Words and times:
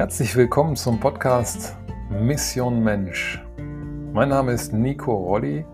Herzlich 0.00 0.34
willkommen 0.34 0.76
zum 0.76 0.98
Podcast 0.98 1.76
Mission 2.08 2.82
Mensch. 2.82 3.38
Mein 4.14 4.30
Name 4.30 4.52
ist 4.52 4.72
Nico 4.72 5.14
Rolli 5.14 5.66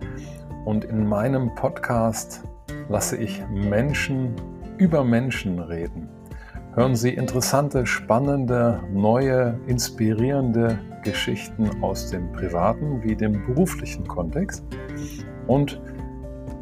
und 0.64 0.84
in 0.84 1.08
meinem 1.08 1.54
Podcast 1.54 2.42
lasse 2.88 3.16
ich 3.18 3.40
Menschen 3.48 4.34
über 4.78 5.04
Menschen 5.04 5.60
reden. 5.60 6.08
Hören 6.74 6.96
Sie 6.96 7.10
interessante, 7.10 7.86
spannende, 7.86 8.82
neue, 8.92 9.60
inspirierende 9.68 10.76
Geschichten 11.04 11.80
aus 11.80 12.10
dem 12.10 12.32
privaten 12.32 13.04
wie 13.04 13.14
dem 13.14 13.46
beruflichen 13.46 14.08
Kontext 14.08 14.64
und 15.46 15.80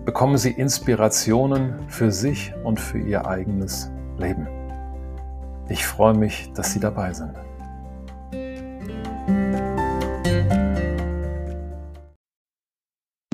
bekommen 0.04 0.36
Sie 0.36 0.50
Inspirationen 0.50 1.72
für 1.88 2.10
sich 2.10 2.52
und 2.62 2.78
für 2.78 2.98
Ihr 2.98 3.26
eigenes 3.26 3.90
Leben. 4.18 4.46
Ich 5.70 5.86
freue 5.86 6.12
mich, 6.12 6.52
dass 6.52 6.74
Sie 6.74 6.78
dabei 6.78 7.14
sind. 7.14 7.32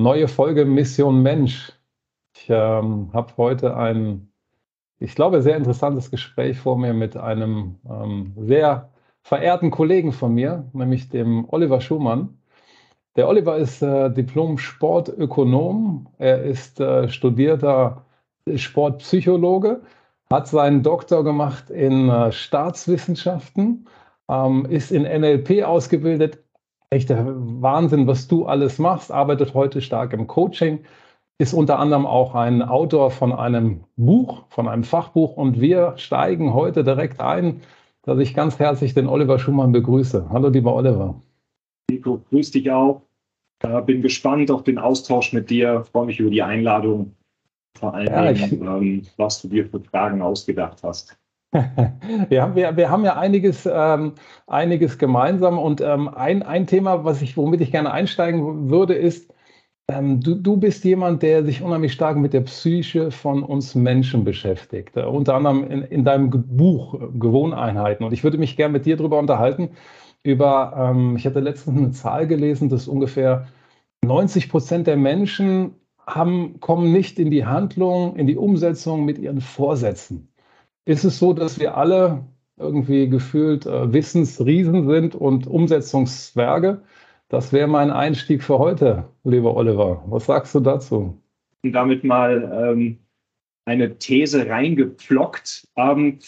Neue 0.01 0.27
Folge 0.27 0.65
Mission 0.65 1.21
Mensch. 1.21 1.73
Ich 2.35 2.49
ähm, 2.49 3.11
habe 3.13 3.37
heute 3.37 3.77
ein, 3.77 4.31
ich 4.97 5.13
glaube, 5.13 5.43
sehr 5.43 5.55
interessantes 5.55 6.09
Gespräch 6.09 6.57
vor 6.57 6.75
mir 6.75 6.95
mit 6.95 7.15
einem 7.15 7.75
ähm, 7.87 8.33
sehr 8.35 8.89
verehrten 9.21 9.69
Kollegen 9.69 10.11
von 10.11 10.33
mir, 10.33 10.67
nämlich 10.73 11.09
dem 11.09 11.47
Oliver 11.49 11.81
Schumann. 11.81 12.39
Der 13.15 13.29
Oliver 13.29 13.57
ist 13.57 13.83
äh, 13.83 14.09
Diplom-Sportökonom. 14.09 16.07
Er 16.17 16.45
ist 16.45 16.79
äh, 16.79 17.07
studierter 17.07 18.03
Sportpsychologe, 18.55 19.81
hat 20.31 20.47
seinen 20.47 20.81
Doktor 20.81 21.23
gemacht 21.23 21.69
in 21.69 22.09
äh, 22.09 22.31
Staatswissenschaften, 22.31 23.87
ähm, 24.27 24.65
ist 24.65 24.91
in 24.91 25.03
NLP 25.03 25.63
ausgebildet, 25.63 26.39
echter 26.91 27.25
Wahnsinn, 27.25 28.05
was 28.05 28.27
du 28.27 28.45
alles 28.45 28.77
machst, 28.77 29.11
arbeitet 29.11 29.53
heute 29.53 29.81
stark 29.81 30.13
im 30.13 30.27
Coaching, 30.27 30.79
ist 31.39 31.53
unter 31.53 31.79
anderem 31.79 32.05
auch 32.05 32.35
ein 32.35 32.61
Autor 32.61 33.11
von 33.11 33.31
einem 33.31 33.85
Buch, 33.95 34.43
von 34.49 34.67
einem 34.67 34.83
Fachbuch 34.83 35.37
und 35.37 35.59
wir 35.59 35.93
steigen 35.95 36.53
heute 36.53 36.83
direkt 36.83 37.19
ein, 37.21 37.61
dass 38.03 38.19
ich 38.19 38.33
ganz 38.33 38.59
herzlich 38.59 38.93
den 38.93 39.07
Oliver 39.07 39.39
Schumann 39.39 39.71
begrüße. 39.71 40.27
Hallo, 40.29 40.49
lieber 40.49 40.75
Oliver. 40.75 41.15
Nico, 41.89 42.21
grüß 42.29 42.51
dich 42.51 42.69
auch. 42.69 43.01
Äh, 43.63 43.81
bin 43.83 44.01
gespannt 44.01 44.51
auf 44.51 44.63
den 44.63 44.77
Austausch 44.77 45.33
mit 45.33 45.49
dir, 45.49 45.85
freue 45.91 46.07
mich 46.07 46.19
über 46.19 46.29
die 46.29 46.43
Einladung, 46.43 47.15
vor 47.77 47.93
allem, 47.93 48.35
ja, 48.35 48.77
ähm, 48.77 49.03
was 49.17 49.41
du 49.41 49.47
dir 49.47 49.67
für 49.67 49.79
Fragen 49.79 50.21
ausgedacht 50.21 50.83
hast. 50.83 51.17
wir, 52.29 52.41
haben, 52.41 52.55
wir, 52.55 52.77
wir 52.77 52.89
haben 52.89 53.03
ja 53.03 53.17
einiges, 53.17 53.69
ähm, 53.71 54.13
einiges 54.47 54.97
gemeinsam 54.97 55.57
und 55.59 55.81
ähm, 55.81 56.07
ein, 56.07 56.43
ein 56.43 56.65
Thema, 56.65 57.03
was 57.03 57.21
ich, 57.21 57.35
womit 57.35 57.59
ich 57.59 57.71
gerne 57.71 57.91
einsteigen 57.91 58.69
würde, 58.69 58.93
ist, 58.93 59.33
ähm, 59.89 60.21
du, 60.21 60.35
du 60.35 60.55
bist 60.55 60.85
jemand, 60.85 61.23
der 61.23 61.43
sich 61.43 61.61
unheimlich 61.61 61.91
stark 61.91 62.15
mit 62.17 62.31
der 62.31 62.41
Psyche 62.41 63.11
von 63.11 63.43
uns 63.43 63.75
Menschen 63.75 64.23
beschäftigt, 64.23 64.95
äh, 64.95 65.03
unter 65.03 65.35
anderem 65.35 65.69
in, 65.69 65.81
in 65.83 66.05
deinem 66.05 66.29
Buch 66.29 66.93
äh, 66.93 67.07
Gewohneinheiten. 67.19 68.05
Und 68.05 68.13
ich 68.13 68.23
würde 68.23 68.37
mich 68.37 68.55
gerne 68.55 68.71
mit 68.71 68.85
dir 68.85 68.95
darüber 68.95 69.19
unterhalten, 69.19 69.71
über, 70.23 70.73
ähm, 70.77 71.17
ich 71.17 71.25
hatte 71.25 71.41
letztens 71.41 71.77
eine 71.77 71.91
Zahl 71.91 72.27
gelesen, 72.27 72.69
dass 72.69 72.87
ungefähr 72.87 73.47
90 74.05 74.49
Prozent 74.49 74.87
der 74.87 74.97
Menschen 74.97 75.75
haben, 76.07 76.59
kommen 76.61 76.93
nicht 76.93 77.19
in 77.19 77.29
die 77.29 77.45
Handlung, 77.45 78.15
in 78.15 78.27
die 78.27 78.37
Umsetzung 78.37 79.03
mit 79.03 79.17
ihren 79.17 79.41
Vorsätzen 79.41 80.30
ist 80.85 81.03
es 81.03 81.19
so, 81.19 81.33
dass 81.33 81.59
wir 81.59 81.77
alle 81.77 82.25
irgendwie 82.57 83.09
gefühlt 83.09 83.65
äh, 83.65 83.91
Wissensriesen 83.91 84.87
sind 84.87 85.15
und 85.15 85.47
Umsetzungszwerge. 85.47 86.81
Das 87.29 87.53
wäre 87.53 87.67
mein 87.67 87.91
Einstieg 87.91 88.43
für 88.43 88.59
heute, 88.59 89.05
lieber 89.23 89.55
Oliver. 89.55 90.03
Was 90.07 90.25
sagst 90.25 90.53
du 90.53 90.59
dazu? 90.59 91.21
Damit 91.63 92.03
mal 92.03 92.71
ähm, 92.71 92.97
eine 93.65 93.97
These 93.97 94.47
reingepflockt. 94.49 95.67
Ähm, 95.77 96.19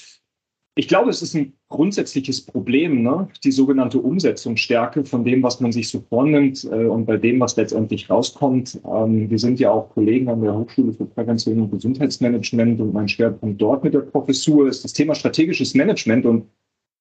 ich 0.75 0.87
glaube, 0.87 1.11
es 1.11 1.21
ist 1.21 1.35
ein 1.35 1.53
grundsätzliches 1.69 2.41
Problem, 2.41 3.03
ne? 3.03 3.27
die 3.43 3.51
sogenannte 3.51 3.99
Umsetzungsstärke 3.99 5.05
von 5.05 5.23
dem, 5.23 5.43
was 5.43 5.59
man 5.59 5.71
sich 5.71 5.89
so 5.89 6.03
vornimmt 6.09 6.63
äh, 6.63 6.85
und 6.85 7.05
bei 7.05 7.17
dem, 7.17 7.39
was 7.39 7.55
letztendlich 7.55 8.09
rauskommt. 8.09 8.81
Ähm, 8.83 9.29
wir 9.29 9.37
sind 9.37 9.59
ja 9.59 9.69
auch 9.71 9.89
Kollegen 9.91 10.29
an 10.29 10.41
der 10.41 10.55
Hochschule 10.55 10.93
für 10.93 11.05
Prävention 11.05 11.61
und 11.61 11.71
Gesundheitsmanagement 11.71 12.81
und 12.81 12.91
mein 12.91 13.07
Schwerpunkt 13.07 13.61
dort 13.61 13.83
mit 13.83 13.93
der 13.93 13.99
Professur 13.99 14.67
ist 14.67 14.83
das 14.83 14.93
Thema 14.93 15.13
strategisches 15.13 15.75
Management 15.75 16.25
und 16.25 16.41
du 16.41 16.47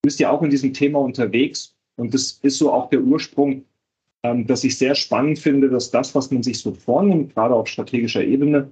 bist 0.02 0.20
ja 0.20 0.30
auch 0.30 0.42
in 0.42 0.50
diesem 0.50 0.74
Thema 0.74 0.98
unterwegs 0.98 1.74
und 1.96 2.12
das 2.12 2.40
ist 2.42 2.58
so 2.58 2.72
auch 2.72 2.90
der 2.90 3.00
Ursprung, 3.00 3.64
ähm, 4.22 4.46
dass 4.46 4.64
ich 4.64 4.76
sehr 4.76 4.94
spannend 4.94 5.38
finde, 5.38 5.70
dass 5.70 5.90
das, 5.90 6.14
was 6.14 6.30
man 6.30 6.42
sich 6.42 6.58
so 6.58 6.72
vornimmt, 6.74 7.34
gerade 7.34 7.54
auf 7.54 7.68
strategischer 7.68 8.22
Ebene, 8.22 8.70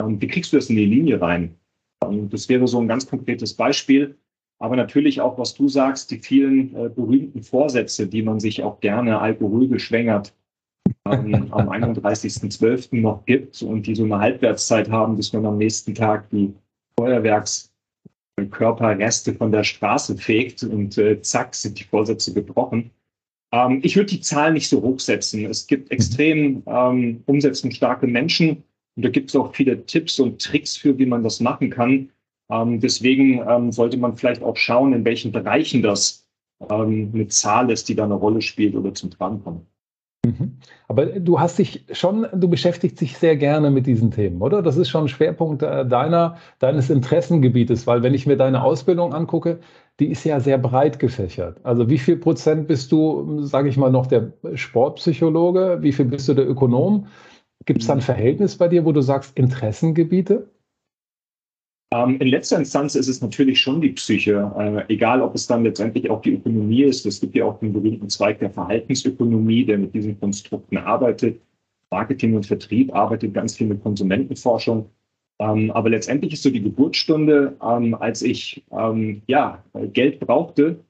ähm, 0.00 0.18
wie 0.18 0.28
kriegst 0.28 0.50
du 0.54 0.56
das 0.56 0.70
in 0.70 0.76
die 0.76 0.86
Linie 0.86 1.20
rein? 1.20 1.56
Ähm, 2.02 2.30
das 2.30 2.48
wäre 2.48 2.66
so 2.66 2.80
ein 2.80 2.88
ganz 2.88 3.06
konkretes 3.06 3.52
Beispiel 3.52 4.16
aber 4.60 4.76
natürlich 4.76 5.20
auch, 5.20 5.36
was 5.38 5.54
du 5.54 5.68
sagst, 5.68 6.10
die 6.10 6.18
vielen 6.18 6.74
äh, 6.76 6.90
berühmten 6.90 7.42
Vorsätze, 7.42 8.06
die 8.06 8.22
man 8.22 8.40
sich 8.40 8.62
auch 8.62 8.80
gerne 8.80 9.18
alkoholgeschwängert 9.18 10.34
ähm, 11.06 11.50
am 11.50 11.70
31.12. 11.70 13.00
noch 13.00 13.24
gibt 13.24 13.62
und 13.62 13.86
die 13.86 13.94
so 13.94 14.04
eine 14.04 14.18
Halbwertszeit 14.18 14.90
haben, 14.90 15.16
bis 15.16 15.32
man 15.32 15.46
am 15.46 15.56
nächsten 15.56 15.94
Tag 15.94 16.28
die 16.28 16.52
Feuerwerkskörperreste 16.98 19.32
von 19.34 19.50
der 19.50 19.64
Straße 19.64 20.18
fegt 20.18 20.62
und 20.62 20.98
äh, 20.98 21.22
zack 21.22 21.54
sind 21.54 21.80
die 21.80 21.84
Vorsätze 21.84 22.34
gebrochen. 22.34 22.90
Ähm, 23.52 23.80
ich 23.82 23.96
würde 23.96 24.10
die 24.10 24.20
Zahl 24.20 24.52
nicht 24.52 24.68
so 24.68 24.82
hochsetzen. 24.82 25.46
Es 25.46 25.66
gibt 25.66 25.90
extrem 25.90 26.62
ähm, 26.66 27.22
umsetzungsstarke 27.24 28.06
Menschen 28.06 28.62
und 28.96 29.06
da 29.06 29.08
gibt 29.08 29.30
es 29.30 29.36
auch 29.36 29.54
viele 29.54 29.86
Tipps 29.86 30.20
und 30.20 30.42
Tricks 30.42 30.76
für, 30.76 30.98
wie 30.98 31.06
man 31.06 31.24
das 31.24 31.40
machen 31.40 31.70
kann. 31.70 32.10
Ähm, 32.50 32.80
deswegen 32.80 33.42
ähm, 33.48 33.72
sollte 33.72 33.96
man 33.96 34.16
vielleicht 34.16 34.42
auch 34.42 34.56
schauen, 34.56 34.92
in 34.92 35.04
welchen 35.04 35.32
Bereichen 35.32 35.82
das 35.82 36.26
ähm, 36.68 37.10
eine 37.14 37.28
Zahl 37.28 37.70
ist, 37.70 37.88
die 37.88 37.94
da 37.94 38.04
eine 38.04 38.14
Rolle 38.14 38.42
spielt 38.42 38.74
oder 38.74 38.92
zum 38.94 39.10
Tragen 39.10 39.42
kommt. 39.42 39.66
Mhm. 40.26 40.58
Aber 40.88 41.06
du 41.06 41.40
hast 41.40 41.58
dich 41.58 41.86
schon, 41.92 42.26
du 42.34 42.48
beschäftigst 42.48 43.00
dich 43.00 43.16
sehr 43.16 43.36
gerne 43.36 43.70
mit 43.70 43.86
diesen 43.86 44.10
Themen, 44.10 44.42
oder? 44.42 44.60
Das 44.60 44.76
ist 44.76 44.90
schon 44.90 45.04
ein 45.04 45.08
Schwerpunkt 45.08 45.62
äh, 45.62 45.86
deiner, 45.86 46.36
deines 46.58 46.90
Interessengebietes, 46.90 47.86
weil 47.86 48.02
wenn 48.02 48.12
ich 48.12 48.26
mir 48.26 48.36
deine 48.36 48.62
Ausbildung 48.62 49.14
angucke, 49.14 49.60
die 49.98 50.10
ist 50.10 50.24
ja 50.24 50.40
sehr 50.40 50.58
breit 50.58 50.98
gefächert. 50.98 51.58
Also 51.64 51.88
wie 51.88 51.98
viel 51.98 52.16
Prozent 52.16 52.68
bist 52.68 52.92
du, 52.92 53.42
sage 53.42 53.68
ich 53.68 53.76
mal, 53.76 53.90
noch 53.90 54.06
der 54.06 54.32
Sportpsychologe? 54.54 55.78
Wie 55.80 55.92
viel 55.92 56.06
bist 56.06 56.28
du 56.28 56.34
der 56.34 56.48
Ökonom? 56.48 57.06
Gibt 57.64 57.80
es 57.80 57.86
da 57.86 57.94
ein 57.94 57.98
mhm. 57.98 58.02
Verhältnis 58.02 58.56
bei 58.58 58.68
dir, 58.68 58.84
wo 58.84 58.92
du 58.92 59.00
sagst 59.00 59.36
Interessengebiete? 59.38 60.50
Ähm, 61.92 62.20
in 62.20 62.28
letzter 62.28 62.58
Instanz 62.58 62.94
ist 62.94 63.08
es 63.08 63.20
natürlich 63.20 63.60
schon 63.60 63.80
die 63.80 63.90
Psyche, 63.90 64.52
äh, 64.56 64.92
egal 64.92 65.22
ob 65.22 65.34
es 65.34 65.48
dann 65.48 65.64
letztendlich 65.64 66.08
auch 66.08 66.22
die 66.22 66.34
Ökonomie 66.34 66.84
ist. 66.84 67.04
Es 67.04 67.20
gibt 67.20 67.34
ja 67.34 67.44
auch 67.44 67.58
den 67.58 67.72
berühmten 67.72 68.08
Zweig 68.08 68.38
der 68.38 68.50
Verhaltensökonomie, 68.50 69.64
der 69.64 69.78
mit 69.78 69.92
diesen 69.92 70.18
Konstrukten 70.20 70.76
arbeitet. 70.78 71.40
Marketing 71.90 72.36
und 72.36 72.46
Vertrieb 72.46 72.94
arbeitet 72.94 73.34
ganz 73.34 73.56
viel 73.56 73.66
mit 73.66 73.82
Konsumentenforschung. 73.82 74.88
Ähm, 75.40 75.72
aber 75.72 75.90
letztendlich 75.90 76.32
ist 76.34 76.44
so 76.44 76.50
die 76.50 76.62
Geburtsstunde, 76.62 77.56
ähm, 77.62 77.94
als 77.94 78.22
ich 78.22 78.64
ja, 79.26 79.64
Geld 79.92 80.20
brauchte 80.20 80.84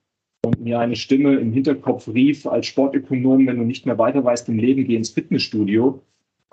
und 0.44 0.60
mir 0.60 0.80
eine 0.80 0.96
Stimme 0.96 1.36
im 1.36 1.52
Hinterkopf 1.52 2.08
rief 2.08 2.46
als 2.46 2.66
Sportökonom, 2.66 3.46
wenn 3.46 3.56
du 3.56 3.64
nicht 3.64 3.86
mehr 3.86 3.98
weiter 3.98 4.22
weißt 4.22 4.48
im 4.50 4.58
Leben, 4.58 4.84
geh 4.86 4.96
ins 4.96 5.10
Fitnessstudio. 5.10 6.02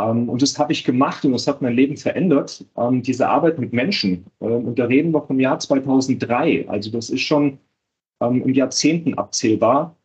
Ähm, 0.01 0.29
und 0.29 0.41
das 0.41 0.57
habe 0.59 0.73
ich 0.73 0.83
gemacht 0.83 1.25
und 1.25 1.31
das 1.31 1.47
hat 1.47 1.61
mein 1.61 1.73
Leben 1.73 1.97
verändert, 1.97 2.65
ähm, 2.77 3.01
diese 3.01 3.29
Arbeit 3.29 3.59
mit 3.59 3.73
Menschen. 3.73 4.25
Ähm, 4.41 4.65
und 4.65 4.79
da 4.79 4.85
reden 4.85 5.11
wir 5.11 5.21
vom 5.21 5.39
Jahr 5.39 5.59
2003. 5.59 6.67
Also 6.69 6.91
das 6.91 7.09
ist 7.09 7.21
schon 7.21 7.59
in 8.19 8.55
Jahrzehnten 8.55 9.13
abzählbar. 9.13 9.95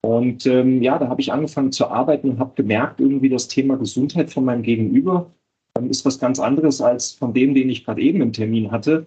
Und 0.00 0.44
ja, 0.44 1.00
da 1.00 1.08
habe 1.08 1.20
ich 1.20 1.32
angefangen 1.32 1.72
zu 1.72 1.88
arbeiten 1.88 2.30
und 2.30 2.38
habe 2.38 2.52
gemerkt, 2.54 3.00
irgendwie 3.00 3.28
das 3.28 3.48
Thema 3.48 3.76
Gesundheit 3.76 4.30
von 4.30 4.44
meinem 4.44 4.62
Gegenüber 4.62 5.32
ist 5.90 6.04
was 6.04 6.20
ganz 6.20 6.38
anderes 6.38 6.80
als 6.80 7.10
von 7.10 7.34
dem, 7.34 7.54
den 7.54 7.68
ich 7.70 7.84
gerade 7.84 8.00
eben 8.02 8.20
im 8.22 8.32
Termin 8.32 8.70
hatte. 8.70 9.06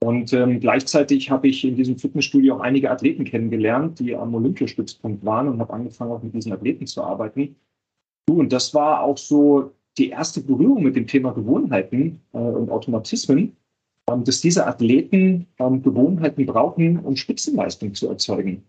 Und 0.00 0.32
ähm, 0.32 0.60
gleichzeitig 0.60 1.30
habe 1.30 1.48
ich 1.48 1.64
in 1.64 1.74
diesem 1.74 1.98
Fitnessstudio 1.98 2.56
auch 2.56 2.60
einige 2.60 2.90
Athleten 2.90 3.24
kennengelernt, 3.24 3.98
die 3.98 4.14
am 4.14 4.32
Olympiastützpunkt 4.32 5.24
waren 5.24 5.48
und 5.48 5.58
habe 5.58 5.72
angefangen, 5.72 6.12
auch 6.12 6.22
mit 6.22 6.34
diesen 6.34 6.52
Athleten 6.52 6.86
zu 6.86 7.02
arbeiten. 7.02 7.56
Und 8.34 8.52
das 8.52 8.74
war 8.74 9.02
auch 9.02 9.18
so 9.18 9.72
die 9.96 10.10
erste 10.10 10.40
Berührung 10.40 10.82
mit 10.82 10.96
dem 10.96 11.06
Thema 11.06 11.32
Gewohnheiten 11.32 12.20
äh, 12.32 12.38
und 12.38 12.70
Automatismen, 12.70 13.56
ähm, 14.08 14.24
dass 14.24 14.40
diese 14.40 14.66
Athleten 14.66 15.46
ähm, 15.58 15.82
Gewohnheiten 15.82 16.46
brauchen, 16.46 16.98
um 17.00 17.16
Spitzenleistung 17.16 17.94
zu 17.94 18.08
erzeugen. 18.08 18.64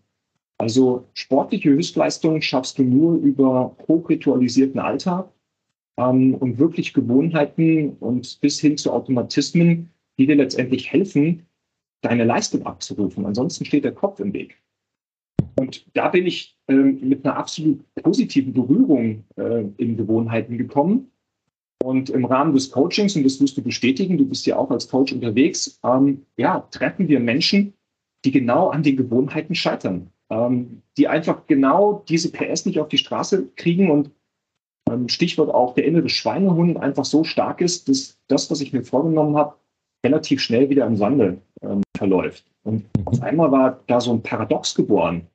Also 0.58 1.06
sportliche 1.14 1.70
Höchstleistung 1.70 2.42
schaffst 2.42 2.78
du 2.78 2.82
nur 2.82 3.14
über 3.16 3.74
hochritualisierten 3.88 4.78
Alltag 4.78 5.30
ähm, 5.96 6.34
und 6.34 6.58
wirklich 6.58 6.92
Gewohnheiten 6.92 7.96
und 8.00 8.40
bis 8.40 8.60
hin 8.60 8.76
zu 8.76 8.92
Automatismen, 8.92 9.90
die 10.18 10.26
dir 10.26 10.36
letztendlich 10.36 10.92
helfen, 10.92 11.46
deine 12.02 12.24
Leistung 12.24 12.66
abzurufen. 12.66 13.24
Ansonsten 13.24 13.64
steht 13.64 13.84
der 13.84 13.92
Kopf 13.92 14.20
im 14.20 14.32
Weg. 14.32 14.58
Und 15.60 15.84
da 15.92 16.08
bin 16.08 16.26
ich 16.26 16.56
äh, 16.68 16.72
mit 16.72 17.22
einer 17.22 17.36
absolut 17.36 17.84
positiven 17.96 18.54
Berührung 18.54 19.24
äh, 19.36 19.64
in 19.76 19.98
Gewohnheiten 19.98 20.56
gekommen. 20.56 21.10
Und 21.84 22.08
im 22.08 22.24
Rahmen 22.24 22.54
des 22.54 22.70
Coachings, 22.70 23.14
und 23.14 23.24
das 23.24 23.38
wirst 23.42 23.58
du 23.58 23.62
bestätigen, 23.62 24.16
du 24.16 24.26
bist 24.26 24.46
ja 24.46 24.56
auch 24.56 24.70
als 24.70 24.88
Coach 24.88 25.12
unterwegs, 25.12 25.78
ähm, 25.84 26.24
ja, 26.38 26.60
treffen 26.70 27.08
wir 27.08 27.20
Menschen, 27.20 27.74
die 28.24 28.30
genau 28.30 28.68
an 28.68 28.82
den 28.82 28.96
Gewohnheiten 28.96 29.54
scheitern, 29.54 30.10
ähm, 30.30 30.80
die 30.96 31.08
einfach 31.08 31.46
genau 31.46 32.04
diese 32.08 32.32
PS 32.32 32.64
nicht 32.64 32.80
auf 32.80 32.88
die 32.88 32.98
Straße 32.98 33.48
kriegen 33.56 33.90
und 33.90 34.10
ähm, 34.90 35.10
Stichwort 35.10 35.52
auch 35.52 35.74
der 35.74 35.84
innere 35.84 36.08
Schweinehund 36.08 36.78
einfach 36.78 37.04
so 37.04 37.22
stark 37.22 37.60
ist, 37.60 37.86
dass 37.88 38.18
das, 38.28 38.50
was 38.50 38.62
ich 38.62 38.72
mir 38.72 38.82
vorgenommen 38.82 39.36
habe, 39.36 39.56
relativ 40.06 40.40
schnell 40.40 40.70
wieder 40.70 40.86
im 40.86 40.96
Sande 40.96 41.42
ähm, 41.60 41.82
verläuft. 41.98 42.46
Und 42.62 42.86
auf 43.04 43.20
einmal 43.20 43.52
war 43.52 43.80
da 43.88 44.00
so 44.00 44.12
ein 44.12 44.22
Paradox 44.22 44.74
geboren 44.74 45.26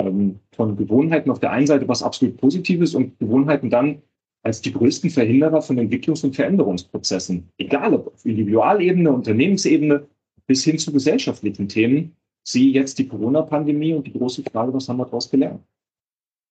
ähm, 0.00 0.40
von 0.54 0.76
Gewohnheiten 0.76 1.30
auf 1.30 1.40
der 1.40 1.52
einen 1.52 1.66
Seite 1.66 1.88
was 1.88 2.02
absolut 2.02 2.36
Positives 2.36 2.94
und 2.94 3.18
Gewohnheiten 3.18 3.70
dann 3.70 4.02
als 4.42 4.60
die 4.60 4.72
größten 4.72 5.10
Verhinderer 5.10 5.60
von 5.60 5.78
Entwicklungs- 5.78 6.24
und 6.24 6.36
Veränderungsprozessen. 6.36 7.48
Egal 7.58 7.94
ob 7.94 8.14
auf 8.14 8.24
Individualebene, 8.24 9.10
Unternehmensebene 9.10 10.06
bis 10.46 10.64
hin 10.64 10.78
zu 10.78 10.92
gesellschaftlichen 10.92 11.68
Themen. 11.68 12.16
Sie 12.44 12.72
jetzt 12.72 12.98
die 13.00 13.08
Corona-Pandemie 13.08 13.94
und 13.94 14.06
die 14.06 14.12
große 14.12 14.44
Frage, 14.44 14.72
was 14.72 14.88
haben 14.88 14.98
wir 14.98 15.04
daraus 15.04 15.28
gelernt? 15.28 15.60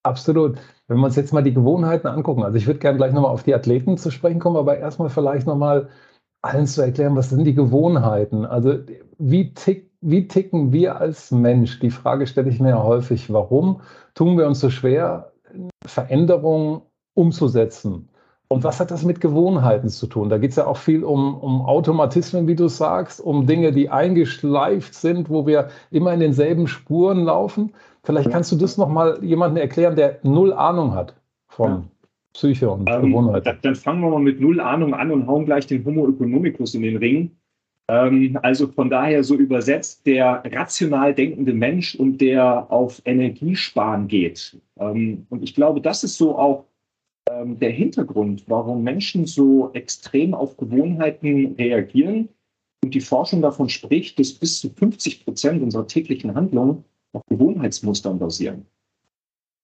Absolut. 0.03 0.57
Wenn 0.87 0.97
wir 0.97 1.05
uns 1.05 1.15
jetzt 1.15 1.33
mal 1.33 1.41
die 1.41 1.53
Gewohnheiten 1.53 2.07
angucken, 2.07 2.43
also 2.43 2.57
ich 2.57 2.67
würde 2.67 2.79
gerne 2.79 2.97
gleich 2.97 3.13
nochmal 3.13 3.31
auf 3.31 3.43
die 3.43 3.55
Athleten 3.55 3.97
zu 3.97 4.11
sprechen 4.11 4.39
kommen, 4.39 4.57
aber 4.57 4.77
erstmal 4.77 5.09
vielleicht 5.09 5.47
nochmal 5.47 5.89
allen 6.45 6.67
zu 6.67 6.81
erklären, 6.81 7.15
was 7.15 7.29
sind 7.29 7.43
die 7.43 7.53
Gewohnheiten? 7.53 8.45
Also 8.45 8.75
wie, 9.17 9.53
tick, 9.53 9.91
wie 10.01 10.27
ticken 10.27 10.71
wir 10.71 10.99
als 10.99 11.31
Mensch? 11.31 11.79
Die 11.79 11.89
Frage 11.89 12.27
stelle 12.27 12.49
ich 12.49 12.59
mir 12.59 12.69
ja 12.69 12.83
häufig, 12.83 13.31
warum 13.33 13.81
tun 14.13 14.37
wir 14.37 14.47
uns 14.47 14.59
so 14.59 14.69
schwer, 14.69 15.31
Veränderungen 15.85 16.81
umzusetzen? 17.13 18.09
Und 18.47 18.63
was 18.63 18.79
hat 18.79 18.91
das 18.91 19.03
mit 19.03 19.21
Gewohnheiten 19.21 19.89
zu 19.89 20.05
tun? 20.05 20.29
Da 20.29 20.37
geht 20.37 20.51
es 20.51 20.57
ja 20.57 20.67
auch 20.67 20.77
viel 20.77 21.03
um, 21.03 21.35
um 21.35 21.65
Automatismen, 21.65 22.47
wie 22.47 22.55
du 22.55 22.67
sagst, 22.67 23.19
um 23.19 23.47
Dinge, 23.47 23.71
die 23.71 23.89
eingeschleift 23.89 24.93
sind, 24.93 25.29
wo 25.31 25.47
wir 25.47 25.69
immer 25.89 26.13
in 26.13 26.19
denselben 26.19 26.67
Spuren 26.67 27.23
laufen. 27.23 27.73
Vielleicht 28.03 28.29
kannst 28.29 28.51
du 28.51 28.55
das 28.55 28.77
nochmal 28.77 29.17
jemandem 29.23 29.61
erklären, 29.61 29.95
der 29.95 30.19
null 30.21 30.53
Ahnung 30.53 30.93
hat 30.93 31.15
von. 31.47 31.89
Psyche 32.35 32.69
und 32.69 32.89
ähm, 32.89 33.03
Gewohnheiten. 33.03 33.57
Dann 33.61 33.75
fangen 33.75 34.01
wir 34.01 34.09
mal 34.09 34.19
mit 34.19 34.41
null 34.41 34.59
Ahnung 34.59 34.93
an 34.93 35.09
und 35.09 35.25
hauen 35.25 35.45
gleich 35.45 35.67
den 35.67 35.85
Homo 35.85 36.07
economicus 36.09 36.75
in 36.75 36.81
den 36.81 36.97
Ring. 36.97 37.31
Ähm, 37.87 38.37
also 38.41 38.67
von 38.67 38.89
daher 38.89 39.23
so 39.23 39.35
übersetzt 39.35 40.05
der 40.05 40.43
rational 40.51 41.13
denkende 41.13 41.53
Mensch 41.53 41.95
und 41.95 42.19
der 42.19 42.69
auf 42.69 43.01
Energiesparen 43.05 44.07
geht. 44.07 44.59
Ähm, 44.77 45.25
und 45.29 45.43
ich 45.43 45.55
glaube, 45.55 45.79
das 45.79 46.03
ist 46.03 46.17
so 46.17 46.37
auch 46.37 46.65
ähm, 47.31 47.57
der 47.57 47.71
Hintergrund, 47.71 48.43
warum 48.47 48.83
Menschen 48.83 49.25
so 49.25 49.71
extrem 49.73 50.33
auf 50.33 50.57
Gewohnheiten 50.57 51.55
reagieren. 51.57 52.27
Und 52.83 52.93
die 52.93 53.01
Forschung 53.01 53.41
davon 53.41 53.69
spricht, 53.69 54.19
dass 54.19 54.33
bis 54.33 54.59
zu 54.59 54.69
50 54.69 55.23
Prozent 55.23 55.63
unserer 55.63 55.87
täglichen 55.87 56.35
Handlungen 56.35 56.83
auf 57.13 57.23
Gewohnheitsmustern 57.29 58.19
basieren. 58.19 58.65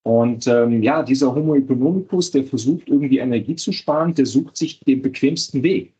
Und 0.04 0.48
ähm, 0.48 0.82
ja, 0.82 1.04
dieser 1.04 1.36
Homo 1.36 1.56
economicus, 1.56 2.32
der 2.32 2.44
versucht 2.44 2.90
irgendwie 2.90 3.20
Energie 3.20 3.56
zu 3.56 3.72
sparen, 3.72 4.16
der 4.16 4.26
sucht 4.26 4.58
sich 4.58 4.80
den 4.80 5.02
bequemsten 5.02 5.62
Weg. 5.62 5.94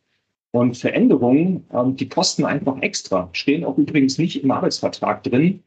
Und 0.50 0.76
Veränderungen, 0.76 1.64
ähm, 1.72 1.96
die 1.96 2.08
kosten 2.08 2.44
einfach 2.44 2.80
extra, 2.82 3.28
stehen 3.32 3.64
auch 3.64 3.78
übrigens 3.78 4.18
nicht 4.18 4.42
im 4.42 4.50
Arbeitsvertrag 4.50 5.22
drin. 5.22 5.62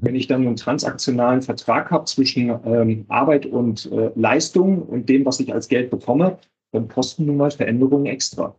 Wenn 0.00 0.14
ich 0.14 0.26
dann 0.26 0.46
einen 0.46 0.56
transaktionalen 0.56 1.42
Vertrag 1.42 1.90
habe 1.90 2.04
zwischen 2.04 2.50
ähm, 2.64 3.04
Arbeit 3.08 3.46
und 3.46 3.90
äh, 3.90 4.10
Leistung 4.14 4.82
und 4.82 5.08
dem, 5.08 5.24
was 5.24 5.40
ich 5.40 5.52
als 5.52 5.66
Geld 5.68 5.90
bekomme, 5.90 6.38
dann 6.72 6.88
kosten 6.88 7.24
nun 7.24 7.38
mal 7.38 7.50
Veränderungen 7.50 8.06
extra. 8.06 8.54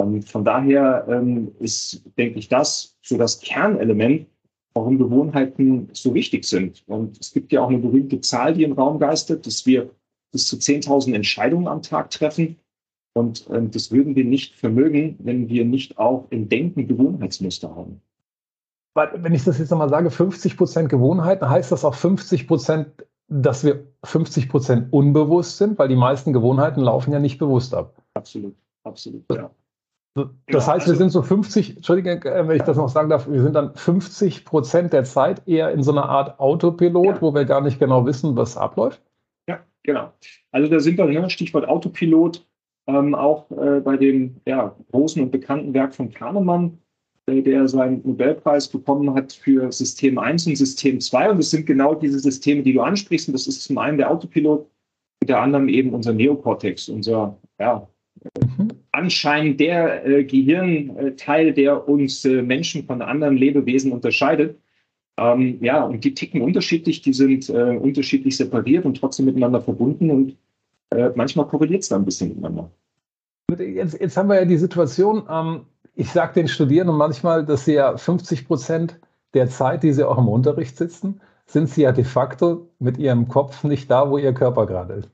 Und 0.00 0.28
von 0.28 0.44
daher 0.44 1.06
ähm, 1.08 1.52
ist, 1.58 2.02
denke 2.18 2.38
ich, 2.38 2.48
das 2.48 2.96
so 3.02 3.16
das 3.16 3.40
Kernelement, 3.40 4.26
warum 4.78 4.98
Gewohnheiten 4.98 5.88
so 5.92 6.14
wichtig 6.14 6.44
sind. 6.44 6.82
Und 6.86 7.18
es 7.18 7.32
gibt 7.32 7.52
ja 7.52 7.62
auch 7.62 7.68
eine 7.68 7.78
berühmte 7.78 8.20
Zahl, 8.20 8.54
die 8.54 8.64
im 8.64 8.72
Raum 8.72 8.98
geistert, 8.98 9.46
dass 9.46 9.66
wir 9.66 9.90
bis 10.32 10.46
zu 10.46 10.56
10.000 10.56 11.14
Entscheidungen 11.14 11.68
am 11.68 11.82
Tag 11.82 12.10
treffen. 12.10 12.56
Und 13.14 13.48
äh, 13.50 13.62
das 13.68 13.90
würden 13.90 14.14
wir 14.14 14.24
nicht 14.24 14.54
vermögen, 14.54 15.16
wenn 15.18 15.48
wir 15.48 15.64
nicht 15.64 15.98
auch 15.98 16.26
im 16.30 16.48
Denken 16.48 16.86
Gewohnheitsmuster 16.86 17.74
haben 17.74 18.00
wenn 19.12 19.34
ich 19.34 19.44
das 19.44 19.58
jetzt 19.58 19.70
nochmal 19.70 19.88
sage, 19.88 20.10
50 20.10 20.56
Prozent 20.56 20.88
Gewohnheiten, 20.88 21.48
heißt 21.48 21.70
das 21.72 21.84
auch 21.84 21.94
50 21.94 22.46
Prozent, 22.46 22.88
dass 23.28 23.64
wir 23.64 23.86
50 24.04 24.48
Prozent 24.48 24.92
unbewusst 24.92 25.58
sind, 25.58 25.78
weil 25.78 25.88
die 25.88 25.96
meisten 25.96 26.32
Gewohnheiten 26.32 26.80
laufen 26.80 27.12
ja 27.12 27.20
nicht 27.20 27.38
bewusst 27.38 27.74
ab. 27.74 27.94
Absolut, 28.14 28.56
absolut, 28.84 29.24
ja. 29.32 29.50
Das 30.46 30.66
heißt, 30.66 30.86
wir 30.86 30.92
also 30.92 30.94
sind 30.94 31.10
so 31.10 31.22
50, 31.22 31.76
Entschuldige, 31.76 32.20
wenn 32.24 32.56
ich 32.56 32.62
das 32.62 32.76
noch 32.76 32.88
sagen 32.88 33.08
darf, 33.08 33.28
wir 33.30 33.42
sind 33.42 33.54
dann 33.54 33.74
50 33.74 34.44
Prozent 34.44 34.92
der 34.92 35.04
Zeit 35.04 35.46
eher 35.46 35.70
in 35.70 35.82
so 35.82 35.92
einer 35.92 36.08
Art 36.08 36.38
Autopilot, 36.40 37.06
ja. 37.06 37.22
wo 37.22 37.34
wir 37.34 37.44
gar 37.44 37.60
nicht 37.60 37.78
genau 37.78 38.06
wissen, 38.06 38.36
was 38.36 38.56
abläuft? 38.56 39.02
Ja, 39.48 39.60
genau. 39.82 40.12
Also 40.52 40.68
da 40.68 40.80
sind 40.80 40.98
wir, 40.98 41.06
ne, 41.06 41.28
Stichwort 41.30 41.68
Autopilot, 41.68 42.46
ähm, 42.86 43.14
auch 43.14 43.50
äh, 43.50 43.80
bei 43.80 43.96
dem 43.96 44.36
ja, 44.46 44.74
großen 44.92 45.22
und 45.22 45.30
bekannten 45.30 45.74
Werk 45.74 45.94
von 45.94 46.10
Kahnemann, 46.10 46.78
der 47.26 47.68
seinen 47.68 48.00
Nobelpreis 48.06 48.68
bekommen 48.68 49.14
hat 49.14 49.34
für 49.34 49.70
System 49.70 50.18
1 50.18 50.46
und 50.46 50.56
System 50.56 51.00
2. 51.00 51.30
Und 51.30 51.38
das 51.38 51.50
sind 51.50 51.66
genau 51.66 51.94
diese 51.94 52.18
Systeme, 52.18 52.62
die 52.62 52.72
du 52.72 52.80
ansprichst. 52.80 53.28
Und 53.28 53.34
das 53.34 53.46
ist 53.46 53.64
zum 53.64 53.76
einen 53.76 53.98
der 53.98 54.10
Autopilot, 54.10 54.66
und 55.20 55.28
der 55.28 55.40
anderen 55.40 55.68
eben 55.68 55.92
unser 55.92 56.12
Neokortex, 56.12 56.88
unser 56.88 57.36
ja. 57.58 57.86
Anscheinend 58.98 59.60
der 59.60 60.04
äh, 60.04 60.24
Gehirnteil, 60.24 61.52
der 61.52 61.88
uns 61.88 62.24
äh, 62.24 62.42
Menschen 62.42 62.84
von 62.84 63.00
anderen 63.00 63.36
Lebewesen 63.36 63.92
unterscheidet. 63.92 64.58
Ähm, 65.16 65.58
ja, 65.62 65.84
und 65.84 66.04
die 66.04 66.14
ticken 66.14 66.42
unterschiedlich, 66.42 67.02
die 67.02 67.12
sind 67.12 67.48
äh, 67.48 67.76
unterschiedlich 67.76 68.36
separiert 68.36 68.84
und 68.84 68.98
trotzdem 68.98 69.26
miteinander 69.26 69.60
verbunden 69.60 70.10
und 70.10 70.36
äh, 70.90 71.10
manchmal 71.14 71.46
korreliert 71.46 71.82
es 71.82 71.88
da 71.88 71.96
ein 71.96 72.04
bisschen 72.04 72.30
miteinander. 72.30 72.70
Jetzt, 73.56 74.00
jetzt 74.00 74.16
haben 74.16 74.28
wir 74.28 74.36
ja 74.36 74.44
die 74.44 74.58
Situation, 74.58 75.22
ähm, 75.30 75.60
ich 75.94 76.10
sage 76.10 76.34
den 76.34 76.48
Studierenden 76.48 76.96
manchmal, 76.96 77.44
dass 77.46 77.64
sie 77.64 77.74
ja 77.74 77.96
50 77.96 78.46
Prozent 78.46 79.00
der 79.34 79.48
Zeit, 79.48 79.82
die 79.84 79.92
sie 79.92 80.06
auch 80.06 80.18
im 80.18 80.28
Unterricht 80.28 80.76
sitzen, 80.76 81.20
sind 81.46 81.68
sie 81.68 81.82
ja 81.82 81.92
de 81.92 82.04
facto 82.04 82.68
mit 82.78 82.98
ihrem 82.98 83.28
Kopf 83.28 83.64
nicht 83.64 83.90
da, 83.90 84.10
wo 84.10 84.18
ihr 84.18 84.34
Körper 84.34 84.66
gerade 84.66 84.94
ist. 84.94 85.10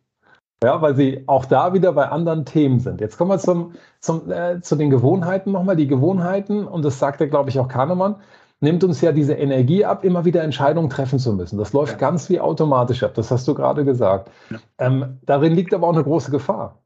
Ja, 0.63 0.81
weil 0.81 0.97
sie 0.97 1.25
auch 1.27 1.45
da 1.45 1.75
wieder 1.75 1.93
bei 1.93 2.09
anderen 2.09 2.45
Themen 2.45 2.81
sind. 2.81 3.01
Jetzt 3.01 3.19
kommen 3.19 3.31
wir 3.31 3.39
zum, 3.39 3.73
zum, 4.01 4.31
äh, 4.31 4.61
zu 4.63 4.77
den 4.77 4.89
Gewohnheiten 4.91 5.53
nochmal. 5.53 5.77
Die 5.77 5.87
Gewohnheiten, 5.87 6.67
und 6.67 6.85
das 6.85 6.99
sagt 6.99 7.21
ja, 7.21 7.27
glaube 7.27 7.51
ich, 7.51 7.59
auch 7.59 7.69
Kahnemann, 7.69 8.17
nimmt 8.61 8.83
uns 8.83 9.01
ja 9.01 9.13
diese 9.13 9.35
Energie 9.35 9.85
ab, 9.85 10.05
immer 10.05 10.25
wieder 10.25 10.43
Entscheidungen 10.43 10.89
treffen 10.89 11.19
zu 11.19 11.35
müssen. 11.35 11.59
Das 11.59 11.73
läuft 11.73 11.93
ja. 11.93 11.99
ganz 11.99 12.31
wie 12.31 12.41
automatisch 12.41 13.03
ab. 13.03 13.15
Das 13.15 13.31
hast 13.31 13.47
du 13.47 13.55
gerade 13.55 13.85
gesagt. 13.85 14.31
Ja. 14.51 14.59
Ähm, 14.79 15.19
darin 15.27 15.55
liegt 15.55 15.75
aber 15.75 15.87
auch 15.87 15.93
eine 15.93 16.05
große 16.05 16.31
Gefahr. 16.31 16.79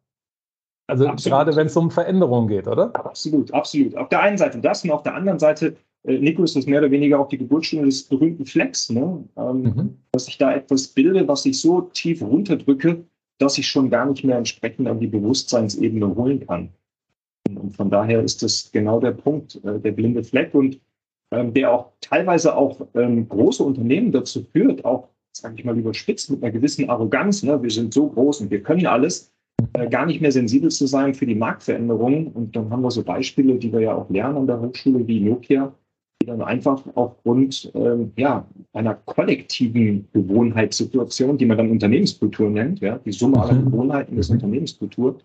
Also 0.88 1.06
absolut. 1.06 1.38
gerade 1.38 1.56
wenn 1.56 1.66
es 1.66 1.76
um 1.76 1.90
Veränderungen 1.90 2.48
geht, 2.48 2.66
oder? 2.66 2.90
Absolut, 2.94 3.52
absolut. 3.52 3.96
Auf 3.96 4.08
der 4.08 4.20
einen 4.20 4.38
Seite 4.38 4.58
das 4.58 4.82
und 4.84 4.90
auf 4.90 5.02
der 5.02 5.14
anderen 5.14 5.38
Seite, 5.38 5.76
äh, 6.04 6.18
Nico, 6.18 6.42
ist 6.42 6.56
das 6.56 6.66
mehr 6.66 6.80
oder 6.80 6.90
weniger 6.90 7.20
auch 7.20 7.28
die 7.28 7.38
Geburtsstunde 7.38 7.84
des 7.84 8.04
berühmten 8.04 8.46
Flex, 8.46 8.88
ne? 8.88 9.22
Ähm, 9.36 9.62
mhm. 9.62 9.98
dass 10.12 10.28
ich 10.28 10.38
da 10.38 10.52
etwas 10.52 10.88
bilde, 10.88 11.28
was 11.28 11.44
ich 11.44 11.60
so 11.60 11.82
tief 11.82 12.22
runterdrücke, 12.22 13.04
dass 13.38 13.58
ich 13.58 13.66
schon 13.66 13.90
gar 13.90 14.06
nicht 14.06 14.24
mehr 14.24 14.36
entsprechend 14.36 14.88
an 14.88 15.00
die 15.00 15.06
Bewusstseinsebene 15.06 16.14
holen 16.14 16.46
kann. 16.46 16.70
Und 17.48 17.74
von 17.74 17.90
daher 17.90 18.22
ist 18.22 18.42
das 18.42 18.70
genau 18.72 19.00
der 19.00 19.12
Punkt, 19.12 19.60
äh, 19.64 19.78
der 19.78 19.92
blinde 19.92 20.22
Fleck 20.22 20.54
und 20.54 20.80
ähm, 21.30 21.52
der 21.54 21.72
auch 21.72 21.92
teilweise 22.00 22.56
auch 22.56 22.80
ähm, 22.94 23.28
große 23.28 23.62
Unternehmen 23.62 24.12
dazu 24.12 24.44
führt, 24.44 24.84
auch, 24.84 25.08
sage 25.32 25.54
ich 25.58 25.64
mal, 25.64 25.78
überspitzt 25.78 26.30
mit 26.30 26.42
einer 26.42 26.52
gewissen 26.52 26.88
Arroganz, 26.88 27.42
ne? 27.42 27.62
wir 27.62 27.70
sind 27.70 27.92
so 27.92 28.08
groß 28.08 28.42
und 28.42 28.50
wir 28.50 28.62
können 28.62 28.86
alles, 28.86 29.32
äh, 29.74 29.88
gar 29.88 30.06
nicht 30.06 30.20
mehr 30.20 30.32
sensibel 30.32 30.70
zu 30.70 30.86
sein 30.86 31.14
für 31.14 31.26
die 31.26 31.34
Marktveränderungen. 31.34 32.28
Und 32.28 32.54
dann 32.56 32.70
haben 32.70 32.82
wir 32.82 32.90
so 32.90 33.02
Beispiele, 33.02 33.56
die 33.56 33.72
wir 33.72 33.80
ja 33.80 33.94
auch 33.94 34.08
lernen 34.08 34.38
an 34.38 34.46
der 34.46 34.60
Hochschule, 34.60 35.06
wie 35.06 35.20
Nokia, 35.20 35.72
dann 36.28 36.42
einfach 36.42 36.82
aufgrund 36.94 37.70
ähm, 37.74 38.12
ja, 38.16 38.46
einer 38.72 38.94
kollektiven 38.94 40.08
Gewohnheitssituation, 40.12 41.38
die 41.38 41.46
man 41.46 41.58
dann 41.58 41.70
Unternehmenskultur 41.70 42.50
nennt, 42.50 42.80
ja, 42.80 42.98
die 42.98 43.12
Summe 43.12 43.40
aller 43.40 43.54
mhm. 43.54 43.66
Gewohnheiten 43.66 44.16
des 44.16 44.28
mhm. 44.28 44.36
Unternehmenskultur, 44.36 45.18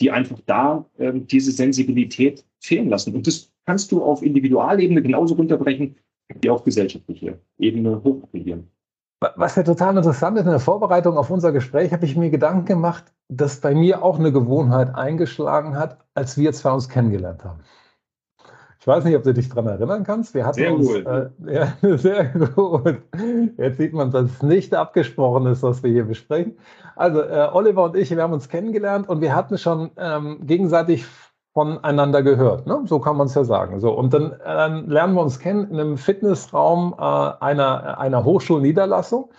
die 0.00 0.10
einfach 0.10 0.38
da 0.46 0.84
ähm, 0.98 1.26
diese 1.26 1.52
Sensibilität 1.52 2.44
fehlen 2.60 2.88
lassen. 2.88 3.14
Und 3.14 3.26
das 3.26 3.52
kannst 3.66 3.92
du 3.92 4.02
auf 4.02 4.22
Individualebene 4.22 5.02
genauso 5.02 5.34
runterbrechen, 5.34 5.96
wie 6.40 6.50
auf 6.50 6.64
gesellschaftliche 6.64 7.38
Ebene 7.58 8.02
hochregieren. 8.02 8.68
Was 9.36 9.56
ja 9.56 9.62
total 9.62 9.96
interessant 9.96 10.36
ist, 10.36 10.44
in 10.44 10.50
der 10.50 10.60
Vorbereitung 10.60 11.16
auf 11.16 11.30
unser 11.30 11.52
Gespräch 11.52 11.92
habe 11.92 12.04
ich 12.04 12.16
mir 12.16 12.30
Gedanken 12.30 12.66
gemacht, 12.66 13.04
dass 13.28 13.60
bei 13.60 13.74
mir 13.74 14.02
auch 14.02 14.18
eine 14.18 14.32
Gewohnheit 14.32 14.94
eingeschlagen 14.94 15.76
hat, 15.76 15.98
als 16.14 16.36
wir 16.36 16.52
zwei 16.52 16.72
uns 16.72 16.88
kennengelernt 16.88 17.42
haben. 17.42 17.60
Ich 18.84 18.86
weiß 18.88 19.02
nicht, 19.04 19.16
ob 19.16 19.22
du 19.22 19.32
dich 19.32 19.48
daran 19.48 19.66
erinnern 19.66 20.04
kannst. 20.04 20.34
Wir 20.34 20.44
hatten 20.44 20.58
sehr 20.58 20.74
uns, 20.74 20.86
gut. 20.86 21.06
Äh, 21.06 21.30
ja, 21.46 21.72
sehr 21.96 22.26
gut. 22.26 22.98
Jetzt 23.56 23.78
sieht 23.78 23.94
man, 23.94 24.10
dass 24.10 24.24
es 24.24 24.42
nicht 24.42 24.74
abgesprochen 24.74 25.46
ist, 25.46 25.62
was 25.62 25.82
wir 25.82 25.90
hier 25.90 26.04
besprechen. 26.04 26.58
Also 26.94 27.22
äh, 27.22 27.48
Oliver 27.50 27.84
und 27.84 27.96
ich, 27.96 28.10
wir 28.10 28.22
haben 28.22 28.34
uns 28.34 28.50
kennengelernt 28.50 29.08
und 29.08 29.22
wir 29.22 29.34
hatten 29.34 29.56
schon 29.56 29.90
ähm, 29.96 30.40
gegenseitig 30.42 31.06
voneinander 31.54 32.22
gehört. 32.22 32.66
Ne? 32.66 32.82
So 32.84 32.98
kann 32.98 33.16
man 33.16 33.28
es 33.28 33.34
ja 33.34 33.44
sagen. 33.44 33.80
So 33.80 33.90
und 33.90 34.12
dann 34.12 34.32
äh, 34.32 34.68
lernen 34.86 35.14
wir 35.14 35.22
uns 35.22 35.38
kennen 35.38 35.70
in 35.70 35.80
einem 35.80 35.96
Fitnessraum 35.96 36.94
äh, 36.98 37.02
einer 37.02 37.98
einer 37.98 38.22
Hochschulniederlassung. 38.22 39.30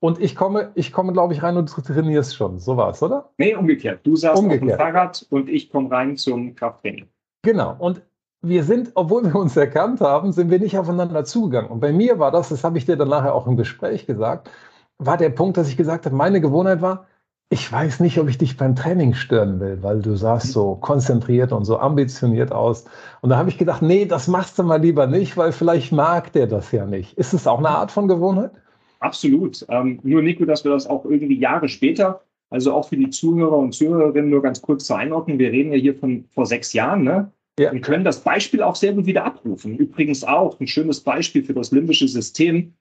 Und 0.00 0.20
ich 0.20 0.34
komme, 0.34 0.72
ich 0.74 0.92
komme, 0.92 1.12
glaube 1.12 1.34
ich, 1.34 1.42
rein 1.44 1.56
und 1.56 1.72
du 1.76 1.80
trainierst 1.82 2.34
schon. 2.34 2.58
So 2.58 2.76
war 2.76 2.90
es, 2.90 3.00
oder? 3.00 3.30
Nee, 3.38 3.54
umgekehrt. 3.54 4.00
Du 4.02 4.16
saßt 4.16 4.42
umgekehrt. 4.42 4.72
auf 4.72 4.86
dem 4.86 4.92
Fahrrad 4.92 5.26
und 5.30 5.48
ich 5.48 5.70
komme 5.70 5.88
rein 5.88 6.16
zum 6.16 6.56
Krafttraining. 6.56 7.06
Genau. 7.42 7.76
Und 7.78 8.02
wir 8.42 8.62
sind, 8.64 8.92
obwohl 8.94 9.24
wir 9.24 9.34
uns 9.36 9.56
erkannt 9.56 10.00
haben, 10.00 10.32
sind 10.32 10.50
wir 10.50 10.58
nicht 10.58 10.78
aufeinander 10.78 11.24
zugegangen. 11.24 11.70
Und 11.70 11.80
bei 11.80 11.92
mir 11.92 12.18
war 12.18 12.30
das, 12.30 12.50
das 12.50 12.64
habe 12.64 12.78
ich 12.78 12.86
dir 12.86 12.96
dann 12.96 13.08
nachher 13.08 13.34
auch 13.34 13.46
im 13.46 13.56
Gespräch 13.56 14.06
gesagt, 14.06 14.50
war 14.98 15.16
der 15.16 15.30
Punkt, 15.30 15.56
dass 15.56 15.68
ich 15.68 15.76
gesagt 15.76 16.06
habe, 16.06 16.14
meine 16.14 16.40
Gewohnheit 16.40 16.82
war, 16.82 17.06
ich 17.50 17.70
weiß 17.72 18.00
nicht, 18.00 18.18
ob 18.18 18.28
ich 18.28 18.36
dich 18.36 18.56
beim 18.58 18.76
Training 18.76 19.14
stören 19.14 19.58
will, 19.58 19.82
weil 19.82 20.02
du 20.02 20.14
sahst 20.16 20.52
so 20.52 20.74
konzentriert 20.74 21.50
und 21.50 21.64
so 21.64 21.78
ambitioniert 21.78 22.52
aus. 22.52 22.84
Und 23.22 23.30
da 23.30 23.38
habe 23.38 23.48
ich 23.48 23.56
gedacht, 23.56 23.80
nee, 23.80 24.04
das 24.04 24.28
machst 24.28 24.58
du 24.58 24.64
mal 24.64 24.80
lieber 24.80 25.06
nicht, 25.06 25.36
weil 25.36 25.52
vielleicht 25.52 25.90
mag 25.92 26.32
der 26.32 26.46
das 26.46 26.72
ja 26.72 26.84
nicht. 26.84 27.16
Ist 27.16 27.32
es 27.32 27.46
auch 27.46 27.58
eine 27.58 27.70
Art 27.70 27.90
von 27.90 28.06
Gewohnheit? 28.06 28.50
Absolut. 29.00 29.64
Ähm, 29.70 29.98
nur 30.02 30.22
Nico, 30.22 30.44
dass 30.44 30.64
wir 30.64 30.72
das 30.72 30.86
auch 30.86 31.04
irgendwie 31.06 31.38
Jahre 31.38 31.68
später, 31.68 32.20
also 32.50 32.74
auch 32.74 32.88
für 32.88 32.96
die 32.96 33.10
Zuhörer 33.10 33.56
und 33.56 33.72
Zuhörerinnen 33.72 34.28
nur 34.30 34.42
ganz 34.42 34.60
kurz 34.60 34.84
zu 34.84 34.94
einordnen. 34.94 35.38
Wir 35.38 35.50
reden 35.50 35.72
ja 35.72 35.78
hier 35.78 35.94
von 35.94 36.24
vor 36.34 36.44
sechs 36.44 36.74
Jahren, 36.74 37.04
ne? 37.04 37.30
Ja. 37.58 37.72
Und 37.72 37.80
können 37.80 38.04
das 38.04 38.22
Beispiel 38.22 38.62
auch 38.62 38.76
sehr 38.76 38.92
gut 38.92 39.06
wieder 39.06 39.24
abrufen. 39.24 39.76
Übrigens 39.76 40.24
auch 40.24 40.58
ein 40.60 40.66
schönes 40.66 41.00
Beispiel 41.00 41.42
für 41.42 41.54
das 41.54 41.72
limbische 41.72 42.06
System, 42.06 42.74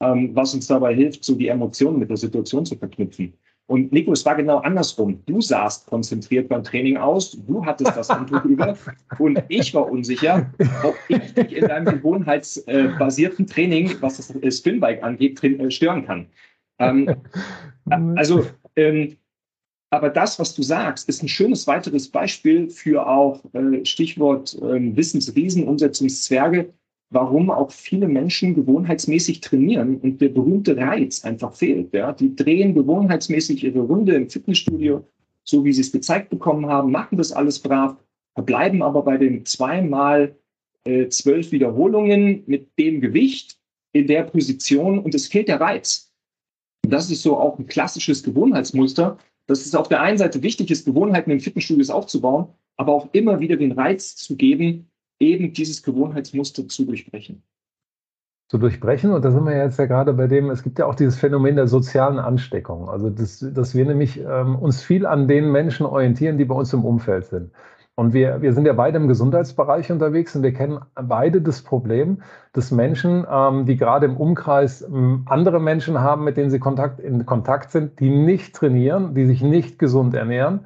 ähm, 0.00 0.30
was 0.34 0.54
uns 0.54 0.66
dabei 0.66 0.94
hilft, 0.94 1.24
so 1.24 1.34
die 1.34 1.48
Emotionen 1.48 1.98
mit 1.98 2.10
der 2.10 2.16
Situation 2.16 2.66
zu 2.66 2.76
verknüpfen. 2.76 3.32
Und 3.68 3.92
Nico, 3.92 4.12
es 4.12 4.24
war 4.24 4.34
genau 4.34 4.58
andersrum. 4.58 5.22
Du 5.26 5.42
sahst 5.42 5.86
konzentriert 5.86 6.48
beim 6.48 6.64
Training 6.64 6.96
aus, 6.96 7.32
du 7.46 7.64
hattest 7.66 7.94
das 7.94 8.08
Handtuch 8.08 8.42
über 8.46 8.74
und 9.18 9.42
ich 9.48 9.74
war 9.74 9.90
unsicher, 9.90 10.50
ob 10.82 10.94
ich 11.08 11.34
dich 11.34 11.52
in 11.54 11.68
deinem 11.68 11.96
gewohnheitsbasierten 11.96 13.46
Training, 13.46 13.92
was 14.00 14.16
das 14.16 14.56
Spinbike 14.58 15.02
angeht, 15.02 15.44
äh, 15.44 15.70
stören 15.70 16.06
kann. 16.06 16.26
Ähm, 16.78 17.14
also 18.16 18.46
ähm, 18.76 19.18
aber 19.90 20.10
das, 20.10 20.38
was 20.38 20.54
du 20.54 20.62
sagst, 20.62 21.08
ist 21.08 21.22
ein 21.22 21.28
schönes 21.28 21.66
weiteres 21.66 22.08
Beispiel 22.08 22.68
für 22.68 23.06
auch 23.06 23.42
äh, 23.54 23.84
Stichwort 23.84 24.54
äh, 24.60 24.96
Wissensriesen, 24.96 25.66
Umsetzungszwerge, 25.66 26.74
warum 27.10 27.50
auch 27.50 27.70
viele 27.70 28.06
Menschen 28.06 28.54
gewohnheitsmäßig 28.54 29.40
trainieren 29.40 29.96
und 29.98 30.20
der 30.20 30.28
berühmte 30.28 30.76
Reiz 30.76 31.24
einfach 31.24 31.54
fehlt. 31.54 31.94
Ja? 31.94 32.12
Die 32.12 32.36
drehen 32.36 32.74
gewohnheitsmäßig 32.74 33.64
ihre 33.64 33.80
Runde 33.80 34.14
im 34.14 34.28
Fitnessstudio, 34.28 35.06
so 35.44 35.64
wie 35.64 35.72
sie 35.72 35.80
es 35.80 35.92
gezeigt 35.92 36.28
bekommen 36.28 36.66
haben, 36.66 36.90
machen 36.90 37.16
das 37.16 37.32
alles 37.32 37.58
brav, 37.58 37.96
bleiben 38.34 38.82
aber 38.82 39.02
bei 39.02 39.16
den 39.16 39.46
zweimal 39.46 40.36
äh, 40.84 41.08
zwölf 41.08 41.50
Wiederholungen 41.50 42.42
mit 42.46 42.78
dem 42.78 43.00
Gewicht 43.00 43.58
in 43.92 44.06
der 44.06 44.24
Position 44.24 44.98
und 44.98 45.14
es 45.14 45.28
fehlt 45.28 45.48
der 45.48 45.60
Reiz. 45.60 46.12
Und 46.84 46.92
das 46.92 47.10
ist 47.10 47.22
so 47.22 47.38
auch 47.38 47.58
ein 47.58 47.66
klassisches 47.66 48.22
Gewohnheitsmuster, 48.22 49.18
dass 49.48 49.64
es 49.64 49.74
auf 49.74 49.88
der 49.88 50.02
einen 50.02 50.18
Seite 50.18 50.42
wichtig 50.42 50.70
ist, 50.70 50.84
Gewohnheiten 50.84 51.30
in 51.30 51.40
Fitnessstudios 51.40 51.90
aufzubauen, 51.90 52.48
aber 52.76 52.92
auch 52.92 53.08
immer 53.12 53.40
wieder 53.40 53.56
den 53.56 53.72
Reiz 53.72 54.14
zu 54.14 54.36
geben, 54.36 54.90
eben 55.18 55.52
dieses 55.52 55.82
Gewohnheitsmuster 55.82 56.68
zu 56.68 56.84
durchbrechen. 56.84 57.42
Zu 58.48 58.58
durchbrechen, 58.58 59.10
und 59.10 59.24
da 59.24 59.30
sind 59.30 59.44
wir 59.44 59.56
jetzt 59.56 59.78
ja 59.78 59.86
gerade 59.86 60.12
bei 60.12 60.26
dem, 60.26 60.50
es 60.50 60.62
gibt 60.62 60.78
ja 60.78 60.86
auch 60.86 60.94
dieses 60.94 61.16
Phänomen 61.16 61.56
der 61.56 61.66
sozialen 61.66 62.18
Ansteckung. 62.18 62.88
Also, 62.88 63.10
das, 63.10 63.44
dass 63.52 63.74
wir 63.74 63.84
nämlich 63.84 64.20
ähm, 64.20 64.56
uns 64.56 64.82
viel 64.82 65.04
an 65.04 65.28
den 65.28 65.50
Menschen 65.50 65.84
orientieren, 65.84 66.38
die 66.38 66.44
bei 66.44 66.54
uns 66.54 66.72
im 66.72 66.84
Umfeld 66.84 67.26
sind. 67.26 67.50
Und 67.98 68.12
wir, 68.12 68.42
wir 68.42 68.52
sind 68.52 68.64
ja 68.64 68.74
beide 68.74 68.96
im 68.96 69.08
Gesundheitsbereich 69.08 69.90
unterwegs 69.90 70.36
und 70.36 70.44
wir 70.44 70.52
kennen 70.52 70.78
beide 70.94 71.42
das 71.42 71.62
Problem, 71.62 72.22
dass 72.52 72.70
Menschen, 72.70 73.26
ähm, 73.28 73.66
die 73.66 73.76
gerade 73.76 74.06
im 74.06 74.16
Umkreis 74.16 74.82
ähm, 74.82 75.24
andere 75.26 75.58
Menschen 75.58 76.00
haben, 76.00 76.22
mit 76.22 76.36
denen 76.36 76.48
sie 76.48 76.60
Kontakt, 76.60 77.00
in 77.00 77.26
Kontakt 77.26 77.72
sind, 77.72 77.98
die 77.98 78.10
nicht 78.10 78.54
trainieren, 78.54 79.16
die 79.16 79.26
sich 79.26 79.42
nicht 79.42 79.80
gesund 79.80 80.14
ernähren, 80.14 80.60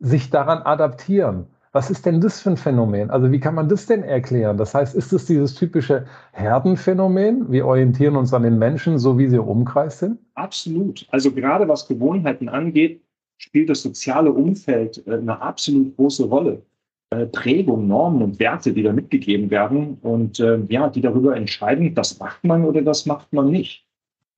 sich 0.00 0.28
daran 0.28 0.58
adaptieren. 0.58 1.46
Was 1.72 1.88
ist 1.88 2.04
denn 2.04 2.20
das 2.20 2.42
für 2.42 2.50
ein 2.50 2.58
Phänomen? 2.58 3.08
Also 3.10 3.32
wie 3.32 3.40
kann 3.40 3.54
man 3.54 3.70
das 3.70 3.86
denn 3.86 4.02
erklären? 4.02 4.58
Das 4.58 4.74
heißt, 4.74 4.94
ist 4.94 5.14
es 5.14 5.24
dieses 5.24 5.54
typische 5.54 6.04
Herdenphänomen? 6.32 7.50
Wir 7.50 7.66
orientieren 7.66 8.16
uns 8.16 8.34
an 8.34 8.42
den 8.42 8.58
Menschen, 8.58 8.98
so 8.98 9.16
wie 9.16 9.28
sie 9.28 9.36
im 9.36 9.44
Umkreis 9.44 9.98
sind? 10.00 10.18
Absolut. 10.34 11.06
Also 11.10 11.32
gerade 11.32 11.68
was 11.68 11.88
Gewohnheiten 11.88 12.50
angeht, 12.50 13.00
spielt 13.38 13.68
das 13.68 13.82
soziale 13.82 14.32
Umfeld 14.32 15.06
äh, 15.06 15.14
eine 15.14 15.40
absolut 15.40 15.96
große 15.96 16.24
Rolle. 16.24 16.62
Äh, 17.10 17.26
Prägung, 17.26 17.86
Normen 17.86 18.22
und 18.22 18.38
Werte, 18.40 18.72
die 18.72 18.82
da 18.82 18.92
mitgegeben 18.92 19.50
werden 19.50 19.98
und 20.02 20.40
äh, 20.40 20.58
ja, 20.68 20.88
die 20.88 21.00
darüber 21.00 21.36
entscheiden, 21.36 21.94
das 21.94 22.18
macht 22.18 22.42
man 22.42 22.64
oder 22.64 22.82
das 22.82 23.06
macht 23.06 23.32
man 23.32 23.50
nicht. 23.50 23.86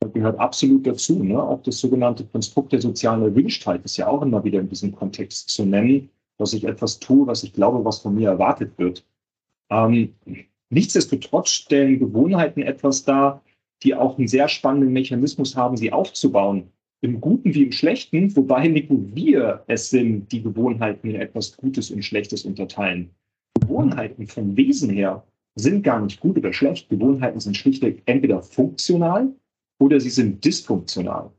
Das 0.01 0.13
gehört 0.13 0.39
absolut 0.39 0.87
dazu. 0.87 1.23
Ne? 1.23 1.43
Auch 1.43 1.63
das 1.63 1.79
sogenannte 1.79 2.25
Konstrukt 2.25 2.73
der 2.73 2.81
sozialen 2.81 3.23
Erwünschtheit 3.23 3.85
ist 3.85 3.97
ja 3.97 4.07
auch 4.07 4.23
immer 4.23 4.45
wieder 4.45 4.61
in 4.61 4.69
diesem 4.69 4.95
Kontext 4.95 5.49
zu 5.49 5.65
nennen, 5.65 6.11
dass 6.37 6.53
ich 6.53 6.65
etwas 6.65 6.99
tue, 6.99 7.27
was 7.27 7.43
ich 7.43 7.53
glaube, 7.53 7.85
was 7.85 8.01
von 8.01 8.15
mir 8.15 8.29
erwartet 8.29 8.73
wird. 8.77 9.05
Ähm, 9.71 10.15
nichtsdestotrotz 10.71 11.49
stellen 11.51 11.99
Gewohnheiten 11.99 12.63
etwas 12.63 13.05
dar, 13.05 13.43
die 13.83 13.95
auch 13.95 14.19
einen 14.19 14.29
sehr 14.29 14.49
spannenden 14.49 14.93
Mechanismus 14.93 15.57
haben, 15.57 15.77
sie 15.77 15.93
aufzubauen 15.93 16.71
im 17.01 17.21
Guten 17.21 17.55
wie 17.55 17.65
im 17.65 17.73
Schlechten, 17.73 18.35
wobei 18.37 18.69
nicht 18.69 18.91
nur 18.91 19.15
wir 19.15 19.63
es 19.67 19.91
sind, 19.91 20.31
die 20.33 20.43
Gewohnheiten 20.43 21.11
in 21.11 21.17
etwas 21.17 21.57
Gutes 21.57 21.91
und 21.91 22.05
Schlechtes 22.05 22.45
unterteilen. 22.45 23.11
Gewohnheiten 23.61 24.27
vom 24.27 24.57
Wesen 24.57 24.91
her 24.91 25.25
sind 25.55 25.83
gar 25.83 26.01
nicht 26.01 26.21
gut 26.21 26.37
oder 26.39 26.53
schlecht. 26.53 26.89
Gewohnheiten 26.89 27.41
sind 27.41 27.57
schlichtweg 27.57 28.03
entweder 28.07 28.43
funktional 28.43 29.33
oder 29.81 30.01
sie 30.01 30.11
sind 30.11 30.45
dysfunktional. 30.45 31.31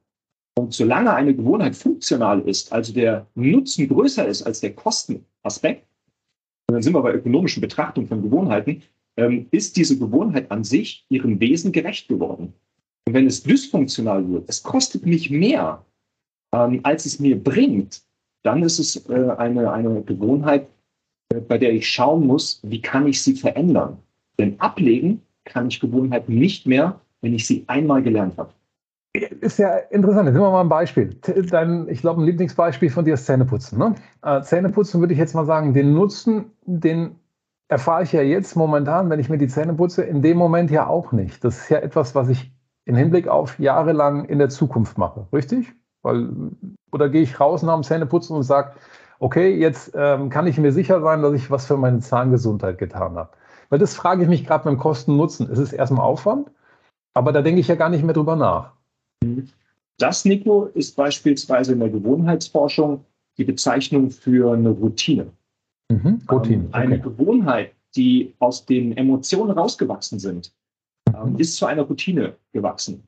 Und 0.58 0.74
solange 0.74 1.13
eine 1.13 1.34
Gewohnheit 1.34 1.75
funktional 1.75 2.42
ist, 2.42 2.72
also 2.74 2.94
der 2.94 3.28
Nutzen 3.36 3.88
größer 3.88 4.28
ist 4.28 4.44
als 4.44 4.60
der 4.60 4.74
Kostenaspekt, 4.74 5.88
und 6.68 6.74
dann 6.74 6.82
sind 6.82 6.94
wir 6.94 7.01
bei 7.01 7.13
ökonomischen 7.13 7.62
Betrachtungen 7.62 8.08
von 8.08 8.22
Gewohnheiten, 8.22 8.84
ähm, 9.18 9.48
ist 9.51 9.75
diese 9.78 9.98
Gewohnheit 9.98 10.51
an 10.51 10.63
sich 10.63 11.06
ihrem 11.10 11.39
Wesen 11.39 11.72
gerecht 11.72 12.08
geworden. 12.08 12.54
Wenn 13.13 13.28
es 13.28 13.44
dysfunktional 13.44 14.28
wird, 14.30 14.50
es 14.50 14.63
kostet 14.63 15.06
mich 15.06 15.30
mehr, 15.30 15.84
ähm, 16.54 16.80
als 16.84 17.06
es 17.06 17.20
mir 17.20 17.42
bringt, 17.42 18.01
dann 18.44 18.63
ist 18.63 18.80
es 18.80 19.10
äh, 19.10 19.32
eine, 19.38 19.72
eine 19.72 20.01
Gewohnheit, 20.04 20.68
äh, 21.34 21.39
bei 21.39 21.58
der 21.58 21.74
ich 21.74 21.88
schauen 21.88 22.25
muss, 22.25 22.60
wie 22.63 22.82
kann 22.82 23.08
ich 23.08 23.22
sie 23.22 23.36
verändern. 23.36 23.98
Denn 24.38 24.60
ablegen 24.60 25.22
kann 25.46 25.68
ich 25.68 25.80
Gewohnheiten 25.80 26.36
nicht 26.36 26.66
mehr, 26.66 27.00
wenn 27.22 27.34
ich 27.34 27.46
sie 27.46 27.63
einmal 27.68 28.01
gelernt 28.01 28.38
habe. 28.38 28.51
Ist 29.42 29.58
ja 29.58 29.75
interessant. 29.89 30.28
Jetzt 30.28 30.34
nehmen 30.34 30.46
wir 30.46 30.51
mal 30.51 30.62
ein 30.62 30.70
Beispiel. 30.70 31.16
Dein, 31.50 31.89
ich 31.89 32.01
glaube, 32.01 32.22
ein 32.22 32.25
Lieblingsbeispiel 32.25 32.92
von 32.92 33.06
dir 33.06 33.16
ist 33.16 33.25
Zähneputzen. 33.25 33.80
Ne? 33.80 33.96
Äh, 34.22 34.42
Zähneputzen 34.42 35.00
würde 35.00 35.13
ich 35.13 35.20
jetzt 35.20 35.34
mal 35.34 35.46
sagen, 35.46 35.74
den 35.74 35.94
Nutzen, 35.94 36.51
den 36.66 37.16
erfahre 37.70 38.04
ich 38.04 38.12
ja 38.12 38.22
jetzt 38.22 38.56
momentan, 38.56 39.10
wenn 39.10 39.20
ich 39.20 39.30
mir 39.30 39.38
die 39.38 39.48
Zähne 39.48 39.74
putze, 39.74 40.04
in 40.04 40.22
dem 40.22 40.38
Moment 40.38 40.70
ja 40.70 40.88
auch 40.88 41.12
nicht. 41.12 41.44
Das 41.44 41.58
ist 41.58 41.70
ja 41.70 41.80
etwas, 41.80 42.13
was 42.13 42.30
ich 42.30 42.51
im 42.89 42.96
Hinblick 42.96 43.27
auf 43.27 43.60
jahrelang 43.60 44.25
in 44.25 44.39
der 44.39 44.50
Zukunft 44.50 44.98
mache, 44.98 45.27
richtig? 45.31 45.75
Weil, 46.01 46.27
oder 46.91 47.08
gehe 47.08 47.22
ich 47.22 47.39
raus 47.39 47.62
nach 47.62 47.75
dem 47.75 47.84
Zähneputzen 47.84 48.36
und 48.36 48.41
sage, 48.41 48.72
okay, 49.19 49.55
jetzt 49.55 49.91
ähm, 49.96 50.29
kann 50.31 50.48
ich 50.48 50.58
mir 50.58 50.72
sicher 50.72 51.00
sein, 51.00 51.22
dass 51.22 51.34
ich 51.34 51.51
was 51.51 51.67
für 51.67 51.77
meine 51.77 52.00
Zahngesundheit 52.00 52.79
getan 52.79 53.15
habe. 53.15 53.29
Weil 53.69 53.77
das 53.77 53.93
frage 53.93 54.24
ich 54.24 54.27
mich 54.27 54.43
gerade 54.43 54.63
beim 54.63 54.79
Kosten-Nutzen. 54.79 55.48
Es 55.51 55.60
ist 55.60 55.72
erstmal 55.72 56.03
Aufwand, 56.03 56.50
aber 57.13 57.31
da 57.31 57.43
denke 57.43 57.62
ich 57.62 57.67
ja 57.67 57.75
gar 57.75 57.89
nicht 57.89 58.03
mehr 58.03 58.15
drüber 58.15 58.36
nach. 58.36 58.74
Das, 60.00 60.25
Nico, 60.25 60.63
ist 60.74 60.96
beispielsweise 60.96 61.74
in 61.74 61.79
der 61.81 61.89
Gewohnheitsforschung 61.89 63.05
die 63.38 63.43
Bezeichnung 63.43 64.10
für 64.10 64.53
eine 64.53 64.69
Routine. 64.69 65.27
Mhm, 65.91 66.24
Routine. 66.31 66.63
Ähm, 66.63 66.69
okay. 66.69 66.69
Eine 66.72 67.00
Gewohnheit, 67.00 67.74
die 67.96 68.34
aus 68.39 68.65
den 68.65 68.98
Emotionen 68.98 69.51
rausgewachsen 69.51 70.17
sind, 70.17 70.51
ähm, 71.16 71.38
ist 71.38 71.56
zu 71.56 71.66
einer 71.66 71.84
Routine 71.84 72.36
gewachsen. 72.54 73.04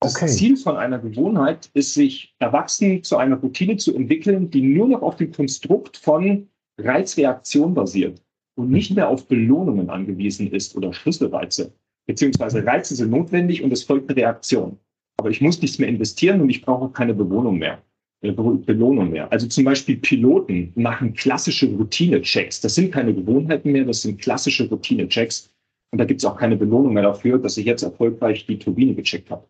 Das 0.00 0.16
okay. 0.16 0.26
Ziel 0.26 0.56
von 0.56 0.76
einer 0.76 0.98
Gewohnheit 0.98 1.70
ist, 1.72 1.94
sich 1.94 2.34
erwachsen 2.38 3.02
zu 3.02 3.16
einer 3.16 3.36
Routine 3.36 3.76
zu 3.76 3.94
entwickeln, 3.94 4.50
die 4.50 4.62
nur 4.62 4.88
noch 4.88 5.02
auf 5.02 5.16
dem 5.16 5.32
Konstrukt 5.32 5.96
von 5.96 6.48
Reizreaktion 6.78 7.72
basiert 7.74 8.22
und 8.56 8.70
nicht 8.70 8.94
mehr 8.94 9.08
auf 9.08 9.26
Belohnungen 9.26 9.88
angewiesen 9.88 10.50
ist 10.52 10.76
oder 10.76 10.92
Schlüsselreize. 10.92 11.72
Beziehungsweise 12.06 12.64
Reize 12.64 12.94
sind 12.94 13.10
notwendig 13.10 13.62
und 13.62 13.72
es 13.72 13.82
folgt 13.82 14.10
eine 14.10 14.20
Reaktion. 14.20 14.78
Aber 15.18 15.30
ich 15.30 15.40
muss 15.40 15.60
nichts 15.60 15.78
mehr 15.78 15.88
investieren 15.88 16.40
und 16.40 16.50
ich 16.50 16.62
brauche 16.62 16.90
keine 16.90 17.14
Bewohnung 17.14 17.58
mehr. 17.58 17.82
Belohnung 18.22 19.10
mehr. 19.10 19.30
Also 19.30 19.46
zum 19.46 19.64
Beispiel 19.64 19.96
Piloten 19.96 20.72
machen 20.74 21.12
klassische 21.14 21.66
Routine-Checks. 21.66 22.60
Das 22.60 22.74
sind 22.74 22.92
keine 22.92 23.14
Gewohnheiten 23.14 23.72
mehr, 23.72 23.84
das 23.84 24.02
sind 24.02 24.20
klassische 24.20 24.68
Routine-Checks. 24.68 25.52
Und 25.92 25.98
da 25.98 26.04
gibt 26.04 26.20
es 26.20 26.24
auch 26.24 26.36
keine 26.36 26.56
Belohnung 26.56 26.92
mehr 26.92 27.04
dafür, 27.04 27.38
dass 27.38 27.56
ich 27.56 27.66
jetzt 27.66 27.82
erfolgreich 27.82 28.46
die 28.46 28.58
Turbine 28.58 28.94
gecheckt 28.94 29.30
habe. 29.30 29.46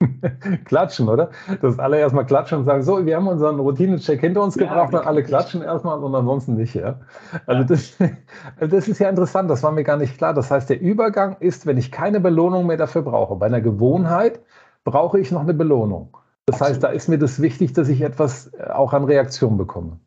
klatschen, 0.64 1.08
oder? 1.08 1.30
Das 1.62 1.78
alle 1.78 1.98
erstmal 1.98 2.26
klatschen 2.26 2.58
und 2.58 2.64
sagen, 2.66 2.82
so, 2.82 3.06
wir 3.06 3.16
haben 3.16 3.28
unseren 3.28 3.58
Routine-Check 3.58 4.20
hinter 4.20 4.42
uns 4.42 4.54
ja, 4.56 4.66
gebracht 4.66 4.92
und 4.92 5.06
alle 5.06 5.22
klatschen 5.22 5.62
erstmal 5.62 5.98
und 6.02 6.14
ansonsten 6.14 6.56
nicht, 6.56 6.74
ja. 6.74 7.00
Also 7.46 7.64
das, 7.64 7.96
das 8.60 8.88
ist 8.88 8.98
ja 8.98 9.08
interessant, 9.08 9.48
das 9.48 9.62
war 9.62 9.72
mir 9.72 9.84
gar 9.84 9.96
nicht 9.96 10.18
klar. 10.18 10.34
Das 10.34 10.50
heißt, 10.50 10.68
der 10.68 10.80
Übergang 10.80 11.36
ist, 11.40 11.66
wenn 11.66 11.78
ich 11.78 11.90
keine 11.90 12.20
Belohnung 12.20 12.66
mehr 12.66 12.76
dafür 12.76 13.02
brauche. 13.02 13.36
Bei 13.36 13.46
einer 13.46 13.60
Gewohnheit 13.60 14.40
brauche 14.84 15.18
ich 15.18 15.30
noch 15.30 15.42
eine 15.42 15.54
Belohnung. 15.54 16.16
Das 16.46 16.60
heißt, 16.60 16.82
da 16.82 16.88
ist 16.88 17.08
mir 17.08 17.18
das 17.18 17.42
wichtig, 17.42 17.72
dass 17.72 17.88
ich 17.88 18.02
etwas 18.02 18.52
äh, 18.54 18.70
auch 18.70 18.92
an 18.92 19.04
Reaktion 19.04 19.56
bekomme. 19.56 19.98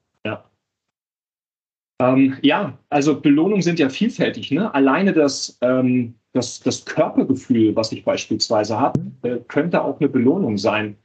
Ja. 2.00 2.13
Ähm, 2.13 2.38
ja, 2.41 2.77
also 2.89 3.20
Belohnungen 3.20 3.62
sind 3.62 3.79
ja 3.79 3.89
vielfältig. 3.89 4.51
Ne? 4.51 4.74
Alleine 4.74 5.13
das, 5.13 5.58
ähm, 5.62 6.15
das, 6.34 6.60
das 6.62 6.86
Körpergefühl, 6.86 7.75
was 7.75 7.91
ich 7.91 8.03
beispielsweise 8.03 8.79
habe, 8.79 9.00
äh, 9.24 9.38
könnte 9.48 9.84
auch 9.84 10.00
eine 10.00 10.10
Belohnung 10.10 10.58
sein. 10.58 10.98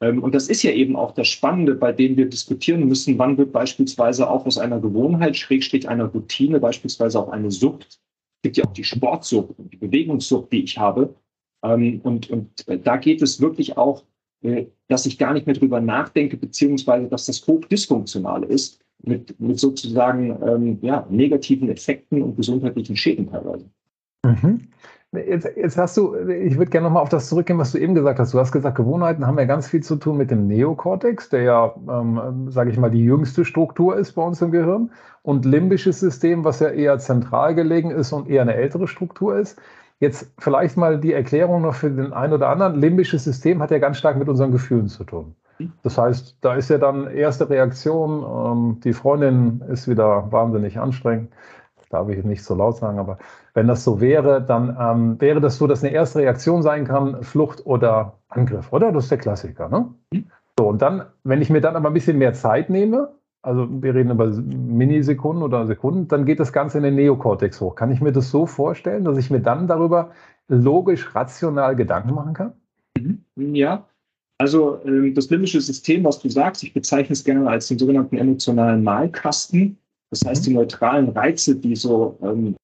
Ähm, 0.00 0.22
und 0.22 0.34
das 0.34 0.48
ist 0.48 0.62
ja 0.62 0.70
eben 0.70 0.96
auch 0.96 1.12
das 1.12 1.28
Spannende, 1.28 1.74
bei 1.74 1.92
dem 1.92 2.16
wir 2.16 2.28
diskutieren 2.28 2.86
müssen, 2.86 3.18
wann 3.18 3.36
wird 3.36 3.52
beispielsweise 3.52 4.28
auch 4.28 4.46
aus 4.46 4.58
einer 4.58 4.80
Gewohnheit, 4.80 5.36
Schrägstrich 5.36 5.88
einer 5.88 6.06
Routine, 6.06 6.60
beispielsweise 6.60 7.18
auch 7.20 7.28
eine 7.28 7.50
Sucht. 7.50 7.86
Es 7.86 8.42
gibt 8.42 8.56
ja 8.56 8.64
auch 8.64 8.72
die 8.72 8.84
Sportsucht 8.84 9.58
und 9.58 9.72
die 9.72 9.76
Bewegungssucht, 9.76 10.52
die 10.52 10.62
ich 10.62 10.78
habe. 10.78 11.14
Ähm, 11.64 12.00
und, 12.04 12.30
und 12.30 12.68
äh, 12.68 12.78
da 12.78 12.96
geht 12.96 13.20
es 13.22 13.40
wirklich 13.40 13.76
auch 13.76 14.04
äh, 14.42 14.66
dass 14.88 15.04
ich 15.06 15.18
gar 15.18 15.34
nicht 15.34 15.46
mehr 15.46 15.56
drüber 15.56 15.80
nachdenke, 15.80 16.36
beziehungsweise 16.36 17.08
dass 17.08 17.26
das 17.26 17.46
hoch 17.46 17.64
dysfunktional 17.66 18.44
ist, 18.44 18.80
mit, 19.02 19.38
mit 19.40 19.58
sozusagen 19.58 20.36
ähm, 20.46 20.78
ja, 20.82 21.06
negativen 21.08 21.68
Effekten 21.68 22.22
und 22.22 22.36
gesundheitlichen 22.36 22.96
Schäden 22.96 23.30
teilweise. 23.30 23.70
Mhm. 24.24 24.68
Jetzt, 25.12 25.48
jetzt, 25.56 25.78
hast 25.78 25.96
du, 25.96 26.14
ich 26.16 26.58
würde 26.58 26.70
gerne 26.70 26.86
nochmal 26.86 27.02
auf 27.02 27.08
das 27.08 27.30
zurückgehen, 27.30 27.58
was 27.58 27.72
du 27.72 27.78
eben 27.78 27.94
gesagt 27.94 28.18
hast. 28.18 28.34
Du 28.34 28.38
hast 28.38 28.52
gesagt, 28.52 28.76
Gewohnheiten 28.76 29.26
haben 29.26 29.38
ja 29.38 29.46
ganz 29.46 29.66
viel 29.66 29.82
zu 29.82 29.96
tun 29.96 30.18
mit 30.18 30.30
dem 30.30 30.46
Neokortex, 30.46 31.30
der 31.30 31.42
ja, 31.42 31.74
ähm, 31.88 32.50
sage 32.50 32.70
ich 32.70 32.76
mal, 32.76 32.90
die 32.90 33.04
jüngste 33.04 33.46
Struktur 33.46 33.96
ist 33.96 34.12
bei 34.12 34.22
uns 34.22 34.42
im 34.42 34.50
Gehirn. 34.50 34.90
Und 35.22 35.46
limbisches 35.46 36.00
System, 36.00 36.44
was 36.44 36.60
ja 36.60 36.68
eher 36.68 36.98
zentral 36.98 37.54
gelegen 37.54 37.90
ist 37.90 38.12
und 38.12 38.28
eher 38.28 38.42
eine 38.42 38.54
ältere 38.54 38.86
Struktur 38.86 39.38
ist. 39.38 39.58
Jetzt 39.98 40.30
vielleicht 40.38 40.76
mal 40.76 41.00
die 41.00 41.14
Erklärung 41.14 41.62
noch 41.62 41.74
für 41.74 41.90
den 41.90 42.12
einen 42.12 42.34
oder 42.34 42.50
anderen. 42.50 42.78
Limbisches 42.78 43.24
System 43.24 43.62
hat 43.62 43.70
ja 43.70 43.78
ganz 43.78 43.96
stark 43.96 44.18
mit 44.18 44.28
unseren 44.28 44.52
Gefühlen 44.52 44.88
zu 44.88 45.04
tun. 45.04 45.34
Das 45.82 45.98
heißt, 45.98 46.36
da 46.40 46.54
ist 46.54 46.70
ja 46.70 46.78
dann 46.78 47.08
erste 47.10 47.48
Reaktion, 47.50 48.22
ähm, 48.22 48.80
die 48.80 48.92
Freundin 48.92 49.62
ist 49.68 49.88
wieder 49.88 50.30
wahnsinnig 50.30 50.78
anstrengend. 50.78 51.32
Darf 51.90 52.10
ich 52.10 52.22
nicht 52.22 52.44
so 52.44 52.54
laut 52.54 52.76
sagen, 52.76 52.98
aber 52.98 53.16
wenn 53.54 53.66
das 53.66 53.82
so 53.82 53.98
wäre, 53.98 54.42
dann 54.42 54.76
ähm, 54.78 55.20
wäre 55.20 55.40
das 55.40 55.56
so, 55.56 55.66
dass 55.66 55.82
eine 55.82 55.92
erste 55.92 56.18
Reaktion 56.18 56.62
sein 56.62 56.84
kann, 56.84 57.22
Flucht 57.22 57.64
oder 57.64 58.18
Angriff, 58.28 58.72
oder? 58.74 58.92
Das 58.92 59.04
ist 59.04 59.10
der 59.10 59.18
Klassiker, 59.18 59.70
ne? 59.70 59.86
So, 60.58 60.68
und 60.68 60.82
dann, 60.82 61.04
wenn 61.24 61.40
ich 61.40 61.48
mir 61.48 61.62
dann 61.62 61.76
aber 61.76 61.88
ein 61.88 61.94
bisschen 61.94 62.18
mehr 62.18 62.34
Zeit 62.34 62.68
nehme, 62.68 63.14
also 63.40 63.66
wir 63.70 63.94
reden 63.94 64.10
über 64.10 64.26
Minisekunden 64.26 65.42
oder 65.42 65.66
Sekunden, 65.66 66.08
dann 66.08 66.26
geht 66.26 66.40
das 66.40 66.52
Ganze 66.52 66.76
in 66.76 66.84
den 66.84 66.96
Neokortex 66.96 67.60
hoch. 67.60 67.74
Kann 67.74 67.90
ich 67.90 68.02
mir 68.02 68.12
das 68.12 68.30
so 68.30 68.44
vorstellen, 68.44 69.04
dass 69.04 69.16
ich 69.16 69.30
mir 69.30 69.40
dann 69.40 69.66
darüber 69.66 70.10
logisch, 70.48 71.14
rational 71.14 71.74
Gedanken 71.74 72.14
machen 72.14 72.34
kann? 72.34 72.52
Mhm. 72.98 73.24
Ja, 73.54 73.84
also 74.38 74.80
ähm, 74.84 75.14
das 75.14 75.28
limbische 75.30 75.60
System, 75.60 76.04
was 76.04 76.20
du 76.20 76.28
sagst, 76.28 76.62
ich 76.62 76.72
bezeichne 76.72 77.12
es 77.12 77.24
gerne 77.24 77.48
als 77.48 77.68
den 77.68 77.78
sogenannten 77.78 78.16
emotionalen 78.16 78.82
Malkasten. 78.84 79.76
Das 80.10 80.24
heißt, 80.24 80.46
die 80.46 80.50
mhm. 80.50 80.56
neutralen 80.56 81.08
Reize, 81.10 81.56
die 81.56 81.74
so 81.76 82.18
ähm, 82.22 82.56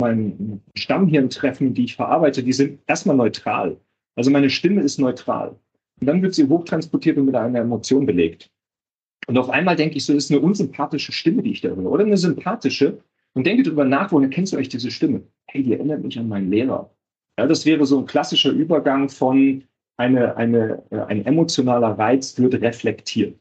mein 0.00 0.62
Stammhirn 0.76 1.28
treffen, 1.28 1.74
die 1.74 1.84
ich 1.84 1.96
verarbeite, 1.96 2.42
die 2.42 2.52
sind 2.52 2.78
erstmal 2.86 3.16
neutral. 3.16 3.76
Also 4.16 4.30
meine 4.30 4.48
Stimme 4.48 4.82
ist 4.82 4.98
neutral. 4.98 5.56
Und 6.00 6.06
dann 6.06 6.22
wird 6.22 6.34
sie 6.34 6.48
hochtransportiert 6.48 7.18
und 7.18 7.26
mit 7.26 7.34
einer 7.34 7.58
Emotion 7.58 8.06
belegt. 8.06 8.48
Und 9.26 9.36
auf 9.36 9.50
einmal 9.50 9.76
denke 9.76 9.96
ich 9.96 10.06
so, 10.06 10.14
das 10.14 10.24
ist 10.24 10.30
eine 10.30 10.40
unsympathische 10.40 11.12
Stimme, 11.12 11.42
die 11.42 11.50
ich 11.50 11.60
da 11.60 11.68
höre. 11.70 11.90
Oder 11.90 12.04
eine 12.04 12.16
sympathische. 12.16 13.02
Und 13.34 13.46
denke 13.46 13.64
darüber 13.64 13.84
nach, 13.84 14.10
woher 14.12 14.30
kennst 14.30 14.52
du 14.52 14.56
euch 14.56 14.68
diese 14.68 14.90
Stimme? 14.90 15.22
Hey, 15.48 15.62
die 15.62 15.74
erinnert 15.74 16.02
mich 16.02 16.18
an 16.18 16.28
meinen 16.28 16.50
Lehrer. 16.50 16.90
Ja, 17.38 17.46
das 17.46 17.66
wäre 17.66 17.84
so 17.84 17.98
ein 17.98 18.06
klassischer 18.06 18.50
Übergang 18.50 19.08
von 19.08 19.64
eine, 19.98 20.36
eine, 20.36 20.82
äh, 20.90 21.00
ein 21.00 21.26
emotionaler 21.26 21.98
Reiz 21.98 22.38
wird 22.38 22.54
reflektiert. 22.54 23.38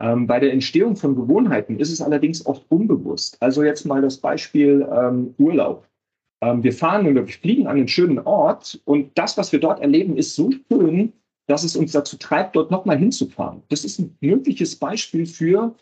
Ähm, 0.00 0.26
bei 0.26 0.40
der 0.40 0.52
Entstehung 0.52 0.96
von 0.96 1.16
Gewohnheiten 1.16 1.78
ist 1.78 1.90
es 1.90 2.02
allerdings 2.02 2.44
oft 2.44 2.64
unbewusst. 2.70 3.38
Also 3.40 3.62
jetzt 3.62 3.86
mal 3.86 4.02
das 4.02 4.18
Beispiel 4.18 4.86
ähm, 4.92 5.34
Urlaub. 5.38 5.88
Ähm, 6.42 6.62
wir 6.62 6.72
fahren 6.72 7.06
oder 7.06 7.26
wir 7.26 7.32
fliegen 7.32 7.66
an 7.66 7.76
einen 7.76 7.88
schönen 7.88 8.18
Ort 8.18 8.80
und 8.84 9.16
das, 9.16 9.38
was 9.38 9.52
wir 9.52 9.60
dort 9.60 9.80
erleben, 9.80 10.18
ist 10.18 10.34
so 10.34 10.50
schön, 10.68 11.14
dass 11.46 11.64
es 11.64 11.76
uns 11.76 11.92
dazu 11.92 12.18
treibt, 12.18 12.56
dort 12.56 12.70
nochmal 12.70 12.98
hinzufahren. 12.98 13.62
Das 13.68 13.84
ist 13.84 14.00
ein 14.00 14.16
mögliches 14.20 14.76
Beispiel 14.76 15.24
für, 15.24 15.74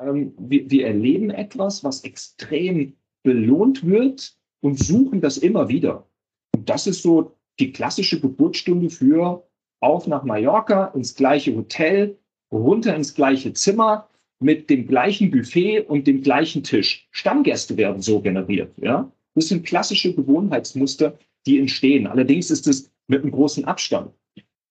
ähm, 0.00 0.32
wir, 0.38 0.70
wir 0.70 0.86
erleben 0.86 1.30
etwas, 1.30 1.84
was 1.84 2.04
extrem 2.04 2.94
belohnt 3.22 3.86
wird 3.86 4.34
und 4.60 4.78
suchen 4.78 5.20
das 5.20 5.36
immer 5.36 5.68
wieder. 5.68 6.06
Und 6.54 6.70
das 6.70 6.86
ist 6.86 7.02
so 7.02 7.32
die 7.58 7.72
klassische 7.72 8.20
Geburtsstunde 8.20 8.88
für 8.88 9.47
auf 9.80 10.06
nach 10.06 10.24
Mallorca, 10.24 10.86
ins 10.94 11.14
gleiche 11.14 11.54
Hotel, 11.54 12.18
runter 12.52 12.94
ins 12.94 13.14
gleiche 13.14 13.52
Zimmer 13.52 14.08
mit 14.40 14.70
dem 14.70 14.86
gleichen 14.86 15.30
Buffet 15.30 15.80
und 15.80 16.06
dem 16.06 16.22
gleichen 16.22 16.62
Tisch. 16.62 17.08
Stammgäste 17.10 17.76
werden 17.76 18.00
so 18.00 18.20
generiert. 18.20 18.72
Ja? 18.78 19.10
Das 19.34 19.48
sind 19.48 19.66
klassische 19.66 20.14
Gewohnheitsmuster, 20.14 21.18
die 21.46 21.58
entstehen. 21.58 22.06
Allerdings 22.06 22.50
ist 22.50 22.66
es 22.66 22.90
mit 23.08 23.22
einem 23.22 23.32
großen 23.32 23.64
Abstand. 23.64 24.12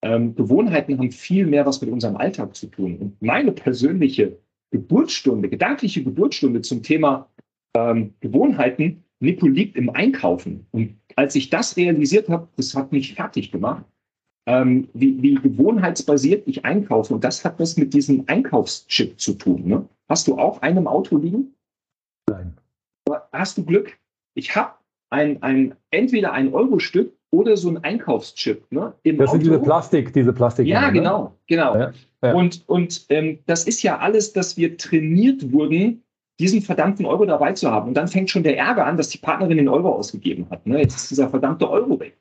Ähm, 0.03 0.35
Gewohnheiten 0.35 0.97
haben 0.97 1.11
viel 1.11 1.45
mehr 1.45 1.65
was 1.65 1.81
mit 1.81 1.89
unserem 1.89 2.17
Alltag 2.17 2.55
zu 2.55 2.67
tun. 2.67 2.97
Und 2.97 3.21
meine 3.21 3.51
persönliche 3.51 4.37
Geburtsstunde, 4.71 5.49
gedankliche 5.49 6.03
Geburtsstunde 6.03 6.61
zum 6.61 6.83
Thema 6.83 7.29
ähm, 7.75 8.13
Gewohnheiten, 8.19 9.03
Nico 9.19 9.47
liegt 9.47 9.75
im 9.75 9.89
Einkaufen. 9.89 10.67
Und 10.71 10.97
als 11.15 11.35
ich 11.35 11.49
das 11.49 11.75
realisiert 11.77 12.29
habe, 12.29 12.47
das 12.55 12.75
hat 12.75 12.91
mich 12.91 13.15
fertig 13.15 13.51
gemacht, 13.51 13.85
ähm, 14.47 14.87
wie, 14.93 15.21
wie 15.21 15.35
gewohnheitsbasiert 15.35 16.47
ich 16.47 16.65
einkaufe. 16.65 17.13
Und 17.13 17.23
das 17.23 17.43
hat 17.45 17.59
was 17.59 17.77
mit 17.77 17.93
diesem 17.93 18.23
Einkaufschip 18.27 19.19
zu 19.19 19.33
tun. 19.33 19.67
Ne? 19.67 19.85
Hast 20.09 20.27
du 20.27 20.37
auch 20.37 20.61
einen 20.61 20.77
im 20.77 20.87
Auto 20.87 21.17
liegen? 21.17 21.53
Nein. 22.29 22.53
Hast 23.31 23.57
du 23.57 23.65
Glück? 23.65 23.97
Ich 24.35 24.55
habe 24.55 24.73
ein, 25.09 25.43
ein, 25.43 25.75
entweder 25.91 26.31
ein 26.31 26.53
Euro-Stück 26.53 27.13
oder 27.29 27.57
so 27.57 27.69
ein 27.69 27.83
Einkaufschip. 27.83 28.71
Ne, 28.71 28.93
im 29.03 29.17
das 29.17 29.29
Auto. 29.29 29.33
sind 29.33 29.45
diese 29.45 29.59
Plastik, 29.59 30.13
diese 30.13 30.33
Plastik. 30.33 30.65
Ja, 30.65 30.89
genau, 30.89 31.23
ne? 31.23 31.31
genau. 31.47 31.75
Ja, 31.75 31.93
ja. 32.23 32.33
Und, 32.33 32.63
und 32.67 33.05
ähm, 33.09 33.39
das 33.45 33.65
ist 33.65 33.83
ja 33.83 33.99
alles, 33.99 34.33
dass 34.33 34.57
wir 34.57 34.77
trainiert 34.77 35.51
wurden, 35.51 36.03
diesen 36.39 36.61
verdammten 36.61 37.05
Euro 37.05 37.25
dabei 37.25 37.53
zu 37.53 37.69
haben. 37.69 37.89
Und 37.89 37.93
dann 37.95 38.07
fängt 38.07 38.29
schon 38.29 38.43
der 38.43 38.57
Ärger 38.57 38.85
an, 38.85 38.95
dass 38.95 39.09
die 39.09 39.17
Partnerin 39.17 39.57
den 39.57 39.67
Euro 39.67 39.93
ausgegeben 39.93 40.47
hat. 40.49 40.65
Ne? 40.65 40.79
Jetzt 40.79 40.95
ist 40.95 41.11
dieser 41.11 41.29
verdammte 41.29 41.69
Euro 41.69 41.99
weg. 41.99 42.17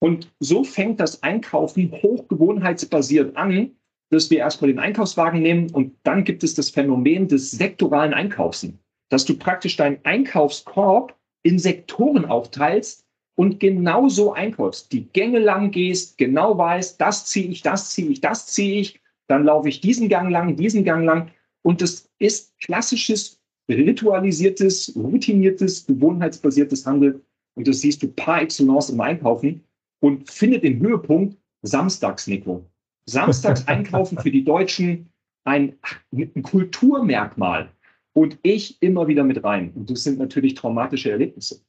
Und 0.00 0.32
so 0.38 0.64
fängt 0.64 1.00
das 1.00 1.22
Einkaufen 1.22 1.90
hochgewohnheitsbasiert 1.90 3.36
an, 3.36 3.72
dass 4.10 4.30
wir 4.30 4.38
erstmal 4.38 4.70
den 4.70 4.78
Einkaufswagen 4.78 5.42
nehmen 5.42 5.70
und 5.70 5.94
dann 6.02 6.24
gibt 6.24 6.42
es 6.42 6.54
das 6.54 6.70
Phänomen 6.70 7.28
des 7.28 7.50
sektoralen 7.50 8.14
Einkaufs, 8.14 8.66
dass 9.10 9.24
du 9.24 9.36
praktisch 9.36 9.76
deinen 9.76 9.98
Einkaufskorb 10.04 11.14
in 11.42 11.58
Sektoren 11.58 12.24
aufteilst 12.24 13.04
und 13.36 13.60
genau 13.60 14.08
so 14.08 14.32
einkaufst, 14.32 14.92
die 14.92 15.08
Gänge 15.12 15.38
lang 15.38 15.70
gehst, 15.70 16.18
genau 16.18 16.56
weißt, 16.56 17.00
das 17.00 17.26
ziehe 17.26 17.48
ich, 17.48 17.62
das 17.62 17.90
ziehe 17.90 18.08
ich, 18.08 18.20
das 18.20 18.46
ziehe 18.46 18.80
ich, 18.80 19.00
dann 19.28 19.44
laufe 19.44 19.68
ich 19.68 19.80
diesen 19.80 20.08
Gang 20.08 20.30
lang, 20.30 20.56
diesen 20.56 20.84
Gang 20.84 21.04
lang. 21.04 21.30
Und 21.62 21.82
das 21.82 22.10
ist 22.18 22.58
klassisches, 22.60 23.40
ritualisiertes, 23.68 24.92
routiniertes, 24.96 25.86
gewohnheitsbasiertes 25.86 26.86
Handel. 26.86 27.22
Und 27.54 27.68
das 27.68 27.80
siehst 27.80 28.02
du 28.02 28.08
par 28.08 28.42
excellence 28.42 28.90
im 28.90 29.00
Einkaufen 29.00 29.62
und 30.00 30.30
findet 30.30 30.64
den 30.64 30.80
Höhepunkt 30.80 31.36
samstags, 31.62 32.26
Nico. 32.26 32.64
Samstags 33.06 33.66
einkaufen 33.68 34.18
für 34.18 34.30
die 34.30 34.44
Deutschen 34.44 35.08
ein, 35.44 35.78
ein 36.12 36.42
Kulturmerkmal. 36.42 37.70
Und 38.14 38.38
ich 38.42 38.82
immer 38.82 39.06
wieder 39.06 39.22
mit 39.22 39.44
rein. 39.44 39.72
Und 39.74 39.90
das 39.90 40.02
sind 40.02 40.18
natürlich 40.18 40.54
traumatische 40.54 41.10
Erlebnisse. 41.10 41.60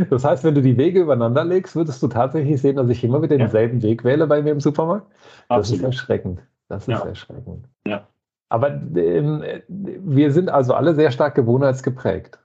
Das 0.10 0.24
heißt, 0.24 0.44
wenn 0.44 0.54
du 0.54 0.62
die 0.62 0.78
Wege 0.78 1.02
übereinander 1.02 1.44
legst, 1.44 1.76
würdest 1.76 2.04
du 2.04 2.08
tatsächlich 2.08 2.62
sehen, 2.62 2.76
dass 2.76 2.90
ich 2.90 3.04
immer 3.04 3.22
wieder 3.22 3.38
denselben 3.38 3.80
ja. 3.80 3.90
Weg 3.90 4.04
wähle 4.04 4.28
bei 4.28 4.42
mir 4.42 4.52
im 4.52 4.60
Supermarkt? 4.60 5.10
Das 5.48 5.60
Absolut. 5.60 5.80
ist 5.80 5.86
erschreckend. 5.86 6.42
Das 6.68 6.84
ist 6.84 6.90
ja. 6.90 7.00
erschreckend. 7.00 7.68
Ja. 7.88 8.08
Aber 8.50 8.70
ähm, 8.70 9.44
wir 9.68 10.32
sind 10.32 10.50
also 10.50 10.74
alle 10.74 10.94
sehr 10.94 11.12
stark 11.12 11.36
gewohnheitsgeprägt. 11.36 12.38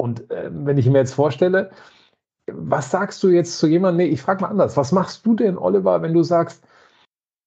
Und 0.00 0.30
äh, 0.30 0.50
wenn 0.52 0.78
ich 0.78 0.86
mir 0.86 0.98
jetzt 0.98 1.14
vorstelle, 1.14 1.70
was 2.52 2.90
sagst 2.90 3.22
du 3.22 3.28
jetzt 3.28 3.58
zu 3.58 3.66
jemandem? 3.66 4.06
Nee, 4.06 4.12
ich 4.12 4.22
frage 4.22 4.42
mal 4.42 4.48
anders. 4.48 4.76
Was 4.76 4.92
machst 4.92 5.24
du 5.26 5.34
denn, 5.34 5.58
Oliver, 5.58 6.02
wenn 6.02 6.14
du 6.14 6.22
sagst, 6.22 6.64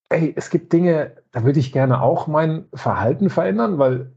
ey, 0.09 0.33
es 0.35 0.49
gibt 0.49 0.73
Dinge, 0.73 1.11
da 1.31 1.43
würde 1.43 1.59
ich 1.59 1.71
gerne 1.71 2.01
auch 2.01 2.27
mein 2.27 2.65
Verhalten 2.73 3.29
verändern, 3.29 3.77
weil 3.77 4.11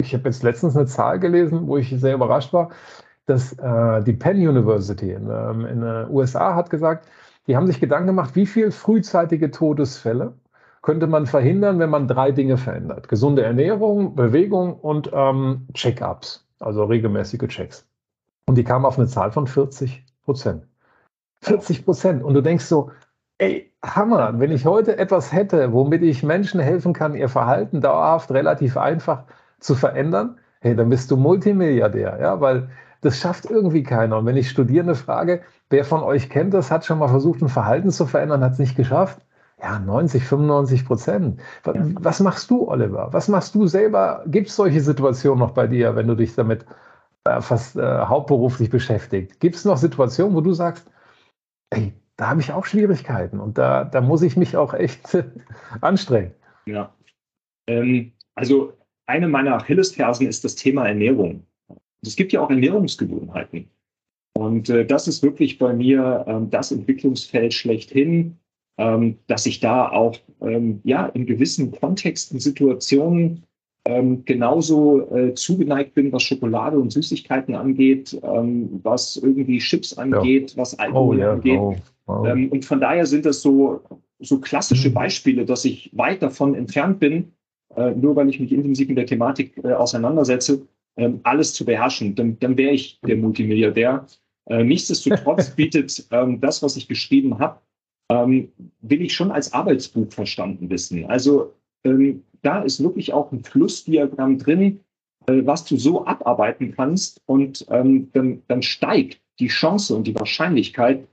ich 0.00 0.14
habe 0.14 0.24
jetzt 0.24 0.42
letztens 0.42 0.76
eine 0.76 0.86
Zahl 0.86 1.18
gelesen, 1.18 1.66
wo 1.66 1.76
ich 1.76 1.90
sehr 1.98 2.14
überrascht 2.14 2.52
war, 2.52 2.70
dass 3.26 3.52
äh, 3.54 4.02
die 4.02 4.12
Penn 4.12 4.36
University 4.36 5.12
in, 5.12 5.28
ähm, 5.30 5.66
in 5.66 5.80
den 5.80 6.10
USA 6.10 6.54
hat 6.54 6.70
gesagt, 6.70 7.08
die 7.46 7.56
haben 7.56 7.66
sich 7.66 7.80
Gedanken 7.80 8.08
gemacht, 8.08 8.36
wie 8.36 8.46
viele 8.46 8.70
frühzeitige 8.70 9.50
Todesfälle 9.50 10.34
könnte 10.82 11.06
man 11.06 11.26
verhindern, 11.26 11.78
wenn 11.78 11.90
man 11.90 12.06
drei 12.08 12.30
Dinge 12.30 12.56
verändert. 12.56 13.08
Gesunde 13.08 13.42
Ernährung, 13.42 14.14
Bewegung 14.14 14.74
und 14.74 15.10
ähm, 15.12 15.66
Check-ups, 15.74 16.46
also 16.60 16.84
regelmäßige 16.84 17.48
Checks. 17.48 17.86
Und 18.46 18.56
die 18.56 18.64
kamen 18.64 18.84
auf 18.84 18.98
eine 18.98 19.08
Zahl 19.08 19.32
von 19.32 19.46
40 19.46 20.04
Prozent. 20.28 20.66
40 21.40 21.86
Prozent. 21.86 22.22
Und 22.22 22.34
du 22.34 22.42
denkst 22.42 22.66
so, 22.66 22.90
ey, 23.38 23.72
Hammer, 23.82 24.38
wenn 24.38 24.52
ich 24.52 24.66
heute 24.66 24.98
etwas 24.98 25.32
hätte, 25.32 25.72
womit 25.72 26.02
ich 26.02 26.22
Menschen 26.22 26.60
helfen 26.60 26.92
kann, 26.92 27.14
ihr 27.14 27.30
Verhalten 27.30 27.80
dauerhaft 27.80 28.30
relativ 28.30 28.76
einfach 28.76 29.24
zu 29.58 29.74
verändern, 29.74 30.36
hey, 30.60 30.76
dann 30.76 30.90
bist 30.90 31.10
du 31.10 31.16
Multimilliardär, 31.16 32.18
ja, 32.20 32.42
weil 32.42 32.68
das 33.00 33.18
schafft 33.18 33.46
irgendwie 33.46 33.84
keiner. 33.84 34.18
Und 34.18 34.26
wenn 34.26 34.36
ich 34.36 34.50
Studierende 34.50 34.96
frage, 34.96 35.40
wer 35.70 35.86
von 35.86 36.02
euch 36.02 36.28
kennt 36.28 36.52
das, 36.52 36.70
hat 36.70 36.84
schon 36.84 36.98
mal 36.98 37.08
versucht, 37.08 37.40
ein 37.40 37.48
Verhalten 37.48 37.90
zu 37.90 38.04
verändern, 38.04 38.44
hat 38.44 38.52
es 38.52 38.58
nicht 38.58 38.76
geschafft? 38.76 39.18
Ja, 39.62 39.78
90, 39.78 40.24
95 40.24 40.84
Prozent. 40.84 41.40
Was, 41.64 41.76
was 41.94 42.20
machst 42.20 42.50
du, 42.50 42.68
Oliver? 42.68 43.08
Was 43.12 43.28
machst 43.28 43.54
du 43.54 43.66
selber? 43.66 44.24
Gibt 44.26 44.48
es 44.48 44.56
solche 44.56 44.82
Situationen 44.82 45.38
noch 45.38 45.52
bei 45.52 45.66
dir, 45.66 45.96
wenn 45.96 46.06
du 46.06 46.16
dich 46.16 46.34
damit 46.34 46.66
äh, 47.36 47.40
fast 47.40 47.76
äh, 47.76 48.00
hauptberuflich 48.00 48.70
beschäftigt? 48.70 49.40
Gibt 49.40 49.56
es 49.56 49.64
noch 49.64 49.76
Situationen, 49.76 50.34
wo 50.34 50.40
du 50.40 50.52
sagst, 50.52 50.90
ey, 51.70 51.92
da 52.16 52.28
habe 52.28 52.40
ich 52.40 52.52
auch 52.52 52.66
Schwierigkeiten 52.66 53.38
und 53.38 53.58
da, 53.58 53.84
da 53.84 54.00
muss 54.00 54.22
ich 54.22 54.36
mich 54.36 54.56
auch 54.56 54.74
echt 54.74 55.16
anstrengen? 55.80 56.32
Ja. 56.66 56.92
Ähm, 57.68 58.12
also 58.34 58.72
eine 59.06 59.28
meiner 59.28 59.54
Achillesfersen 59.54 60.26
ist 60.26 60.44
das 60.44 60.54
Thema 60.54 60.86
Ernährung. 60.86 61.44
Es 62.02 62.16
gibt 62.16 62.32
ja 62.32 62.40
auch 62.40 62.50
Ernährungsgewohnheiten. 62.50 63.68
Und 64.36 64.68
äh, 64.68 64.86
das 64.86 65.08
ist 65.08 65.22
wirklich 65.22 65.58
bei 65.58 65.72
mir 65.72 66.24
ähm, 66.28 66.50
das 66.50 66.70
Entwicklungsfeld 66.70 67.54
schlechthin, 67.54 68.38
ähm, 68.78 69.18
dass 69.26 69.46
ich 69.46 69.60
da 69.60 69.88
auch 69.88 70.16
ähm, 70.40 70.80
ja 70.84 71.06
in 71.06 71.26
gewissen 71.26 71.72
Kontexten, 71.72 72.38
Situationen 72.38 73.42
ähm, 73.88 74.22
genauso 74.26 75.10
äh, 75.16 75.32
zugeneigt 75.32 75.94
bin, 75.94 76.12
was 76.12 76.22
Schokolade 76.22 76.78
und 76.78 76.92
Süßigkeiten 76.92 77.54
angeht, 77.54 78.20
ähm, 78.22 78.80
was 78.82 79.16
irgendwie 79.16 79.58
Chips 79.58 79.96
angeht, 79.96 80.50
ja. 80.50 80.56
was 80.58 80.78
Alkohol 80.78 81.16
oh, 81.16 81.18
ja, 81.18 81.32
angeht. 81.32 81.58
Oh, 81.58 81.74
oh. 82.06 82.12
und 82.12 82.64
von 82.66 82.80
daher 82.80 83.06
sind 83.06 83.24
das 83.24 83.40
so, 83.40 83.80
so 84.18 84.40
klassische 84.40 84.90
mhm. 84.90 84.94
Beispiele, 84.94 85.46
dass 85.46 85.64
ich 85.64 85.90
weit 85.94 86.20
davon 86.20 86.54
entfernt 86.54 87.00
bin, 87.00 87.32
äh, 87.76 87.92
nur 87.92 88.14
weil 88.14 88.28
ich 88.28 88.38
mich 88.38 88.52
intensiv 88.52 88.88
mit 88.88 88.98
der 88.98 89.06
Thematik 89.06 89.56
äh, 89.64 89.72
auseinandersetze, 89.72 90.66
ähm, 90.98 91.20
alles 91.22 91.54
zu 91.54 91.64
beherrschen. 91.64 92.14
Dann, 92.14 92.38
dann 92.40 92.58
wäre 92.58 92.72
ich 92.72 93.00
der 93.00 93.16
Multimilliardär. 93.16 94.04
Äh, 94.50 94.64
nichtsdestotrotz 94.64 95.48
bietet 95.56 96.06
ähm, 96.10 96.42
das, 96.42 96.62
was 96.62 96.76
ich 96.76 96.88
geschrieben 96.88 97.38
habe, 97.38 97.58
ähm, 98.10 98.52
will 98.82 99.00
ich 99.00 99.14
schon 99.14 99.30
als 99.30 99.54
Arbeitsbuch 99.54 100.12
verstanden 100.12 100.68
wissen. 100.68 101.06
Also 101.06 101.54
ähm, 101.84 102.24
da 102.42 102.62
ist 102.62 102.82
wirklich 102.82 103.12
auch 103.12 103.32
ein 103.32 103.44
Flussdiagramm 103.44 104.38
drin, 104.38 104.80
äh, 105.26 105.42
was 105.44 105.64
du 105.64 105.76
so 105.76 106.06
abarbeiten 106.06 106.74
kannst 106.74 107.20
und 107.26 107.66
ähm, 107.70 108.10
dann, 108.12 108.42
dann 108.48 108.62
steigt 108.62 109.20
die 109.38 109.48
Chance 109.48 109.94
und 109.94 110.06
die 110.06 110.14
Wahrscheinlichkeit, 110.14 111.06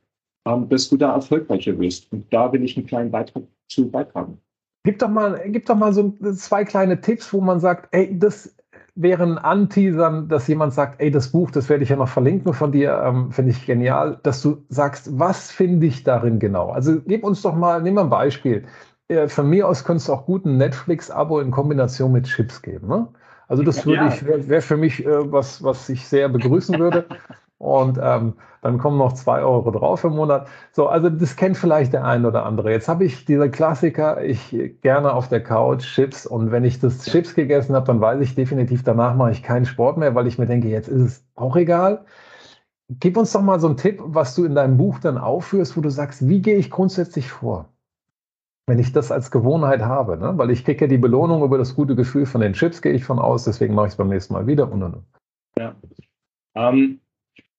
ähm, 0.45 0.69
dass 0.69 0.89
du 0.89 0.97
da 0.97 1.13
erfolgreicher 1.13 1.77
wirst. 1.79 2.11
Und 2.11 2.31
da 2.31 2.51
will 2.51 2.63
ich 2.63 2.77
einen 2.77 2.87
kleinen 2.87 3.11
Beitrag 3.11 3.43
zu 3.67 3.89
beitragen. 3.89 4.39
Gib 4.83 4.99
doch 4.99 5.09
mal, 5.09 5.41
gib 5.47 5.65
doch 5.65 5.75
mal 5.75 5.93
so 5.93 6.11
zwei 6.35 6.63
kleine 6.63 7.01
Tipps, 7.01 7.33
wo 7.33 7.41
man 7.41 7.59
sagt, 7.59 7.87
ey, 7.91 8.17
das 8.17 8.55
wären 8.93 9.37
Anteasern, 9.37 10.29
dass 10.29 10.47
jemand 10.47 10.73
sagt, 10.73 11.01
ey, 11.01 11.11
das 11.11 11.31
Buch, 11.31 11.51
das 11.51 11.67
werde 11.69 11.83
ich 11.83 11.89
ja 11.89 11.97
noch 11.97 12.07
verlinken 12.07 12.53
von 12.53 12.71
dir, 12.71 13.01
ähm, 13.03 13.31
finde 13.31 13.51
ich 13.51 13.65
genial, 13.65 14.19
dass 14.23 14.41
du 14.41 14.63
sagst, 14.69 15.19
was 15.19 15.51
finde 15.51 15.87
ich 15.87 16.03
darin 16.03 16.39
genau? 16.39 16.69
Also 16.69 17.01
gib 17.01 17.23
uns 17.23 17.41
doch 17.41 17.55
mal, 17.55 17.81
nimm 17.81 17.95
mal 17.95 18.03
ein 18.03 18.09
Beispiel. 18.09 18.65
Äh, 19.07 19.27
von 19.27 19.49
mir 19.49 19.67
aus 19.67 19.83
könntest 19.83 20.07
du 20.07 20.13
auch 20.13 20.25
gut 20.25 20.45
ein 20.45 20.57
Netflix-Abo 20.57 21.39
in 21.39 21.51
Kombination 21.51 22.11
mit 22.11 22.25
Chips 22.25 22.61
geben. 22.61 22.87
Ne? 22.87 23.07
Also 23.47 23.63
das 23.63 23.85
würde 23.85 24.05
ja. 24.05 24.07
ich, 24.07 24.25
wäre 24.25 24.47
wär 24.47 24.61
für 24.61 24.77
mich 24.77 25.05
äh, 25.05 25.31
was, 25.31 25.63
was 25.63 25.89
ich 25.89 26.07
sehr 26.07 26.29
begrüßen 26.29 26.79
würde. 26.79 27.05
Und 27.57 27.97
ähm, 28.01 28.33
dann 28.61 28.79
kommen 28.79 28.97
noch 28.97 29.13
zwei 29.13 29.41
Euro 29.41 29.71
drauf 29.71 30.03
im 30.03 30.13
Monat. 30.13 30.47
So, 30.73 30.87
also 30.87 31.09
das 31.09 31.35
kennt 31.37 31.55
vielleicht 31.55 31.93
der 31.93 32.03
ein 32.03 32.25
oder 32.25 32.45
andere. 32.45 32.71
Jetzt 32.71 32.89
habe 32.89 33.05
ich 33.05 33.23
diese 33.25 33.49
Klassiker, 33.49 34.23
ich 34.23 34.55
gerne 34.81 35.13
auf 35.13 35.29
der 35.29 35.41
Couch 35.41 35.83
Chips 35.83 36.25
und 36.25 36.51
wenn 36.51 36.65
ich 36.65 36.79
das 36.79 37.05
Chips 37.05 37.33
gegessen 37.33 37.75
habe, 37.75 37.85
dann 37.85 38.01
weiß 38.01 38.19
ich 38.21 38.35
definitiv, 38.35 38.83
danach 38.83 39.15
mache 39.15 39.31
ich 39.31 39.41
keinen 39.41 39.65
Sport 39.65 39.97
mehr, 39.97 40.15
weil 40.15 40.27
ich 40.27 40.37
mir 40.37 40.47
denke, 40.47 40.67
jetzt 40.67 40.89
ist 40.89 41.01
es 41.01 41.25
auch 41.35 41.55
egal. 41.55 42.05
Gib 42.89 43.17
uns 43.17 43.31
doch 43.31 43.41
mal 43.41 43.59
so 43.59 43.67
einen 43.67 43.77
Tipp, 43.77 44.01
was 44.03 44.35
du 44.35 44.43
in 44.43 44.55
deinem 44.55 44.77
Buch 44.77 44.99
dann 44.99 45.17
aufführst, 45.17 45.77
wo 45.77 45.81
du 45.81 45.89
sagst, 45.89 46.27
wie 46.27 46.41
gehe 46.41 46.57
ich 46.57 46.69
grundsätzlich 46.69 47.31
vor? 47.31 47.69
Wenn 48.67 48.79
ich 48.79 48.91
das 48.91 49.11
als 49.11 49.29
Gewohnheit 49.29 49.81
habe, 49.81 50.17
ne? 50.17 50.33
weil 50.37 50.49
ich 50.49 50.65
kriege 50.65 50.85
ja 50.85 50.87
die 50.87 50.97
Belohnung 50.97 51.43
über 51.43 51.57
das 51.57 51.75
gute 51.75 51.95
Gefühl 51.95 52.25
von 52.25 52.41
den 52.41 52.53
Chips, 52.53 52.81
gehe 52.81 52.93
ich 52.93 53.03
von 53.03 53.19
aus, 53.19 53.43
deswegen 53.43 53.75
mache 53.75 53.87
ich 53.87 53.93
es 53.93 53.97
beim 53.97 54.09
nächsten 54.09 54.33
Mal 54.33 54.47
wieder 54.47 54.71
und 54.71 54.81
und 54.81 54.95
und. 54.95 55.05
Ja. 55.57 55.75
Ähm, 56.55 56.99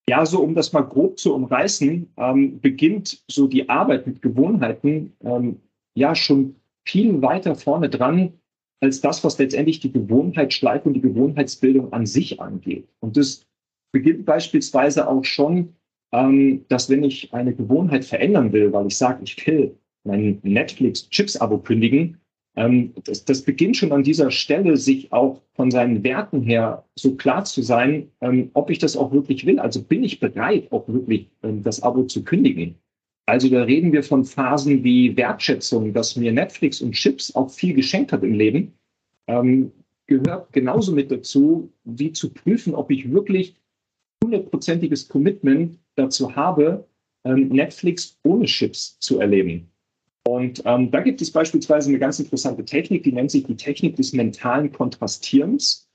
ja, 0.09 0.25
so 0.25 0.43
um 0.43 0.55
das 0.55 0.73
mal 0.73 0.83
grob 0.83 1.19
zu 1.19 1.35
umreißen, 1.35 2.13
ähm, 2.17 2.61
beginnt 2.61 3.23
so 3.29 3.47
die 3.47 3.69
Arbeit 3.69 4.07
mit 4.07 4.23
Gewohnheiten 4.23 5.13
ähm, 5.25 5.61
ja 5.95 6.15
schon 6.15 6.57
viel 6.85 7.23
weiter 7.23 7.55
vorne 7.55 7.89
dran 7.89 8.33
als 8.81 9.01
das, 9.01 9.25
was 9.25 9.39
letztendlich 9.39 9.81
die 9.81 9.93
Gewohnheitsschleife 9.93 10.89
und 10.89 10.95
die 10.95 11.01
Gewohnheitsbildung 11.01 11.93
an 11.93 12.07
sich 12.07 12.41
angeht. 12.41 12.89
Und 13.01 13.17
das 13.17 13.47
beginnt 13.93 14.27
beispielsweise 14.27 15.09
auch 15.09 15.25
schon, 15.25 15.75
ähm, 16.13 16.65
dass 16.69 16.89
wenn 16.91 17.03
ich 17.03 17.33
eine 17.33 17.55
Gewohnheit 17.55 18.05
verändern 18.05 18.53
will, 18.53 18.73
weil 18.73 18.87
ich 18.87 18.97
sage, 18.97 19.21
ich 19.25 19.47
will 19.47 19.77
mein 20.07 20.39
Netflix-Chips-Abo 20.43 21.59
kündigen, 21.59 22.19
ähm, 22.57 22.95
das, 23.05 23.25
das, 23.25 23.43
beginnt 23.43 23.77
schon 23.77 23.93
an 23.93 24.03
dieser 24.03 24.31
Stelle, 24.31 24.77
sich 24.77 25.13
auch 25.13 25.43
von 25.55 25.71
seinen 25.71 26.03
Werten 26.03 26.43
her 26.43 26.85
so 26.95 27.15
klar 27.15 27.45
zu 27.45 27.63
sein, 27.63 28.11
ähm, 28.23 28.51
ob 28.55 28.71
ich 28.71 28.79
das 28.79 28.97
auch 28.97 29.13
wirklich 29.13 29.45
will. 29.45 29.59
Also 29.59 29.83
bin 29.83 30.03
ich 30.03 30.21
bereit, 30.21 30.73
auch 30.73 30.89
wirklich 30.89 31.29
ähm, 31.43 31.63
das 31.63 31.83
Abo 31.83 32.05
zu 32.05 32.25
kündigen. 32.25 32.77
Also 33.27 33.49
da 33.49 33.65
reden 33.65 33.93
wir 33.93 34.03
von 34.03 34.25
Phasen 34.25 34.85
wie 34.85 35.17
Wertschätzung, 35.17 35.93
dass 35.93 36.17
mir 36.17 36.33
Netflix 36.33 36.81
und 36.81 36.93
Chips 36.93 37.35
auch 37.35 37.51
viel 37.51 37.75
geschenkt 37.75 38.13
hat 38.13 38.23
im 38.23 38.35
Leben, 38.35 38.73
ähm, 39.27 39.73
gehört 40.07 40.53
genauso 40.53 40.93
mit 40.93 41.11
dazu, 41.11 41.71
wie 41.85 42.13
zu 42.13 42.33
prüfen, 42.33 42.75
ob 42.75 42.91
ich 42.91 43.11
wirklich 43.11 43.57
hundertprozentiges 44.23 45.09
Commitment 45.09 45.79
dazu 45.97 46.35
habe, 46.35 46.87
ähm, 47.25 47.49
Netflix 47.49 48.19
ohne 48.23 48.47
Chips 48.47 48.99
zu 49.01 49.21
erleben. 49.21 49.69
Und 50.27 50.61
ähm, 50.65 50.91
da 50.91 51.01
gibt 51.01 51.23
es 51.23 51.31
beispielsweise 51.31 51.89
eine 51.89 52.01
ganz 52.01 52.19
interessante 52.19 52.65
Technik, 52.65 53.05
die 53.05 53.13
nennt 53.13 53.31
sich 53.31 53.45
die 53.45 53.57
Technik 53.57 53.95
des 53.95 54.13
mentalen 54.13 54.73
Kontrastierens 54.73 55.89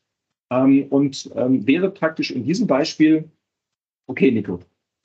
ähm, 0.50 0.86
und 0.89 1.30
ähm, 1.36 1.67
wäre 1.67 1.89
praktisch 1.89 2.32
in 2.32 2.46
diesem 2.46 2.65
Beispiel, 2.65 3.30
okay, 4.08 4.32
Nico, 4.32 4.60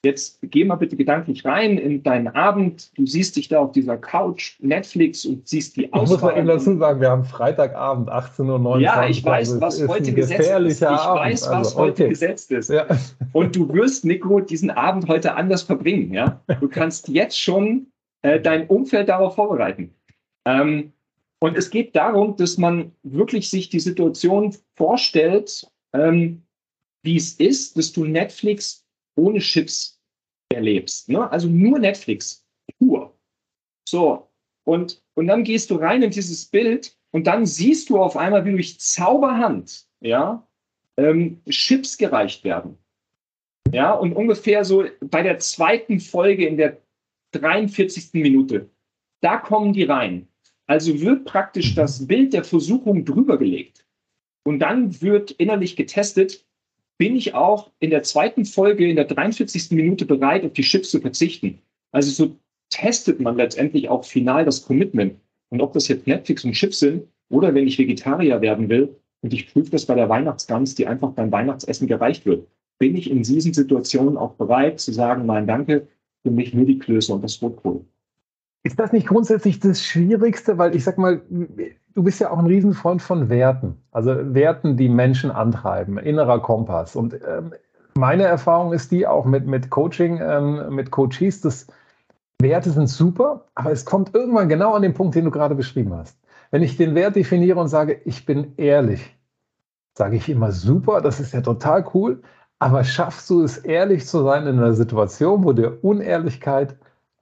jetzt 0.05 0.39
geh 0.43 0.65
mal 0.65 0.77
bitte 0.77 0.95
gedanklich 0.95 1.45
rein 1.45 1.77
in 1.77 2.05
deinen 2.05 2.29
Abend. 2.29 2.97
Du 2.97 3.05
siehst 3.05 3.35
dich 3.35 3.49
da 3.49 3.59
auf 3.59 3.73
dieser 3.73 3.97
Couch, 3.97 4.61
Netflix 4.61 5.25
und 5.25 5.49
siehst 5.49 5.77
die 5.77 5.93
Auswahl. 5.93 6.05
Ich 6.05 6.11
muss 6.11 6.23
mal 6.23 6.39
eben 6.39 6.47
dazu 6.47 6.79
sagen, 6.79 7.01
wir 7.01 7.11
haben 7.11 7.25
Freitagabend, 7.25 8.09
18.29 8.09 8.65
Uhr. 8.65 8.79
Ja, 8.79 9.09
ich 9.09 9.25
weiß, 9.25 9.61
was 9.61 9.89
heute 9.89 10.13
gesetzt 10.13 10.49
ist. 10.49 10.83
Ich 10.83 10.87
Abend. 10.87 11.21
weiß, 11.23 11.43
was 11.43 11.49
also, 11.49 11.79
okay. 11.79 11.83
heute 11.83 12.09
gesetzt 12.11 12.53
ist. 12.53 12.71
Ja. 12.71 12.87
Und 13.33 13.57
du 13.57 13.73
wirst, 13.73 14.05
Nico, 14.05 14.39
diesen 14.39 14.71
Abend 14.71 15.09
heute 15.09 15.35
anders 15.35 15.65
verbringen. 15.65 16.15
Ja? 16.15 16.41
Du 16.61 16.69
kannst 16.69 17.09
jetzt 17.09 17.41
schon 17.41 17.89
äh, 18.23 18.41
dein 18.41 18.67
Umfeld 18.69 19.09
darauf 19.09 19.35
vorbereiten. 19.35 19.95
Ähm, 20.47 20.93
und 21.39 21.57
es 21.57 21.71
geht 21.71 21.95
darum, 21.95 22.37
dass 22.37 22.57
man 22.57 22.93
wirklich 23.03 23.51
sich 23.51 23.69
die 23.69 23.81
Situation 23.81 24.57
vorstellt, 24.75 25.71
ähm, 25.93 26.43
wie 27.03 27.17
es 27.17 27.35
ist, 27.35 27.77
dass 27.77 27.93
du 27.93 28.05
Netflix 28.05 28.87
ohne 29.17 29.39
Chips 29.41 30.01
erlebst. 30.53 31.09
Ne? 31.09 31.31
Also 31.31 31.49
nur 31.49 31.79
Netflix, 31.79 32.47
pur. 32.79 33.17
So, 33.89 34.29
und, 34.65 35.03
und 35.15 35.27
dann 35.27 35.45
gehst 35.45 35.71
du 35.71 35.77
rein 35.77 36.03
in 36.03 36.11
dieses 36.11 36.47
Bild 36.47 36.97
und 37.13 37.27
dann 37.27 37.47
siehst 37.47 37.91
du 37.91 37.99
auf 37.99 38.17
einmal, 38.17 38.45
wie 38.45 38.53
durch 38.53 38.81
Zauberhand 38.81 39.87
ja, 40.01 40.47
ähm, 40.97 41.41
Chips 41.49 41.97
gereicht 41.97 42.45
werden. 42.45 42.79
Ja, 43.73 43.93
und 43.93 44.13
ungefähr 44.13 44.65
so 44.65 44.85
bei 45.01 45.23
der 45.23 45.39
zweiten 45.39 46.01
Folge 46.01 46.47
in 46.47 46.57
der 46.57 46.81
43. 47.39 48.11
Minute. 48.15 48.71
Da 49.21 49.39
kommen 49.39 49.73
die 49.73 49.85
rein. 49.85 50.29
Also 50.67 51.01
wird 51.01 51.25
praktisch 51.25 51.75
das 51.75 52.07
Bild 52.07 52.33
der 52.33 52.45
Versuchung 52.45 53.05
drüber 53.05 53.39
gelegt. 53.39 53.87
Und 54.45 54.61
dann 54.61 55.01
wird 55.01 55.33
innerlich 55.33 55.77
getestet, 55.77 56.45
bin 56.99 57.17
ich 57.17 57.35
auch 57.35 57.71
in 57.79 57.91
der 57.91 58.03
zweiten 58.03 58.45
Folge, 58.45 58.89
in 58.89 58.97
der 58.97 59.05
43. 59.05 59.71
Minute 59.73 60.07
bereit, 60.07 60.45
auf 60.45 60.53
die 60.53 60.63
Chips 60.63 60.91
zu 60.91 61.01
verzichten. 61.01 61.61
Also 61.93 62.11
so 62.11 62.37
testet 62.71 63.21
man 63.21 63.37
letztendlich 63.37 63.89
auch 63.89 64.05
final 64.05 64.45
das 64.45 64.63
Commitment. 64.63 65.21
Und 65.51 65.61
ob 65.61 65.73
das 65.73 65.89
jetzt 65.89 66.07
Netflix 66.07 66.45
und 66.45 66.53
Chips 66.53 66.81
sind 66.81 67.05
oder 67.29 67.55
wenn 67.55 67.67
ich 67.67 67.79
Vegetarier 67.79 68.41
werden 68.41 68.69
will 68.69 68.97
und 69.23 69.33
ich 69.33 69.53
prüfe 69.53 69.71
das 69.71 69.87
bei 69.87 69.95
der 69.95 70.09
Weihnachtsgans, 70.09 70.75
die 70.75 70.87
einfach 70.87 71.13
beim 71.13 71.31
Weihnachtsessen 71.31 71.87
gereicht 71.87 72.27
wird, 72.27 72.47
bin 72.79 72.97
ich 72.97 73.11
in 73.11 73.23
diesen 73.23 73.55
Situationen 73.55 74.17
auch 74.17 74.35
bereit 74.35 74.81
zu 74.81 74.93
sagen, 74.93 75.27
nein, 75.27 75.47
danke, 75.47 75.89
für 76.27 76.33
mich 76.33 76.53
nur 76.53 76.65
die 76.65 76.81
Klöße 76.81 77.15
und 77.15 77.23
das 77.23 77.41
Rotkohl. 77.41 77.85
Ist 78.65 78.81
das 78.81 78.93
nicht 78.93 79.07
grundsätzlich 79.07 79.61
das 79.61 79.81
Schwierigste? 79.81 80.59
Weil 80.59 80.75
ich 80.75 80.83
sag 80.83 80.99
mal, 80.99 81.23
du 81.29 82.03
bist 82.03 82.19
ja 82.19 82.33
auch 82.33 82.39
ein 82.39 82.47
Riesenfreund 82.47 83.01
von 83.01 83.29
Werten. 83.29 83.77
Also 83.93 84.35
Werten, 84.35 84.77
die 84.77 84.89
Menschen 84.89 85.31
antreiben, 85.31 85.99
innerer 85.99 86.41
Kompass. 86.41 86.97
Und 86.97 87.15
ähm, 87.15 87.53
meine 87.95 88.25
Erfahrung 88.25 88.73
ist 88.73 88.91
die 88.91 89.07
auch 89.07 89.25
mit, 89.25 89.47
mit 89.47 89.71
Coaching, 89.71 90.21
ähm, 90.21 90.75
mit 90.75 90.91
Coaches, 90.91 91.43
dass 91.43 91.69
Werte 92.43 92.71
sind 92.71 92.89
super, 92.89 93.45
aber 93.55 93.71
es 93.71 93.85
kommt 93.85 94.13
irgendwann 94.13 94.49
genau 94.49 94.75
an 94.75 94.83
den 94.83 94.95
Punkt, 94.95 95.15
den 95.15 95.27
du 95.27 95.31
gerade 95.31 95.55
beschrieben 95.55 95.95
hast. 95.95 96.19
Wenn 96.51 96.65
ich 96.65 96.77
den 96.77 96.97
Wert 96.97 97.15
definiere 97.15 97.61
und 97.61 97.69
sage, 97.69 98.01
ich 98.05 98.27
bin 98.27 98.53
ehrlich, 98.57 99.17
sage 99.95 100.17
ich 100.17 100.29
immer 100.29 100.51
super, 100.51 101.01
das 101.01 101.21
ist 101.21 101.33
ja 101.33 101.41
total 101.41 101.87
cool, 101.95 102.21
aber 102.59 102.85
schaffst 102.85 103.29
du 103.31 103.43
es, 103.43 103.59
ehrlich 103.59 104.07
zu 104.07 104.23
sein 104.23 104.47
in 104.47 104.59
einer 104.59 104.75
Situation, 104.75 105.45
wo 105.45 105.53
der 105.53 105.85
Unehrlichkeit 105.85 106.77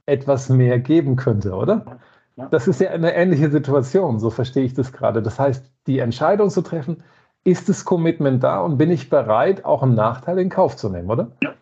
etwas 0.07 0.49
mehr 0.49 0.79
geben 0.79 1.16
könnte, 1.16 1.53
oder? 1.53 1.99
Ja. 2.37 2.49
Das 2.51 2.68
ist 2.68 2.81
ja 2.81 2.90
eine 2.90 3.14
ähnliche 3.14 3.51
Situation, 3.51 4.18
so 4.18 4.31
verstehe 4.31 4.64
ich 4.64 4.75
das 4.75 4.92
gerade. 4.92 5.23
Das 5.23 5.38
heißt, 5.38 5.70
die 5.87 6.01
Entscheidung 6.01 6.51
zu 6.51 6.62
treffen, 6.62 7.03
ist 7.44 7.68
das 7.68 7.85
Commitment 7.85 8.42
da 8.42 8.61
und 8.61 8.79
bin 8.79 8.90
ich 8.90 9.11
bereit, 9.11 9.64
auch 9.64 9.83
einen 9.83 9.94
Nachteil 9.94 10.38
in 10.38 10.49
Kauf 10.49 10.77
zu 10.77 10.88
nehmen, 10.88 11.11
oder? 11.11 11.31
Ja. 11.42 11.55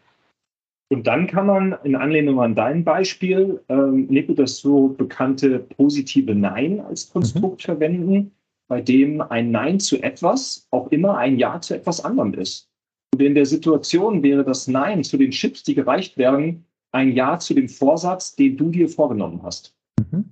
Und 0.90 1.06
dann 1.06 1.26
kann 1.26 1.46
man 1.46 1.76
in 1.84 1.96
Anlehnung 1.96 2.40
an 2.40 2.54
dein 2.54 2.84
Beispiel, 2.84 3.62
ähm, 3.70 4.06
Nico, 4.08 4.34
das 4.34 4.58
so 4.58 4.88
bekannte 4.88 5.58
positive 5.58 6.34
Nein 6.34 6.80
als 6.80 7.10
Konstrukt 7.10 7.62
mhm. 7.62 7.64
verwenden, 7.64 8.32
bei 8.68 8.82
dem 8.82 9.22
ein 9.22 9.50
Nein 9.50 9.80
zu 9.80 10.02
etwas 10.02 10.68
auch 10.70 10.88
immer 10.88 11.16
ein 11.16 11.38
Ja 11.38 11.60
zu 11.60 11.74
etwas 11.74 12.04
anderem 12.04 12.34
ist. 12.34 12.71
Und 13.12 13.20
in 13.20 13.34
der 13.34 13.46
Situation 13.46 14.22
wäre 14.22 14.44
das 14.44 14.68
Nein 14.68 15.04
zu 15.04 15.16
den 15.16 15.30
Chips, 15.30 15.62
die 15.62 15.74
gereicht 15.74 16.16
werden, 16.16 16.64
ein 16.92 17.12
Ja 17.12 17.38
zu 17.38 17.54
dem 17.54 17.68
Vorsatz, 17.68 18.36
den 18.36 18.56
du 18.56 18.70
dir 18.70 18.88
vorgenommen 18.88 19.42
hast. 19.42 19.74
Mhm. 20.10 20.24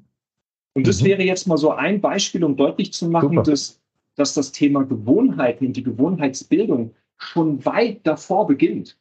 Und 0.74 0.86
das 0.86 1.02
mhm. 1.02 1.06
wäre 1.06 1.22
jetzt 1.22 1.46
mal 1.46 1.58
so 1.58 1.70
ein 1.70 2.00
Beispiel, 2.00 2.44
um 2.44 2.56
deutlich 2.56 2.92
zu 2.92 3.08
machen, 3.08 3.42
dass, 3.44 3.80
dass 4.16 4.34
das 4.34 4.52
Thema 4.52 4.84
Gewohnheiten 4.84 5.66
und 5.66 5.76
die 5.76 5.82
Gewohnheitsbildung 5.82 6.94
schon 7.18 7.64
weit 7.64 8.00
davor 8.04 8.46
beginnt. 8.46 8.98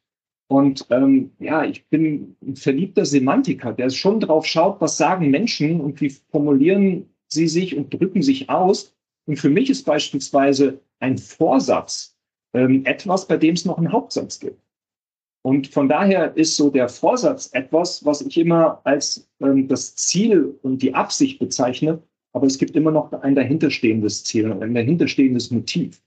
Und 0.47 0.87
ähm, 0.89 1.31
ja, 1.39 1.63
ich 1.63 1.87
bin 1.89 2.35
ein 2.41 2.55
verliebter 2.55 3.05
Semantiker, 3.05 3.71
der 3.71 3.89
schon 3.91 4.19
drauf 4.19 4.45
schaut, 4.45 4.81
was 4.81 4.97
sagen 4.97 5.29
Menschen 5.29 5.79
und 5.79 6.01
wie 6.01 6.09
formulieren 6.09 7.07
sie 7.27 7.47
sich 7.47 7.77
und 7.77 7.93
drücken 7.93 8.23
sich 8.23 8.49
aus. 8.49 8.95
Und 9.25 9.37
für 9.37 9.49
mich 9.49 9.69
ist 9.69 9.85
beispielsweise 9.85 10.81
ein 10.99 11.19
Vorsatz 11.19 12.08
ähm, 12.53 12.85
etwas, 12.85 13.27
bei 13.27 13.37
dem 13.37 13.55
es 13.55 13.65
noch 13.65 13.77
einen 13.77 13.91
Hauptsatz 13.91 14.39
gibt. 14.39 14.61
Und 15.41 15.67
von 15.67 15.87
daher 15.87 16.35
ist 16.35 16.55
so 16.55 16.69
der 16.69 16.89
Vorsatz 16.89 17.49
etwas, 17.53 18.03
was 18.05 18.21
ich 18.21 18.37
immer 18.37 18.81
als 18.83 19.29
ähm, 19.39 19.67
das 19.67 19.95
Ziel 19.95 20.57
und 20.63 20.81
die 20.81 20.93
Absicht 20.93 21.39
bezeichne. 21.39 22.01
Aber 22.33 22.45
es 22.45 22.57
gibt 22.57 22.75
immer 22.75 22.91
noch 22.91 23.11
ein 23.13 23.35
dahinterstehendes 23.35 24.23
Ziel 24.23 24.51
und 24.51 24.61
ein 24.61 24.73
dahinterstehendes 24.73 25.49
Motiv. 25.49 26.01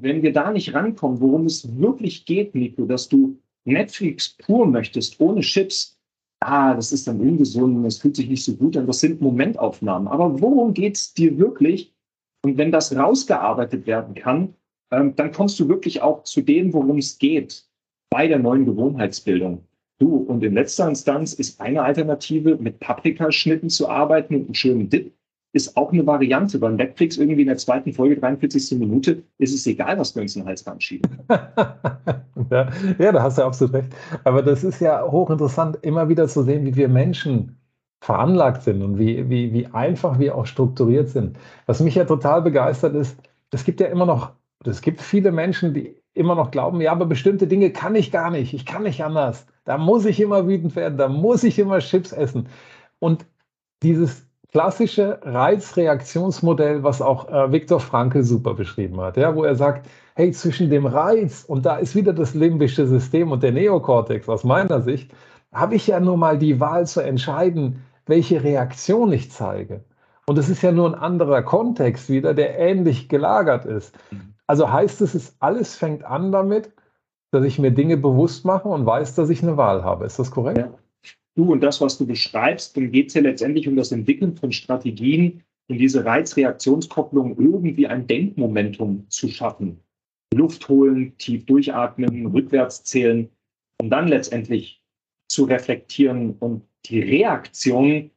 Wenn 0.00 0.22
wir 0.22 0.32
da 0.32 0.50
nicht 0.50 0.74
rankommen, 0.74 1.20
worum 1.20 1.46
es 1.46 1.78
wirklich 1.78 2.26
geht, 2.26 2.54
Nico, 2.54 2.84
dass 2.84 3.08
du 3.08 3.38
Netflix 3.64 4.36
pur 4.36 4.66
möchtest, 4.66 5.18
ohne 5.20 5.40
Chips, 5.40 5.98
ah, 6.40 6.74
das 6.74 6.92
ist 6.92 7.06
dann 7.06 7.20
ungesund, 7.20 7.84
das 7.86 7.98
fühlt 7.98 8.16
sich 8.16 8.28
nicht 8.28 8.44
so 8.44 8.54
gut 8.54 8.76
an, 8.76 8.86
das 8.86 9.00
sind 9.00 9.20
Momentaufnahmen. 9.20 10.08
Aber 10.08 10.40
worum 10.40 10.74
geht 10.74 10.96
es 10.96 11.14
dir 11.14 11.38
wirklich? 11.38 11.94
Und 12.42 12.58
wenn 12.58 12.72
das 12.72 12.94
rausgearbeitet 12.94 13.86
werden 13.86 14.14
kann, 14.14 14.54
ähm, 14.94 15.16
dann 15.16 15.32
kommst 15.32 15.58
du 15.60 15.68
wirklich 15.68 16.02
auch 16.02 16.22
zu 16.24 16.42
dem, 16.42 16.72
worum 16.72 16.98
es 16.98 17.18
geht 17.18 17.64
bei 18.10 18.28
der 18.28 18.38
neuen 18.38 18.64
Gewohnheitsbildung. 18.64 19.64
Du, 19.98 20.16
und 20.16 20.42
in 20.42 20.54
letzter 20.54 20.88
Instanz 20.88 21.34
ist 21.34 21.60
eine 21.60 21.82
Alternative, 21.82 22.56
mit 22.56 22.80
Paprikaschnitten 22.80 23.70
zu 23.70 23.88
arbeiten 23.88 24.34
und 24.34 24.44
einen 24.46 24.54
schönen 24.54 24.90
Dip, 24.90 25.12
ist 25.52 25.76
auch 25.76 25.92
eine 25.92 26.04
Variante. 26.04 26.58
Beim 26.58 26.74
Netflix 26.74 27.16
irgendwie 27.16 27.42
in 27.42 27.46
der 27.48 27.56
zweiten 27.56 27.92
Folge, 27.92 28.16
43. 28.16 28.76
Minute, 28.78 29.22
ist 29.38 29.54
es 29.54 29.66
egal, 29.66 29.98
was 29.98 30.14
wir 30.14 30.22
uns 30.22 30.34
in 30.34 30.42
den 30.42 30.48
Hals 30.48 30.64
schieben. 30.78 31.10
ja, 31.28 32.68
ja, 32.98 33.12
da 33.12 33.22
hast 33.22 33.38
du 33.38 33.42
absolut 33.42 33.74
recht. 33.74 33.88
Aber 34.24 34.42
das 34.42 34.64
ist 34.64 34.80
ja 34.80 35.08
hochinteressant, 35.08 35.78
immer 35.82 36.08
wieder 36.08 36.26
zu 36.26 36.42
sehen, 36.42 36.66
wie 36.66 36.74
wir 36.74 36.88
Menschen 36.88 37.56
veranlagt 38.00 38.64
sind 38.64 38.82
und 38.82 38.98
wie, 38.98 39.30
wie, 39.30 39.52
wie 39.52 39.66
einfach 39.66 40.18
wir 40.18 40.34
auch 40.34 40.46
strukturiert 40.46 41.08
sind. 41.08 41.38
Was 41.66 41.80
mich 41.80 41.94
ja 41.94 42.04
total 42.04 42.42
begeistert 42.42 42.96
ist, 42.96 43.16
es 43.52 43.64
gibt 43.64 43.80
ja 43.80 43.86
immer 43.86 44.06
noch, 44.06 44.32
es 44.66 44.80
gibt 44.80 45.00
viele 45.00 45.32
Menschen, 45.32 45.74
die 45.74 45.96
immer 46.14 46.34
noch 46.34 46.50
glauben, 46.50 46.80
ja, 46.80 46.92
aber 46.92 47.06
bestimmte 47.06 47.46
Dinge 47.46 47.70
kann 47.70 47.94
ich 47.94 48.12
gar 48.12 48.30
nicht. 48.30 48.54
Ich 48.54 48.66
kann 48.66 48.84
nicht 48.84 49.02
anders. 49.04 49.46
Da 49.64 49.78
muss 49.78 50.04
ich 50.04 50.20
immer 50.20 50.46
wütend 50.46 50.76
werden, 50.76 50.98
da 50.98 51.08
muss 51.08 51.42
ich 51.42 51.58
immer 51.58 51.80
Chips 51.80 52.12
essen. 52.12 52.48
Und 52.98 53.26
dieses 53.82 54.26
klassische 54.52 55.18
Reizreaktionsmodell, 55.22 56.84
was 56.84 57.02
auch 57.02 57.28
äh, 57.28 57.50
Viktor 57.50 57.80
Frankl 57.80 58.22
super 58.22 58.54
beschrieben 58.54 59.00
hat, 59.00 59.16
ja, 59.16 59.34
wo 59.34 59.42
er 59.42 59.56
sagt, 59.56 59.88
hey, 60.14 60.30
zwischen 60.30 60.70
dem 60.70 60.86
Reiz 60.86 61.44
und 61.44 61.66
da 61.66 61.76
ist 61.76 61.96
wieder 61.96 62.12
das 62.12 62.34
limbische 62.34 62.86
System 62.86 63.32
und 63.32 63.42
der 63.42 63.50
Neokortex 63.50 64.28
aus 64.28 64.44
meiner 64.44 64.80
Sicht, 64.80 65.10
habe 65.52 65.74
ich 65.74 65.88
ja 65.88 65.98
nur 65.98 66.16
mal 66.16 66.38
die 66.38 66.60
Wahl 66.60 66.86
zu 66.86 67.00
entscheiden, 67.00 67.82
welche 68.06 68.44
Reaktion 68.44 69.12
ich 69.12 69.32
zeige. 69.32 69.82
Und 70.26 70.38
es 70.38 70.48
ist 70.48 70.62
ja 70.62 70.72
nur 70.72 70.88
ein 70.88 70.94
anderer 70.94 71.42
Kontext 71.42 72.08
wieder, 72.08 72.32
der 72.32 72.58
ähnlich 72.58 73.08
gelagert 73.08 73.66
ist. 73.66 73.98
Also 74.46 74.70
heißt 74.70 75.00
es, 75.00 75.14
es 75.14 75.36
alles 75.40 75.74
fängt 75.74 76.04
an 76.04 76.32
damit, 76.32 76.72
dass 77.32 77.44
ich 77.44 77.58
mir 77.58 77.70
Dinge 77.70 77.96
bewusst 77.96 78.44
mache 78.44 78.68
und 78.68 78.86
weiß, 78.86 79.14
dass 79.14 79.30
ich 79.30 79.42
eine 79.42 79.56
Wahl 79.56 79.82
habe. 79.82 80.04
Ist 80.04 80.18
das 80.18 80.30
korrekt? 80.30 80.58
Ja. 80.58 80.74
Du 81.36 81.52
und 81.52 81.62
das, 81.62 81.80
was 81.80 81.98
du 81.98 82.06
beschreibst, 82.06 82.76
dann 82.76 82.92
geht 82.92 83.08
es 83.08 83.14
ja 83.14 83.22
letztendlich 83.22 83.66
um 83.66 83.76
das 83.76 83.90
Entwickeln 83.90 84.36
von 84.36 84.52
Strategien, 84.52 85.42
in 85.66 85.78
diese 85.78 86.04
Reizreaktionskopplung 86.04 87.36
irgendwie 87.38 87.86
ein 87.86 88.06
Denkmomentum 88.06 89.06
zu 89.08 89.28
schaffen. 89.28 89.80
Luft 90.34 90.68
holen, 90.68 91.16
tief 91.18 91.46
durchatmen, 91.46 92.26
rückwärts 92.26 92.84
zählen, 92.84 93.30
um 93.80 93.88
dann 93.88 94.08
letztendlich 94.08 94.82
zu 95.28 95.44
reflektieren 95.44 96.36
und 96.38 96.62
die 96.86 97.00
Reaktion 97.00 98.10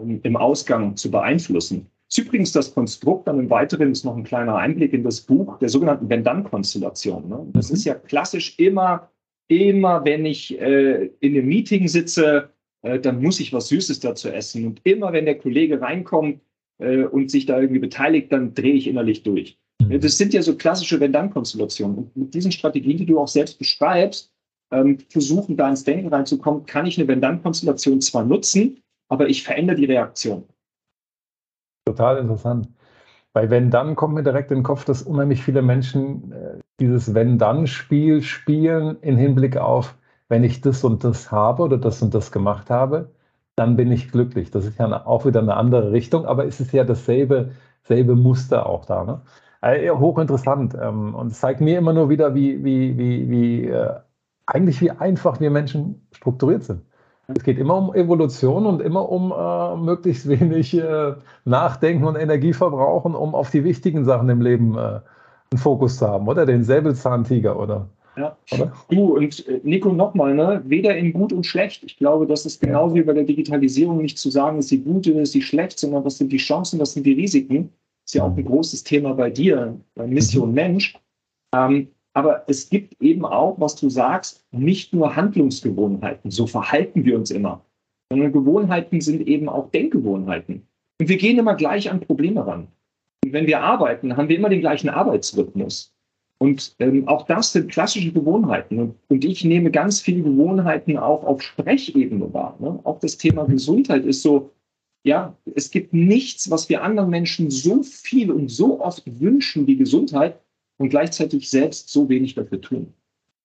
im 0.00 0.36
Ausgang 0.36 0.96
zu 0.96 1.10
beeinflussen 1.10 1.90
ist 2.08 2.18
übrigens 2.18 2.52
das 2.52 2.72
Konstrukt 2.72 3.28
dann 3.28 3.38
im 3.38 3.50
Weiteren 3.50 3.92
ist 3.92 4.04
noch 4.04 4.16
ein 4.16 4.24
kleiner 4.24 4.56
Einblick 4.56 4.92
in 4.92 5.04
das 5.04 5.20
Buch 5.20 5.58
der 5.58 5.68
sogenannten 5.68 6.08
Wenn-Dann-Konstellation. 6.08 7.28
Ne? 7.28 7.46
Das 7.52 7.68
mhm. 7.68 7.74
ist 7.74 7.84
ja 7.84 7.94
klassisch 7.94 8.58
immer, 8.58 9.10
immer, 9.48 10.04
wenn 10.04 10.24
ich 10.24 10.58
äh, 10.58 11.10
in 11.20 11.36
einem 11.36 11.46
Meeting 11.46 11.86
sitze, 11.86 12.50
äh, 12.82 12.98
dann 12.98 13.20
muss 13.22 13.40
ich 13.40 13.52
was 13.52 13.68
Süßes 13.68 14.00
dazu 14.00 14.30
essen. 14.30 14.66
Und 14.66 14.80
immer, 14.84 15.12
wenn 15.12 15.26
der 15.26 15.38
Kollege 15.38 15.80
reinkommt 15.80 16.40
äh, 16.78 17.04
und 17.04 17.30
sich 17.30 17.44
da 17.44 17.60
irgendwie 17.60 17.80
beteiligt, 17.80 18.32
dann 18.32 18.54
drehe 18.54 18.74
ich 18.74 18.86
innerlich 18.86 19.22
durch. 19.22 19.58
Mhm. 19.82 20.00
Das 20.00 20.16
sind 20.16 20.32
ja 20.32 20.40
so 20.40 20.56
klassische 20.56 21.00
Wenn-Dann-Konstellationen. 21.00 21.98
Und 21.98 22.16
mit 22.16 22.34
diesen 22.34 22.52
Strategien, 22.52 22.96
die 22.96 23.06
du 23.06 23.18
auch 23.18 23.28
selbst 23.28 23.58
beschreibst, 23.58 24.32
ähm, 24.70 24.98
versuchen 25.10 25.56
da 25.56 25.68
ins 25.68 25.84
Denken 25.84 26.08
reinzukommen, 26.08 26.64
kann 26.64 26.86
ich 26.86 26.98
eine 26.98 27.08
Wenn-Dann-Konstellation 27.08 28.00
zwar 28.00 28.24
nutzen, 28.24 28.78
aber 29.08 29.28
ich 29.28 29.42
verändere 29.42 29.76
die 29.76 29.86
Reaktion. 29.86 30.44
Total 31.88 32.18
interessant. 32.18 32.68
Bei 33.32 33.48
Wenn 33.48 33.70
dann 33.70 33.96
kommt 33.96 34.14
mir 34.14 34.22
direkt 34.22 34.50
in 34.50 34.58
den 34.58 34.62
Kopf, 34.64 34.84
dass 34.84 35.02
unheimlich 35.02 35.42
viele 35.42 35.62
Menschen 35.62 36.32
äh, 36.32 36.58
dieses 36.80 37.14
Wenn-Dann-Spiel 37.14 38.22
spielen 38.22 38.98
im 39.00 39.16
Hinblick 39.16 39.56
auf, 39.56 39.96
wenn 40.28 40.44
ich 40.44 40.60
das 40.60 40.84
und 40.84 41.02
das 41.02 41.32
habe 41.32 41.62
oder 41.62 41.78
das 41.78 42.02
und 42.02 42.14
das 42.14 42.30
gemacht 42.30 42.68
habe, 42.68 43.10
dann 43.56 43.76
bin 43.76 43.90
ich 43.90 44.12
glücklich. 44.12 44.50
Das 44.50 44.66
ist 44.66 44.78
ja 44.78 45.06
auch 45.06 45.24
wieder 45.24 45.40
eine 45.40 45.56
andere 45.56 45.92
Richtung, 45.92 46.26
aber 46.26 46.44
es 46.46 46.60
ist 46.60 46.72
ja 46.72 46.84
dasselbe 46.84 47.52
selbe 47.84 48.16
Muster 48.16 48.66
auch 48.66 48.84
da. 48.84 49.04
Ne? 49.04 49.22
Also 49.62 49.98
hochinteressant 49.98 50.76
ähm, 50.80 51.14
und 51.14 51.34
zeigt 51.34 51.62
mir 51.62 51.78
immer 51.78 51.94
nur 51.94 52.10
wieder, 52.10 52.34
wie, 52.34 52.62
wie, 52.64 52.98
wie, 52.98 53.30
wie 53.30 53.64
äh, 53.68 53.94
eigentlich 54.46 54.80
wie 54.82 54.90
einfach 54.90 55.40
wir 55.40 55.50
Menschen 55.50 56.06
strukturiert 56.12 56.64
sind. 56.64 56.82
Es 57.36 57.44
geht 57.44 57.58
immer 57.58 57.76
um 57.76 57.94
Evolution 57.94 58.64
und 58.64 58.80
immer 58.80 59.06
um 59.10 59.32
äh, 59.32 59.76
möglichst 59.76 60.28
wenig 60.28 60.74
äh, 60.74 61.12
Nachdenken 61.44 62.04
und 62.04 62.16
Energie 62.16 62.54
verbrauchen, 62.54 63.14
um 63.14 63.34
auf 63.34 63.50
die 63.50 63.64
wichtigen 63.64 64.04
Sachen 64.04 64.30
im 64.30 64.40
Leben 64.40 64.76
äh, 64.76 65.00
einen 65.50 65.58
Fokus 65.58 65.98
zu 65.98 66.08
haben, 66.08 66.26
oder? 66.26 66.46
Den 66.46 66.64
Säbelzahntiger, 66.64 67.58
oder? 67.58 67.86
Ja. 68.16 68.36
Oder? 68.52 68.72
Du 68.90 69.16
und 69.16 69.46
äh, 69.46 69.60
Nico 69.62 69.92
nochmal, 69.92 70.34
ne? 70.34 70.62
weder 70.64 70.96
in 70.96 71.12
gut 71.12 71.32
und 71.34 71.44
schlecht. 71.44 71.84
Ich 71.84 71.98
glaube, 71.98 72.26
das 72.26 72.46
ist 72.46 72.60
genau 72.62 72.88
ja. 72.88 72.94
wie 72.94 73.02
bei 73.02 73.12
der 73.12 73.24
Digitalisierung 73.24 73.98
nicht 73.98 74.18
zu 74.18 74.30
sagen, 74.30 74.58
ist 74.58 74.70
die 74.70 74.82
gute, 74.82 75.12
ist 75.12 75.34
die 75.34 75.42
schlecht, 75.42 75.78
sondern 75.78 76.04
was 76.06 76.16
sind 76.16 76.32
die 76.32 76.38
Chancen, 76.38 76.80
was 76.80 76.94
sind 76.94 77.04
die 77.04 77.12
Risiken. 77.12 77.70
Ist 78.06 78.14
ja 78.14 78.24
auch 78.24 78.34
ein 78.34 78.44
großes 78.44 78.84
Thema 78.84 79.12
bei 79.12 79.28
dir, 79.28 79.78
bei 79.94 80.06
Mission 80.06 80.48
mhm. 80.48 80.54
Mensch. 80.54 80.98
Ähm, 81.54 81.88
aber 82.14 82.44
es 82.48 82.68
gibt 82.68 83.00
eben 83.00 83.24
auch, 83.24 83.60
was 83.60 83.76
du 83.76 83.88
sagst, 83.88 84.44
nicht 84.50 84.92
nur 84.92 85.14
Handlungsgewohnheiten. 85.14 86.30
So 86.30 86.46
verhalten 86.46 87.04
wir 87.04 87.16
uns 87.16 87.30
immer. 87.30 87.64
Sondern 88.10 88.32
Gewohnheiten 88.32 89.00
sind 89.00 89.26
eben 89.28 89.48
auch 89.48 89.70
Denkgewohnheiten. 89.70 90.66
Und 91.00 91.08
wir 91.08 91.16
gehen 91.16 91.38
immer 91.38 91.54
gleich 91.54 91.90
an 91.90 92.00
Probleme 92.00 92.46
ran. 92.46 92.68
Und 93.24 93.32
wenn 93.32 93.46
wir 93.46 93.60
arbeiten, 93.60 94.16
haben 94.16 94.28
wir 94.28 94.36
immer 94.36 94.48
den 94.48 94.60
gleichen 94.60 94.88
Arbeitsrhythmus. 94.88 95.94
Und 96.38 96.76
ähm, 96.78 97.06
auch 97.08 97.26
das 97.26 97.52
sind 97.52 97.70
klassische 97.70 98.12
Gewohnheiten. 98.12 98.78
Und, 98.78 98.94
und, 99.08 99.24
ich 99.24 99.44
nehme 99.44 99.70
ganz 99.70 100.00
viele 100.00 100.22
Gewohnheiten 100.22 100.96
auch 100.96 101.24
auf 101.24 101.42
Sprechebene 101.42 102.32
wahr. 102.32 102.56
Ne? 102.60 102.78
Auch 102.84 103.00
das 103.00 103.18
Thema 103.18 103.44
Gesundheit 103.44 104.04
ist 104.04 104.22
so, 104.22 104.50
ja, 105.02 105.36
es 105.54 105.70
gibt 105.70 105.92
nichts, 105.92 106.50
was 106.50 106.68
wir 106.68 106.82
anderen 106.82 107.10
Menschen 107.10 107.50
so 107.50 107.82
viel 107.82 108.30
und 108.30 108.48
so 108.50 108.80
oft 108.80 109.02
wünschen 109.20 109.66
wie 109.66 109.76
Gesundheit 109.76 110.40
und 110.78 110.88
gleichzeitig 110.88 111.50
selbst 111.50 111.90
so 111.90 112.08
wenig 112.08 112.34
dafür 112.34 112.60
tun. 112.60 112.92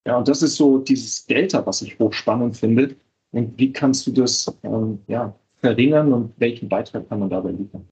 Ja, 0.06 0.18
und 0.18 0.28
das 0.28 0.42
ist 0.42 0.56
so 0.56 0.80
dieses 0.80 1.26
Delta, 1.26 1.66
was 1.66 1.82
ich 1.82 1.98
hochspannend 2.00 2.58
finde. 2.58 2.96
Und 3.32 3.58
wie 3.58 3.72
kannst 3.72 4.06
du 4.08 4.12
das 4.12 4.54
ähm, 4.64 5.00
ja, 5.08 5.34
verringern 5.58 6.14
und 6.14 6.34
welchen 6.38 6.70
Beitrag 6.70 7.08
kann 7.10 7.20
man 7.20 7.30
dabei 7.30 7.52
liefern? 7.52 7.88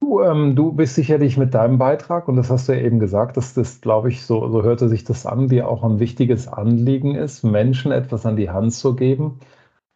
Du, 0.00 0.20
ähm, 0.20 0.56
du 0.56 0.72
bist 0.72 0.94
sicherlich 0.94 1.36
mit 1.36 1.54
deinem 1.54 1.78
Beitrag, 1.78 2.28
und 2.28 2.36
das 2.36 2.50
hast 2.50 2.68
du 2.68 2.72
ja 2.72 2.80
eben 2.80 2.98
gesagt, 2.98 3.36
dass 3.36 3.54
das, 3.54 3.80
glaube 3.80 4.08
ich, 4.08 4.24
so, 4.24 4.48
so 4.50 4.62
hörte 4.62 4.88
sich 4.88 5.04
das 5.04 5.26
an, 5.26 5.48
dir 5.48 5.68
auch 5.68 5.84
ein 5.84 6.00
wichtiges 6.00 6.48
Anliegen 6.48 7.14
ist, 7.14 7.44
Menschen 7.44 7.92
etwas 7.92 8.26
an 8.26 8.36
die 8.36 8.50
Hand 8.50 8.74
zu 8.74 8.96
geben, 8.96 9.38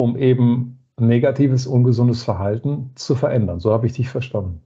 um 0.01 0.17
eben 0.17 0.79
negatives, 0.99 1.67
ungesundes 1.67 2.23
Verhalten 2.23 2.93
zu 2.95 3.15
verändern. 3.15 3.61
So 3.61 3.73
habe 3.73 3.87
ich 3.87 3.93
dich 3.93 4.09
verstanden. 4.09 4.63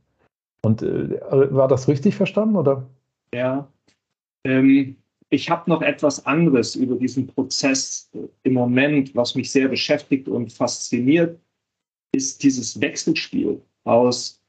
Und 0.62 0.82
äh, 0.82 1.20
war 1.54 1.68
das 1.68 1.88
richtig 1.88 2.16
verstanden, 2.16 2.56
oder? 2.56 2.86
Ja. 3.34 3.66
Ähm, 4.44 4.96
ich 5.28 5.48
habe 5.48 5.70
noch 5.70 5.82
etwas 5.82 6.26
anderes 6.26 6.74
über 6.74 6.96
diesen 6.96 7.26
Prozess 7.26 8.10
im 8.42 8.54
Moment, 8.54 9.14
was 9.14 9.34
mich 9.34 9.50
sehr 9.50 9.68
beschäftigt 9.68 10.28
und 10.28 10.52
fasziniert, 10.52 11.38
ist 12.12 12.42
dieses 12.42 12.80
Wechselspiel 12.80 13.62
aus, 13.84 14.42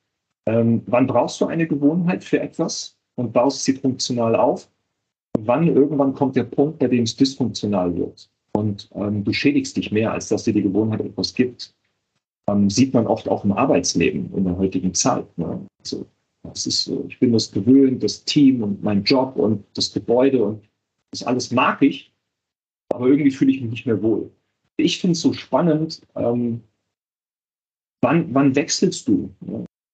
ähm, 0.47 0.81
wann 0.87 1.05
brauchst 1.05 1.39
du 1.39 1.45
eine 1.45 1.67
Gewohnheit 1.67 2.23
für 2.23 2.39
etwas 2.39 2.97
und 3.15 3.31
baust 3.31 3.63
sie 3.63 3.73
funktional 3.73 4.35
auf 4.35 4.67
und 5.37 5.45
wann 5.45 5.67
irgendwann 5.67 6.13
kommt 6.13 6.35
der 6.35 6.45
Punkt, 6.45 6.79
bei 6.79 6.87
dem 6.87 7.03
es 7.03 7.15
dysfunktional 7.15 7.95
wird 7.95 8.31
und 8.53 8.89
ähm, 8.95 9.23
du 9.23 9.33
schädigst 9.33 9.77
dich 9.77 9.91
mehr, 9.91 10.11
als 10.11 10.29
dass 10.29 10.43
dir 10.43 10.53
die 10.53 10.61
Gewohnheit 10.61 11.01
etwas 11.01 11.33
gibt. 11.33 11.73
Ähm, 12.49 12.69
sieht 12.69 12.93
man 12.93 13.07
oft 13.07 13.27
auch 13.29 13.43
im 13.43 13.51
Arbeitsleben 13.51 14.33
in 14.35 14.43
der 14.45 14.57
heutigen 14.57 14.93
Zeit. 14.93 15.25
Ne? 15.37 15.65
Also, 15.79 16.05
das 16.43 16.65
ist 16.65 16.91
ich 17.07 17.19
bin 17.19 17.33
das 17.33 17.51
gewöhnt, 17.51 18.03
das 18.03 18.23
Team 18.25 18.63
und 18.63 18.83
mein 18.83 19.03
Job 19.03 19.35
und 19.35 19.63
das 19.75 19.93
Gebäude 19.93 20.43
und 20.43 20.63
das 21.11 21.23
alles 21.23 21.51
mag 21.51 21.81
ich, 21.81 22.13
aber 22.89 23.07
irgendwie 23.07 23.31
fühle 23.31 23.51
ich 23.51 23.61
mich 23.61 23.71
nicht 23.71 23.85
mehr 23.85 24.01
wohl. 24.01 24.31
Ich 24.77 24.99
finde 24.99 25.13
es 25.13 25.21
so 25.21 25.33
spannend, 25.33 26.01
ähm, 26.15 26.61
wann, 28.01 28.33
wann 28.33 28.55
wechselst 28.55 29.07
du? 29.07 29.29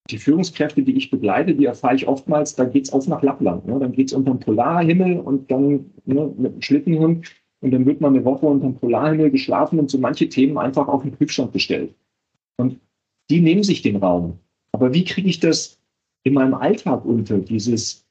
Die 0.09 0.17
Führungskräfte, 0.17 0.83
die 0.83 0.95
ich 0.95 1.11
begleite, 1.11 1.53
die 1.53 1.65
erfahre 1.65 1.95
ich 1.95 2.07
oftmals, 2.07 2.55
da 2.55 2.65
geht 2.65 2.85
es 2.85 2.93
auf 2.93 3.07
nach 3.07 3.21
Lappland. 3.21 3.67
Ne? 3.67 3.77
Dann 3.79 3.91
geht 3.91 4.07
es 4.07 4.13
unter 4.13 4.31
dem 4.31 4.39
Polarhimmel 4.39 5.19
und 5.19 5.51
dann 5.51 5.91
ne, 6.05 6.33
mit 6.37 6.53
einem 6.53 6.61
Schlittenhund 6.61 7.35
und 7.59 7.71
dann 7.71 7.85
wird 7.85 7.99
man 7.99 8.15
eine 8.15 8.23
Woche 8.23 8.45
unter 8.45 8.67
dem 8.67 8.75
Polarhimmel 8.75 9.31
geschlafen 9.31 9.79
und 9.79 9.89
so 9.89 9.97
manche 9.97 10.29
Themen 10.29 10.57
einfach 10.57 10.87
auf 10.87 11.01
den 11.01 11.11
Prüfstand 11.11 11.51
gestellt. 11.51 11.93
Und 12.57 12.79
die 13.29 13.41
nehmen 13.41 13.63
sich 13.63 13.81
den 13.81 13.97
Raum. 13.97 14.39
Aber 14.71 14.93
wie 14.93 15.03
kriege 15.03 15.27
ich 15.27 15.39
das 15.39 15.77
in 16.27 16.33
meinem 16.33 16.53
Alltag 16.53 17.05
unter? 17.05 17.37
Dieses, 17.39 18.05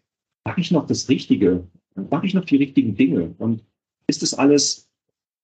mache 0.45 0.61
ich 0.61 0.71
noch 0.71 0.87
das 0.87 1.09
Richtige? 1.09 1.65
mache 2.11 2.27
ich 2.27 2.35
noch 2.35 2.45
die 2.45 2.57
richtigen 2.57 2.95
Dinge? 2.95 3.35
Und 3.39 3.65
ist 4.07 4.23
das 4.23 4.35
alles 4.35 4.89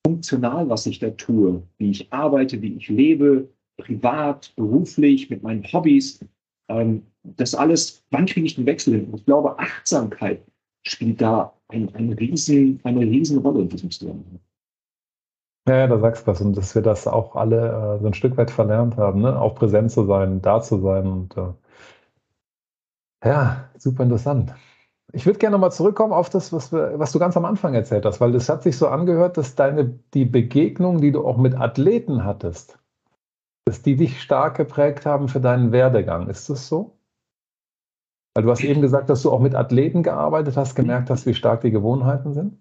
funktional, 0.07 0.69
was 0.69 0.87
ich 0.87 0.99
da 0.99 1.11
tue? 1.11 1.63
Wie 1.79 1.91
ich 1.91 2.13
arbeite, 2.13 2.61
wie 2.63 2.75
ich 2.75 2.89
lebe, 2.89 3.49
privat, 3.79 4.53
beruflich, 4.57 5.31
mit 5.31 5.43
meinen 5.43 5.65
Hobbys? 5.73 6.21
Ähm, 6.69 7.03
das 7.23 7.55
alles, 7.55 8.05
wann 8.11 8.27
kriege 8.27 8.47
ich 8.47 8.57
den 8.57 8.67
Wechsel 8.67 8.95
hin? 8.95 9.13
Ich 9.15 9.25
glaube, 9.25 9.59
Achtsamkeit 9.59 10.43
spielt 10.85 11.21
da 11.21 11.53
ein, 11.69 11.95
ein 11.95 12.13
riesen, 12.13 12.81
eine 12.85 13.01
riesen 13.01 13.39
Rolle 13.39 13.63
in 13.63 13.69
diesem 13.69 13.91
Zusammenhang. 13.91 14.41
Ja, 15.69 15.87
da 15.87 15.97
sagst 16.01 16.27
du 16.27 16.31
was 16.33 16.41
und 16.41 16.57
dass 16.57 16.75
wir 16.75 16.83
das 16.83 17.07
auch 17.07 17.37
alle 17.37 17.69
äh, 17.69 18.01
so 18.01 18.09
ein 18.09 18.15
Stück 18.15 18.37
weit 18.37 18.51
verlernt 18.51 18.97
haben, 18.97 19.21
ne? 19.21 19.41
auch 19.41 19.55
präsent 19.55 19.93
zu 19.93 20.05
sein, 20.07 20.43
da 20.43 20.61
zu 20.61 20.81
sein 20.81 21.07
und 21.07 21.37
äh, 21.37 21.53
ja, 23.25 23.71
super 23.79 24.05
interessant. 24.05 24.55
Ich 25.13 25.27
würde 25.27 25.39
gerne 25.39 25.55
nochmal 25.55 25.73
zurückkommen 25.73 26.13
auf 26.13 26.31
das, 26.31 26.53
was, 26.53 26.73
wir, 26.73 26.99
was, 26.99 27.13
du 27.13 27.19
ganz 27.19 27.37
am 27.37 27.45
Anfang 27.45 27.75
erzählt 27.75 28.07
hast, 28.07 28.21
weil 28.21 28.35
es 28.35 28.49
hat 28.49 28.63
sich 28.63 28.77
so 28.77 28.89
angehört, 28.89 29.37
dass 29.37 29.55
deine, 29.55 29.99
die 30.15 30.25
Begegnung, 30.25 31.01
die 31.01 31.13
du 31.13 31.27
auch 31.27 31.37
mit 31.37 31.55
Athleten 31.55 32.25
hattest, 32.25 32.79
dass 33.67 33.83
die 33.83 33.97
dich 33.97 34.21
stark 34.23 34.57
geprägt 34.57 35.05
haben 35.05 35.29
für 35.29 35.41
deinen 35.41 35.71
Werdegang. 35.71 36.29
Ist 36.29 36.49
das 36.49 36.67
so? 36.67 36.97
Weil 38.35 38.45
du 38.45 38.51
hast 38.51 38.65
eben 38.65 38.81
gesagt, 38.81 39.11
dass 39.11 39.23
du 39.23 39.31
auch 39.31 39.41
mit 39.41 39.55
Athleten 39.55 40.03
gearbeitet 40.03 40.57
hast, 40.57 40.75
gemerkt 40.75 41.11
hast, 41.11 41.27
wie 41.27 41.35
stark 41.35 41.61
die 41.61 41.71
Gewohnheiten 41.71 42.33
sind? 42.33 42.59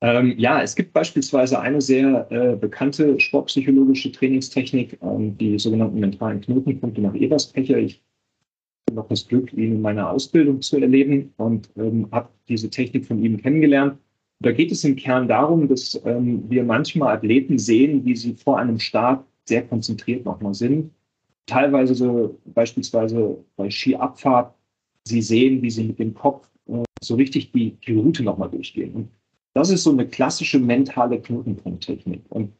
Ähm, 0.00 0.34
ja, 0.38 0.62
es 0.62 0.76
gibt 0.76 0.92
beispielsweise 0.92 1.58
eine 1.58 1.80
sehr 1.80 2.30
äh, 2.30 2.54
bekannte 2.54 3.18
sportpsychologische 3.18 4.12
Trainingstechnik, 4.12 4.98
ähm, 5.02 5.36
die 5.38 5.58
sogenannten 5.58 5.98
mentalen 5.98 6.40
Knotenpunkte 6.40 7.00
nach 7.00 7.14
Eberspecher. 7.14 7.78
Ich 7.78 8.04
noch 8.98 9.08
das 9.08 9.26
Glück, 9.26 9.52
ihn 9.52 9.76
in 9.76 9.80
meiner 9.80 10.10
Ausbildung 10.10 10.60
zu 10.60 10.76
erleben 10.78 11.32
und 11.36 11.70
ähm, 11.76 12.08
habe 12.12 12.28
diese 12.48 12.68
Technik 12.68 13.06
von 13.06 13.22
ihm 13.22 13.38
kennengelernt. 13.38 13.98
Da 14.40 14.52
geht 14.52 14.70
es 14.70 14.84
im 14.84 14.96
Kern 14.96 15.26
darum, 15.26 15.68
dass 15.68 16.00
ähm, 16.04 16.44
wir 16.48 16.62
manchmal 16.64 17.16
Athleten 17.16 17.58
sehen, 17.58 18.04
wie 18.04 18.14
sie 18.14 18.34
vor 18.34 18.58
einem 18.58 18.78
Start 18.78 19.24
sehr 19.46 19.66
konzentriert 19.66 20.24
nochmal 20.24 20.54
sind. 20.54 20.92
Teilweise 21.46 21.94
so 21.94 22.38
beispielsweise 22.46 23.38
bei 23.56 23.70
Skiabfahrt, 23.70 24.54
sie 25.04 25.22
sehen, 25.22 25.62
wie 25.62 25.70
sie 25.70 25.84
mit 25.84 25.98
dem 25.98 26.14
Kopf 26.14 26.48
äh, 26.68 26.84
so 27.02 27.14
richtig 27.14 27.52
die, 27.52 27.76
die 27.86 27.96
Route 27.96 28.22
nochmal 28.22 28.50
durchgehen. 28.50 28.92
Und 28.94 29.08
das 29.54 29.70
ist 29.70 29.82
so 29.82 29.90
eine 29.90 30.06
klassische 30.06 30.58
mentale 30.58 31.20
Knotenpunkttechnik. 31.20 32.22
Und 32.28 32.52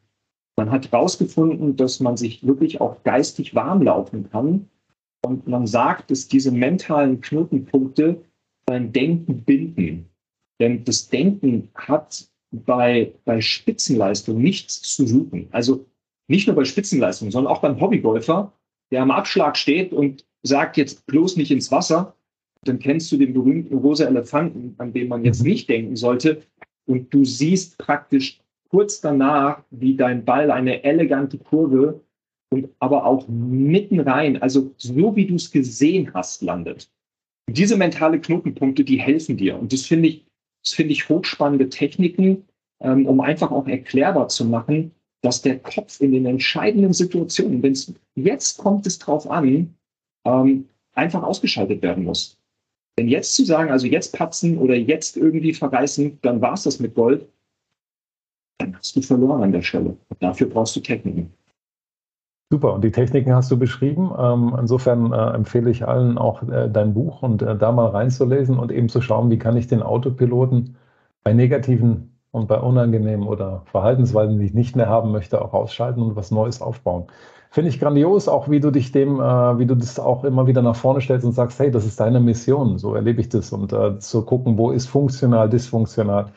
man 0.56 0.70
hat 0.70 0.90
herausgefunden, 0.90 1.76
dass 1.76 2.00
man 2.00 2.16
sich 2.16 2.44
wirklich 2.44 2.80
auch 2.80 3.04
geistig 3.04 3.54
warm 3.54 3.82
laufen 3.82 4.28
kann, 4.30 4.68
und 5.28 5.46
man 5.46 5.66
sagt, 5.66 6.10
dass 6.10 6.28
diese 6.28 6.50
mentalen 6.50 7.20
Knotenpunkte 7.20 8.24
dein 8.66 8.92
Denken 8.92 9.44
binden. 9.44 10.08
Denn 10.60 10.84
das 10.84 11.08
Denken 11.08 11.68
hat 11.74 12.28
bei, 12.50 13.12
bei 13.24 13.40
Spitzenleistung 13.40 14.40
nichts 14.40 14.82
zu 14.82 15.06
suchen. 15.06 15.48
Also 15.52 15.86
nicht 16.28 16.46
nur 16.46 16.56
bei 16.56 16.64
Spitzenleistung, 16.64 17.30
sondern 17.30 17.52
auch 17.52 17.60
beim 17.60 17.80
Hobbygolfer, 17.80 18.52
der 18.90 19.02
am 19.02 19.10
Abschlag 19.10 19.56
steht 19.56 19.92
und 19.92 20.24
sagt 20.42 20.76
jetzt 20.76 21.06
bloß 21.06 21.36
nicht 21.36 21.50
ins 21.50 21.70
Wasser, 21.70 22.14
dann 22.62 22.78
kennst 22.78 23.12
du 23.12 23.16
den 23.16 23.34
berühmten 23.34 23.76
rosa 23.76 24.06
Elefanten, 24.06 24.74
an 24.78 24.92
den 24.92 25.08
man 25.08 25.24
jetzt 25.24 25.42
nicht 25.42 25.68
denken 25.68 25.96
sollte. 25.96 26.42
Und 26.86 27.12
du 27.12 27.24
siehst 27.24 27.78
praktisch 27.78 28.40
kurz 28.70 29.00
danach, 29.00 29.62
wie 29.70 29.94
dein 29.94 30.24
Ball 30.24 30.50
eine 30.50 30.84
elegante 30.84 31.38
Kurve 31.38 32.00
und 32.50 32.68
aber 32.78 33.04
auch 33.04 33.28
mitten 33.28 34.00
rein, 34.00 34.40
also 34.40 34.72
so 34.76 35.14
wie 35.16 35.26
du 35.26 35.34
es 35.34 35.50
gesehen 35.50 36.12
hast, 36.14 36.42
landet. 36.42 36.90
Und 37.46 37.58
diese 37.58 37.76
mentale 37.76 38.20
Knotenpunkte, 38.20 38.84
die 38.84 38.98
helfen 38.98 39.36
dir. 39.36 39.58
Und 39.58 39.72
das 39.72 39.86
finde 39.86 40.08
ich, 40.08 40.26
das 40.62 40.74
finde 40.74 40.92
ich 40.92 41.08
hochspannende 41.08 41.68
Techniken, 41.68 42.44
ähm, 42.80 43.06
um 43.06 43.20
einfach 43.20 43.50
auch 43.50 43.66
erklärbar 43.66 44.28
zu 44.28 44.44
machen, 44.44 44.92
dass 45.22 45.42
der 45.42 45.58
Kopf 45.58 46.00
in 46.00 46.12
den 46.12 46.26
entscheidenden 46.26 46.92
Situationen, 46.92 47.62
wenn 47.62 47.72
es 47.72 47.92
jetzt 48.14 48.58
kommt 48.58 48.86
es 48.86 48.98
drauf 48.98 49.28
an, 49.30 49.74
ähm, 50.24 50.68
einfach 50.92 51.22
ausgeschaltet 51.22 51.82
werden 51.82 52.04
muss. 52.04 52.38
Denn 52.98 53.08
jetzt 53.08 53.34
zu 53.34 53.44
sagen, 53.44 53.70
also 53.70 53.86
jetzt 53.86 54.16
patzen 54.16 54.58
oder 54.58 54.74
jetzt 54.74 55.16
irgendwie 55.16 55.54
verreißen, 55.54 56.18
dann 56.22 56.40
war 56.40 56.54
es 56.54 56.64
das 56.64 56.80
mit 56.80 56.94
Gold, 56.94 57.28
dann 58.58 58.76
hast 58.76 58.96
du 58.96 59.02
verloren 59.02 59.42
an 59.42 59.52
der 59.52 59.62
Stelle. 59.62 59.96
Und 60.08 60.22
dafür 60.22 60.48
brauchst 60.48 60.74
du 60.74 60.80
Techniken. 60.80 61.32
Super, 62.50 62.72
und 62.72 62.82
die 62.82 62.92
Techniken 62.92 63.34
hast 63.34 63.50
du 63.50 63.58
beschrieben. 63.58 64.10
Ähm, 64.18 64.56
insofern 64.58 65.12
äh, 65.12 65.34
empfehle 65.34 65.70
ich 65.70 65.86
allen 65.86 66.16
auch 66.16 66.42
äh, 66.42 66.70
dein 66.70 66.94
Buch 66.94 67.22
und 67.22 67.42
äh, 67.42 67.56
da 67.58 67.72
mal 67.72 67.88
reinzulesen 67.88 68.58
und 68.58 68.72
eben 68.72 68.88
zu 68.88 69.02
schauen, 69.02 69.30
wie 69.30 69.38
kann 69.38 69.56
ich 69.58 69.66
den 69.66 69.82
Autopiloten 69.82 70.76
bei 71.24 71.34
negativen 71.34 72.18
und 72.30 72.48
bei 72.48 72.58
unangenehmen 72.58 73.26
oder 73.26 73.62
Verhaltensweisen, 73.66 74.38
die 74.38 74.46
ich 74.46 74.54
nicht 74.54 74.76
mehr 74.76 74.88
haben 74.88 75.12
möchte, 75.12 75.42
auch 75.42 75.52
ausschalten 75.52 76.00
und 76.00 76.16
was 76.16 76.30
Neues 76.30 76.62
aufbauen. 76.62 77.08
Finde 77.50 77.70
ich 77.70 77.80
grandios, 77.80 78.28
auch 78.28 78.48
wie 78.48 78.60
du 78.60 78.70
dich 78.70 78.92
dem, 78.92 79.18
wie 79.18 79.66
du 79.66 79.74
das 79.74 79.98
auch 79.98 80.24
immer 80.24 80.46
wieder 80.46 80.60
nach 80.60 80.76
vorne 80.76 81.00
stellst 81.00 81.24
und 81.24 81.32
sagst, 81.32 81.58
hey, 81.58 81.70
das 81.70 81.86
ist 81.86 81.98
deine 81.98 82.20
Mission, 82.20 82.78
so 82.78 82.94
erlebe 82.94 83.22
ich 83.22 83.30
das 83.30 83.52
und 83.52 83.74
zu 84.02 84.22
gucken, 84.24 84.58
wo 84.58 84.70
ist 84.70 84.86
funktional, 84.86 85.48
dysfunktional, 85.48 86.30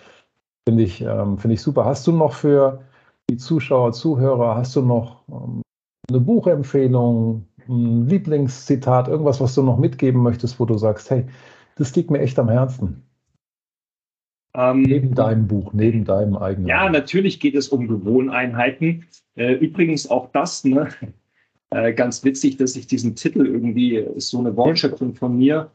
finde 0.68 0.84
ich, 0.84 1.02
ähm, 1.02 1.38
finde 1.38 1.56
ich 1.56 1.62
super. 1.62 1.84
Hast 1.86 2.08
du 2.08 2.14
noch 2.14 2.34
für 2.34 2.80
die 3.30 3.38
Zuschauer, 3.38 3.92
Zuhörer, 3.92 4.56
hast 4.56 4.76
du 4.78 4.82
noch 4.82 5.24
ähm, 5.30 5.62
eine 6.12 6.20
Buchempfehlung, 6.20 7.48
ein 7.68 8.08
Lieblingszitat, 8.08 9.08
irgendwas, 9.08 9.40
was 9.40 9.56
du 9.56 9.64
noch 9.64 9.78
mitgeben 9.78 10.22
möchtest, 10.22 10.60
wo 10.60 10.66
du 10.66 10.78
sagst, 10.78 11.10
hey, 11.10 11.26
das 11.76 11.96
liegt 11.96 12.12
mir 12.12 12.20
echt 12.20 12.38
am 12.38 12.50
Herzen. 12.50 13.04
Ähm, 14.54 14.82
neben 14.82 15.16
deinem 15.16 15.48
Buch, 15.48 15.72
neben 15.74 16.04
deinem 16.04 16.36
eigenen. 16.36 16.68
Ja, 16.68 16.90
natürlich 16.90 17.40
geht 17.40 17.56
es 17.56 17.70
um 17.70 17.88
Gewohneinheiten. 17.88 19.06
Äh, 19.36 19.54
übrigens 19.54 20.10
auch 20.10 20.30
das, 20.34 20.66
ne, 20.66 20.90
äh, 21.70 21.94
ganz 21.94 22.24
witzig, 22.26 22.58
dass 22.58 22.76
ich 22.76 22.88
diesen 22.88 23.16
Titel 23.16 23.46
irgendwie, 23.46 23.96
ist 23.96 24.30
so 24.30 24.40
eine 24.40 24.56
Wortschöpfung 24.58 25.16
von 25.16 25.38
mir, 25.38 25.72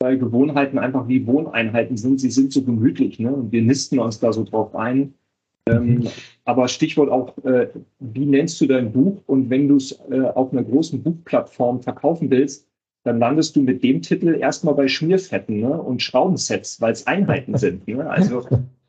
weil 0.00 0.18
Gewohnheiten 0.18 0.78
einfach 0.78 1.08
wie 1.08 1.26
Wohneinheiten 1.26 1.96
sind. 1.96 2.20
Sie 2.20 2.30
sind 2.30 2.52
so 2.52 2.62
gemütlich 2.62 3.18
ne? 3.18 3.32
und 3.32 3.52
wir 3.52 3.62
nisten 3.62 3.98
uns 3.98 4.18
da 4.18 4.32
so 4.32 4.44
drauf 4.44 4.74
ein. 4.74 5.14
Ähm, 5.68 5.94
mhm. 5.94 6.08
aber 6.44 6.68
Stichwort 6.68 7.10
auch, 7.10 7.36
äh, 7.44 7.68
wie 7.98 8.26
nennst 8.26 8.60
du 8.60 8.66
dein 8.66 8.92
Buch? 8.92 9.20
Und 9.26 9.50
wenn 9.50 9.68
du 9.68 9.76
es 9.76 9.98
äh, 10.10 10.20
auf 10.20 10.52
einer 10.52 10.62
großen 10.62 11.02
Buchplattform 11.02 11.82
verkaufen 11.82 12.30
willst, 12.30 12.68
dann 13.02 13.18
landest 13.18 13.56
du 13.56 13.62
mit 13.62 13.82
dem 13.82 14.02
Titel 14.02 14.34
erstmal 14.34 14.74
bei 14.74 14.88
Schmierfetten 14.88 15.60
ne? 15.60 15.80
und 15.80 16.02
Schraubensets, 16.02 16.80
weil 16.80 16.92
es 16.92 17.06
Einheiten 17.06 17.56
sind. 17.58 17.86
Ne? 17.88 18.08
Also 18.08 18.46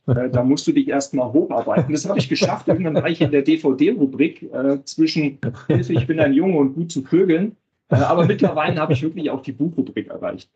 äh, 0.07 0.29
da 0.29 0.43
musst 0.43 0.67
du 0.67 0.71
dich 0.71 0.87
erstmal 0.87 1.31
hocharbeiten. 1.33 1.93
Das 1.93 2.07
habe 2.07 2.19
ich 2.19 2.29
geschafft. 2.29 2.67
Irgendwann 2.67 2.95
war 2.95 3.09
ich 3.09 3.21
in 3.21 3.31
der 3.31 3.41
DVD-Rubrik 3.41 4.43
äh, 4.43 4.83
zwischen 4.83 5.39
Hilfe, 5.67 5.93
ich 5.93 6.07
bin 6.07 6.19
ein 6.19 6.33
Junge 6.33 6.57
und 6.57 6.75
gut 6.75 6.91
zu 6.91 7.03
Vögeln. 7.03 7.55
Äh, 7.89 7.95
aber 7.95 8.25
mittlerweile 8.25 8.79
habe 8.79 8.93
ich 8.93 9.01
wirklich 9.01 9.29
auch 9.29 9.41
die 9.41 9.51
Buchrubrik 9.51 10.07
erreicht. 10.07 10.49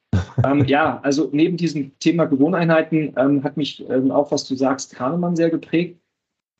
Ähm, 0.43 0.65
ja, 0.65 0.99
also 1.03 1.30
neben 1.32 1.57
diesem 1.57 1.97
Thema 1.99 2.26
Gewohneinheiten 2.26 3.13
ähm, 3.17 3.43
hat 3.43 3.57
mich 3.57 3.84
ähm, 3.89 4.11
auch, 4.11 4.32
was 4.32 4.45
du 4.47 4.55
sagst, 4.55 4.95
Kahnemann 4.95 5.36
sehr 5.36 5.49
geprägt. 5.49 6.01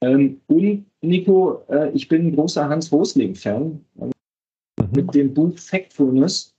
Ähm, 0.02 0.42
und 0.48 0.86
Nico, 1.02 1.64
äh, 1.70 1.92
ich 1.92 2.08
bin 2.08 2.28
ein 2.28 2.36
großer 2.36 2.68
Hans 2.68 2.92
Rosling-Fan 2.92 3.84
mhm. 3.96 4.12
mit 4.96 5.14
dem 5.14 5.34
Buch 5.34 5.58
Factfulness, 5.58 6.56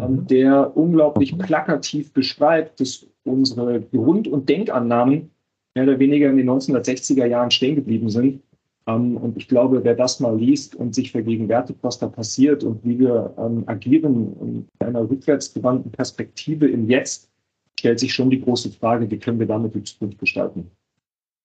ähm, 0.00 0.26
der 0.26 0.76
unglaublich 0.76 1.36
plakativ 1.38 2.12
beschreibt, 2.12 2.80
dass 2.80 3.06
unsere 3.24 3.80
Grund- 3.80 4.28
und 4.28 4.48
Denkannahmen 4.48 5.30
mehr 5.74 5.84
oder 5.84 5.98
weniger 5.98 6.28
in 6.28 6.36
den 6.36 6.50
1960er 6.50 7.26
Jahren 7.26 7.50
stehen 7.50 7.76
geblieben 7.76 8.10
sind. 8.10 8.42
Ähm, 8.88 9.16
und 9.16 9.36
ich 9.36 9.46
glaube, 9.46 9.84
wer 9.84 9.94
das 9.94 10.18
mal 10.18 10.36
liest 10.36 10.74
und 10.74 10.94
sich 10.94 11.12
vergegenwärtigt, 11.12 11.78
was 11.82 11.98
da 11.98 12.08
passiert 12.08 12.64
und 12.64 12.84
wie 12.84 12.98
wir 12.98 13.32
ähm, 13.38 13.62
agieren 13.66 14.36
in 14.40 14.86
einer 14.86 15.08
rückwärtsgewandten 15.08 15.92
Perspektive 15.92 16.68
im 16.68 16.88
Jetzt, 16.88 17.30
stellt 17.78 18.00
sich 18.00 18.12
schon 18.12 18.30
die 18.30 18.40
große 18.40 18.70
Frage, 18.70 19.08
wie 19.10 19.18
können 19.18 19.38
wir 19.38 19.46
damit 19.46 19.74
die 19.74 19.84
Zukunft 19.84 20.18
gestalten? 20.18 20.70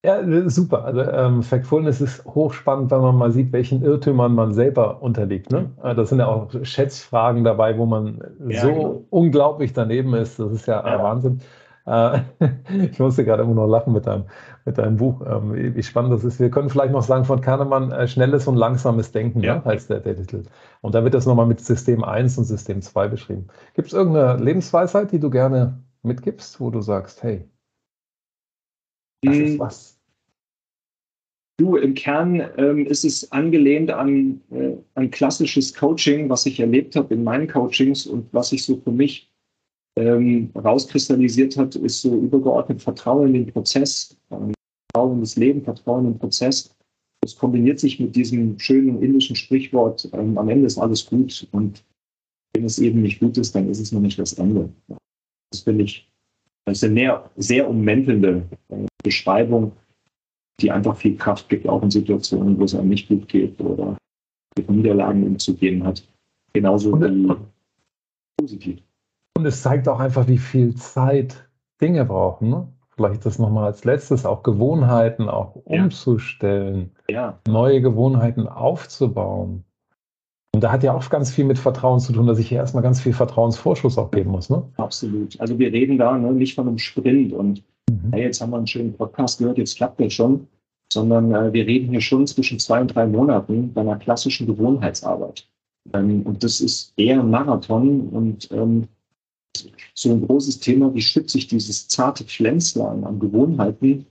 Ja, 0.03 0.49
super. 0.49 0.85
Also 0.85 1.01
ähm, 1.01 1.43
Factfulness 1.43 2.01
ist 2.01 2.23
hochspannend, 2.25 2.91
wenn 2.91 3.01
man 3.01 3.17
mal 3.17 3.31
sieht, 3.31 3.51
welchen 3.51 3.83
Irrtümern 3.83 4.35
man 4.35 4.53
selber 4.53 5.01
unterliegt. 5.01 5.51
Ne? 5.51 5.71
Äh, 5.83 5.95
das 5.95 6.09
sind 6.09 6.19
ja 6.19 6.27
auch 6.27 6.49
Schätzfragen 6.63 7.43
dabei, 7.43 7.77
wo 7.77 7.85
man 7.85 8.21
ja, 8.47 8.61
so 8.61 8.67
genau. 8.67 9.05
unglaublich 9.09 9.73
daneben 9.73 10.13
ist. 10.13 10.39
Das 10.39 10.51
ist 10.51 10.67
ja, 10.67 10.85
ja. 10.87 11.03
Wahnsinn. 11.03 11.41
Äh, 11.87 12.19
ich 12.91 12.99
musste 12.99 13.25
gerade 13.25 13.43
immer 13.43 13.55
noch 13.55 13.67
lachen 13.67 13.91
mit 13.91 14.05
deinem, 14.05 14.25
mit 14.65 14.77
deinem 14.77 14.97
Buch. 14.97 15.21
Ähm, 15.25 15.75
wie 15.75 15.83
spannend 15.83 16.13
das 16.13 16.23
ist. 16.23 16.39
Wir 16.39 16.51
können 16.51 16.69
vielleicht 16.69 16.91
noch 16.93 17.03
sagen 17.03 17.25
von 17.25 17.41
Kahnemann, 17.41 17.91
äh, 17.91 18.07
schnelles 18.07 18.47
und 18.47 18.55
langsames 18.55 19.11
Denken 19.11 19.41
ja. 19.41 19.55
ne, 19.55 19.65
als 19.65 19.87
der, 19.87 19.99
der, 20.01 20.15
Titel. 20.15 20.43
Und 20.81 20.93
da 20.93 21.03
wird 21.03 21.15
das 21.15 21.25
nochmal 21.25 21.47
mit 21.47 21.59
System 21.59 22.03
1 22.03 22.37
und 22.37 22.43
System 22.43 22.83
2 22.83 23.07
beschrieben. 23.07 23.47
Gibt 23.73 23.87
es 23.87 23.93
irgendeine 23.93 24.41
Lebensweisheit, 24.43 25.11
die 25.11 25.19
du 25.19 25.31
gerne 25.31 25.81
mitgibst, 26.03 26.59
wo 26.59 26.69
du 26.69 26.81
sagst, 26.81 27.23
hey, 27.23 27.49
das 29.23 29.35
hm. 29.35 29.45
ist 29.45 29.59
was? 29.59 29.97
Du, 31.59 31.75
im 31.75 31.95
Kern 31.95 32.43
ähm, 32.57 32.85
ist 32.85 33.03
es 33.03 33.31
angelehnt 33.31 33.89
an, 33.89 34.41
äh, 34.51 34.75
an 34.93 35.09
klassisches 35.09 35.73
Coaching, 35.73 36.29
was 36.29 36.45
ich 36.45 36.59
erlebt 36.59 36.95
habe 36.95 37.15
in 37.15 37.23
meinen 37.23 37.47
Coachings 37.47 38.05
und 38.05 38.31
was 38.31 38.51
ich 38.51 38.63
so 38.63 38.77
für 38.77 38.91
mich 38.91 39.31
ähm, 39.97 40.51
rauskristallisiert 40.55 41.57
hat, 41.57 41.75
ist 41.75 42.03
so 42.03 42.15
übergeordnet 42.15 42.79
Vertrauen 42.83 43.33
in 43.33 43.45
den 43.45 43.53
Prozess, 43.53 44.15
ähm, 44.29 44.53
Vertrauen 44.91 45.15
in 45.15 45.21
das 45.21 45.35
Leben, 45.35 45.63
Vertrauen 45.63 46.05
in 46.05 46.13
den 46.13 46.19
Prozess. 46.19 46.75
Das 47.21 47.35
kombiniert 47.35 47.79
sich 47.79 47.99
mit 47.99 48.15
diesem 48.15 48.59
schönen 48.59 49.01
indischen 49.01 49.35
Sprichwort, 49.35 50.07
ähm, 50.13 50.37
am 50.37 50.49
Ende 50.49 50.67
ist 50.67 50.77
alles 50.77 51.07
gut 51.07 51.47
und 51.51 51.83
wenn 52.53 52.65
es 52.65 52.77
eben 52.77 53.01
nicht 53.01 53.19
gut 53.19 53.35
ist, 53.37 53.55
dann 53.55 53.67
ist 53.69 53.79
es 53.79 53.91
noch 53.91 54.01
nicht 54.01 54.19
das 54.19 54.33
Ende. 54.33 54.69
Das 55.51 55.61
finde 55.61 55.85
ich, 55.85 56.07
das 56.65 56.77
ist 56.77 56.83
eine 56.83 56.93
sehr, 56.93 57.31
sehr 57.37 57.69
ummäntelnde 57.69 58.47
äh, 58.69 58.85
Beschreibung, 59.07 59.71
die 60.59 60.69
einfach 60.69 60.97
viel 60.97 61.15
Kraft 61.15 61.47
gibt, 61.47 61.67
auch 61.69 61.81
in 61.81 61.91
Situationen, 61.91 62.59
wo 62.59 62.65
es 62.65 62.75
einem 62.75 62.89
nicht 62.89 63.07
gut 63.07 63.27
geht 63.29 63.57
oder 63.61 63.95
mit 64.57 64.69
Niederlagen 64.69 65.23
umzugehen 65.23 65.83
hat. 65.85 66.03
Genauso 66.51 66.99
wie 66.99 67.35
positiv. 68.37 68.81
Und 69.37 69.45
es 69.45 69.61
zeigt 69.61 69.87
auch 69.87 69.99
einfach, 69.99 70.27
wie 70.27 70.37
viel 70.37 70.75
Zeit 70.75 71.47
Dinge 71.79 72.03
brauchen. 72.03 72.49
Ne? 72.49 72.67
Vielleicht 72.95 73.25
das 73.25 73.39
nochmal 73.39 73.65
als 73.65 73.85
letztes, 73.85 74.25
auch 74.25 74.43
Gewohnheiten 74.43 75.29
auch 75.29 75.55
umzustellen, 75.55 76.91
ja. 77.09 77.39
neue 77.47 77.81
Gewohnheiten 77.81 78.47
aufzubauen. 78.47 79.63
Und 80.53 80.63
da 80.63 80.71
hat 80.71 80.83
ja 80.83 80.93
auch 80.93 81.07
ganz 81.09 81.31
viel 81.31 81.45
mit 81.45 81.59
Vertrauen 81.59 81.99
zu 81.99 82.11
tun, 82.11 82.27
dass 82.27 82.39
ich 82.39 82.49
hier 82.49 82.57
erstmal 82.57 82.83
ganz 82.83 82.99
viel 82.99 83.13
Vertrauensvorschuss 83.13 83.97
auch 83.99 84.11
geben 84.11 84.31
muss. 84.31 84.49
Ne? 84.49 84.63
Absolut. 84.77 85.39
Also 85.39 85.59
wir 85.59 85.71
reden 85.71 85.97
da 85.97 86.17
ne, 86.17 86.33
nicht 86.33 86.55
von 86.55 86.67
einem 86.67 86.79
Sprint 86.79 87.31
und 87.31 87.63
mhm. 87.89 88.11
hey, 88.11 88.23
jetzt 88.23 88.41
haben 88.41 88.51
wir 88.51 88.57
einen 88.57 88.67
schönen 88.67 88.93
Podcast 88.93 89.39
gehört, 89.39 89.57
jetzt 89.57 89.77
klappt 89.77 89.99
das 89.99 90.13
schon, 90.13 90.47
sondern 90.91 91.31
äh, 91.33 91.53
wir 91.53 91.65
reden 91.65 91.89
hier 91.89 92.01
schon 92.01 92.27
zwischen 92.27 92.59
zwei 92.59 92.81
und 92.81 92.95
drei 92.95 93.05
Monaten 93.05 93.73
bei 93.73 93.81
einer 93.81 93.97
klassischen 93.97 94.47
Gewohnheitsarbeit. 94.47 95.47
Ähm, 95.93 96.23
und 96.23 96.43
das 96.43 96.61
ist 96.61 96.93
eher 96.97 97.19
ein 97.19 97.29
Marathon 97.29 98.09
und 98.09 98.49
ähm, 98.51 98.87
so 99.93 100.11
ein 100.11 100.25
großes 100.25 100.59
Thema, 100.59 100.93
wie 100.93 101.01
schütze 101.01 101.37
ich 101.37 101.47
dieses 101.47 101.87
zarte 101.87 102.23
Pflänzlein 102.23 103.03
an 103.03 103.19
Gewohnheiten, 103.19 104.05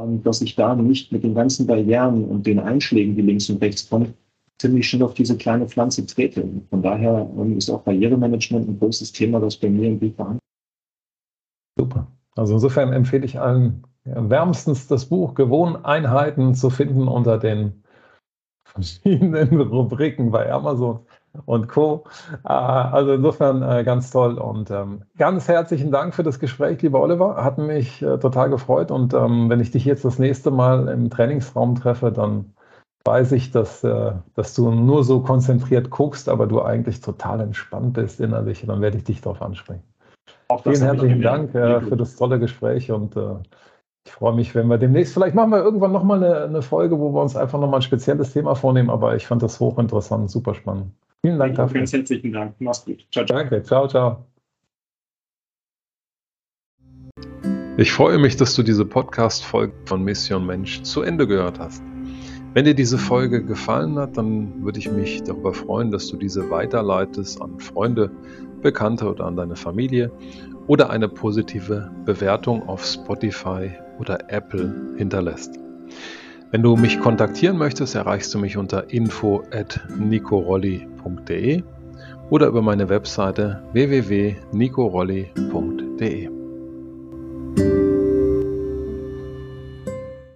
ähm, 0.00 0.22
dass 0.22 0.40
ich 0.42 0.54
da 0.54 0.74
nicht 0.74 1.12
mit 1.12 1.24
den 1.24 1.34
ganzen 1.34 1.66
Barrieren 1.66 2.24
und 2.24 2.46
den 2.46 2.58
Einschlägen, 2.58 3.16
die 3.16 3.22
links 3.22 3.50
und 3.50 3.60
rechts 3.62 3.88
kommen, 3.88 4.14
ziemlich 4.58 4.88
schnell 4.88 5.02
auf 5.02 5.14
diese 5.14 5.36
kleine 5.36 5.68
Pflanze 5.68 6.06
trete. 6.06 6.48
Von 6.70 6.82
daher 6.82 7.28
ähm, 7.36 7.56
ist 7.56 7.70
auch 7.70 7.82
Barrieremanagement 7.82 8.68
ein 8.68 8.78
großes 8.78 9.12
Thema, 9.12 9.40
das 9.40 9.56
bei 9.56 9.68
mir 9.68 9.88
im 9.88 9.98
Blick 9.98 10.16
behandelt. 10.16 10.40
Super. 11.76 12.06
Also 12.36 12.54
insofern 12.54 12.92
empfehle 12.92 13.24
ich 13.24 13.40
allen 13.40 13.84
wärmstens 14.04 14.88
das 14.88 15.06
Buch 15.06 15.34
Gewohneinheiten 15.34 16.54
zu 16.54 16.70
finden 16.70 17.08
unter 17.08 17.38
den 17.38 17.82
verschiedenen 18.64 19.60
Rubriken 19.60 20.30
bei 20.30 20.50
Amazon 20.50 21.06
und 21.46 21.68
Co. 21.68 22.04
Äh, 22.44 22.48
also 22.48 23.12
insofern 23.12 23.62
äh, 23.62 23.84
ganz 23.84 24.10
toll 24.10 24.38
und 24.38 24.70
ähm, 24.70 25.02
ganz 25.16 25.48
herzlichen 25.48 25.90
Dank 25.90 26.14
für 26.14 26.22
das 26.22 26.38
Gespräch, 26.38 26.82
lieber 26.82 27.00
Oliver. 27.00 27.42
Hat 27.42 27.58
mich 27.58 28.02
äh, 28.02 28.18
total 28.18 28.50
gefreut 28.50 28.90
und 28.90 29.14
ähm, 29.14 29.48
wenn 29.48 29.60
ich 29.60 29.70
dich 29.70 29.84
jetzt 29.84 30.04
das 30.04 30.18
nächste 30.18 30.50
Mal 30.50 30.88
im 30.88 31.10
Trainingsraum 31.10 31.74
treffe, 31.74 32.12
dann 32.12 32.54
weiß 33.04 33.32
ich, 33.32 33.50
dass, 33.50 33.80
dass 33.80 34.54
du 34.54 34.70
nur 34.70 35.02
so 35.02 35.22
konzentriert 35.22 35.90
guckst, 35.90 36.28
aber 36.28 36.46
du 36.46 36.62
eigentlich 36.62 37.00
total 37.00 37.40
entspannt 37.40 37.94
bist 37.94 38.20
innerlich. 38.20 38.64
Dann 38.64 38.80
werde 38.80 38.96
ich 38.96 39.02
dich 39.02 39.20
darauf 39.20 39.42
ansprechen. 39.42 39.82
Vielen 40.60 40.82
herzlichen 40.82 41.22
Dank 41.22 41.52
für 41.52 41.96
das 41.96 42.16
tolle 42.16 42.38
Gespräch 42.38 42.90
und 42.90 43.16
ich 44.04 44.12
freue 44.12 44.34
mich, 44.34 44.54
wenn 44.54 44.66
wir 44.66 44.78
demnächst, 44.78 45.14
vielleicht 45.14 45.34
machen 45.34 45.50
wir 45.50 45.62
irgendwann 45.62 45.92
nochmal 45.92 46.22
eine, 46.22 46.44
eine 46.44 46.62
Folge, 46.62 46.98
wo 46.98 47.12
wir 47.14 47.22
uns 47.22 47.36
einfach 47.36 47.60
nochmal 47.60 47.78
ein 47.80 47.82
spezielles 47.82 48.32
Thema 48.32 48.54
vornehmen, 48.54 48.90
aber 48.90 49.14
ich 49.14 49.26
fand 49.26 49.42
das 49.42 49.60
hochinteressant, 49.60 50.30
super 50.30 50.54
spannend. 50.54 50.92
Vielen 51.24 51.38
Dank 51.38 51.54
dafür. 51.54 51.78
Ganz 51.78 51.92
herzlichen 51.92 52.32
Dank. 52.32 52.54
Mach's 52.58 52.84
gut. 52.84 53.06
Ciao, 53.12 53.24
ciao. 53.24 53.38
Danke. 53.38 53.62
Ciao, 53.62 53.86
ciao. 53.86 54.24
Ich 57.76 57.92
freue 57.92 58.18
mich, 58.18 58.36
dass 58.36 58.54
du 58.54 58.62
diese 58.62 58.84
Podcast-Folge 58.84 59.72
von 59.86 60.02
Mission 60.02 60.44
Mensch 60.44 60.82
zu 60.82 61.02
Ende 61.02 61.26
gehört 61.26 61.60
hast. 61.60 61.82
Wenn 62.54 62.64
dir 62.64 62.74
diese 62.74 62.98
Folge 62.98 63.42
gefallen 63.42 63.98
hat, 63.98 64.18
dann 64.18 64.62
würde 64.62 64.78
ich 64.78 64.90
mich 64.90 65.22
darüber 65.22 65.54
freuen, 65.54 65.90
dass 65.90 66.08
du 66.08 66.16
diese 66.16 66.50
weiterleitest 66.50 67.40
an 67.40 67.58
Freunde, 67.60 68.10
Bekannte 68.62 69.10
oder 69.10 69.26
an 69.26 69.36
deine 69.36 69.56
Familie 69.56 70.10
oder 70.66 70.90
eine 70.90 71.08
positive 71.08 71.90
Bewertung 72.04 72.68
auf 72.68 72.84
Spotify 72.84 73.70
oder 73.98 74.18
Apple 74.28 74.94
hinterlässt. 74.96 75.58
Wenn 76.50 76.62
du 76.62 76.76
mich 76.76 77.00
kontaktieren 77.00 77.56
möchtest, 77.58 77.94
erreichst 77.94 78.32
du 78.34 78.38
mich 78.38 78.56
unter 78.56 78.90
info 78.90 79.42
at 79.52 79.80
nicorolli.de 79.98 81.62
oder 82.30 82.46
über 82.46 82.62
meine 82.62 82.88
Webseite 82.88 83.62
www.nicorolli.de. 83.72 86.41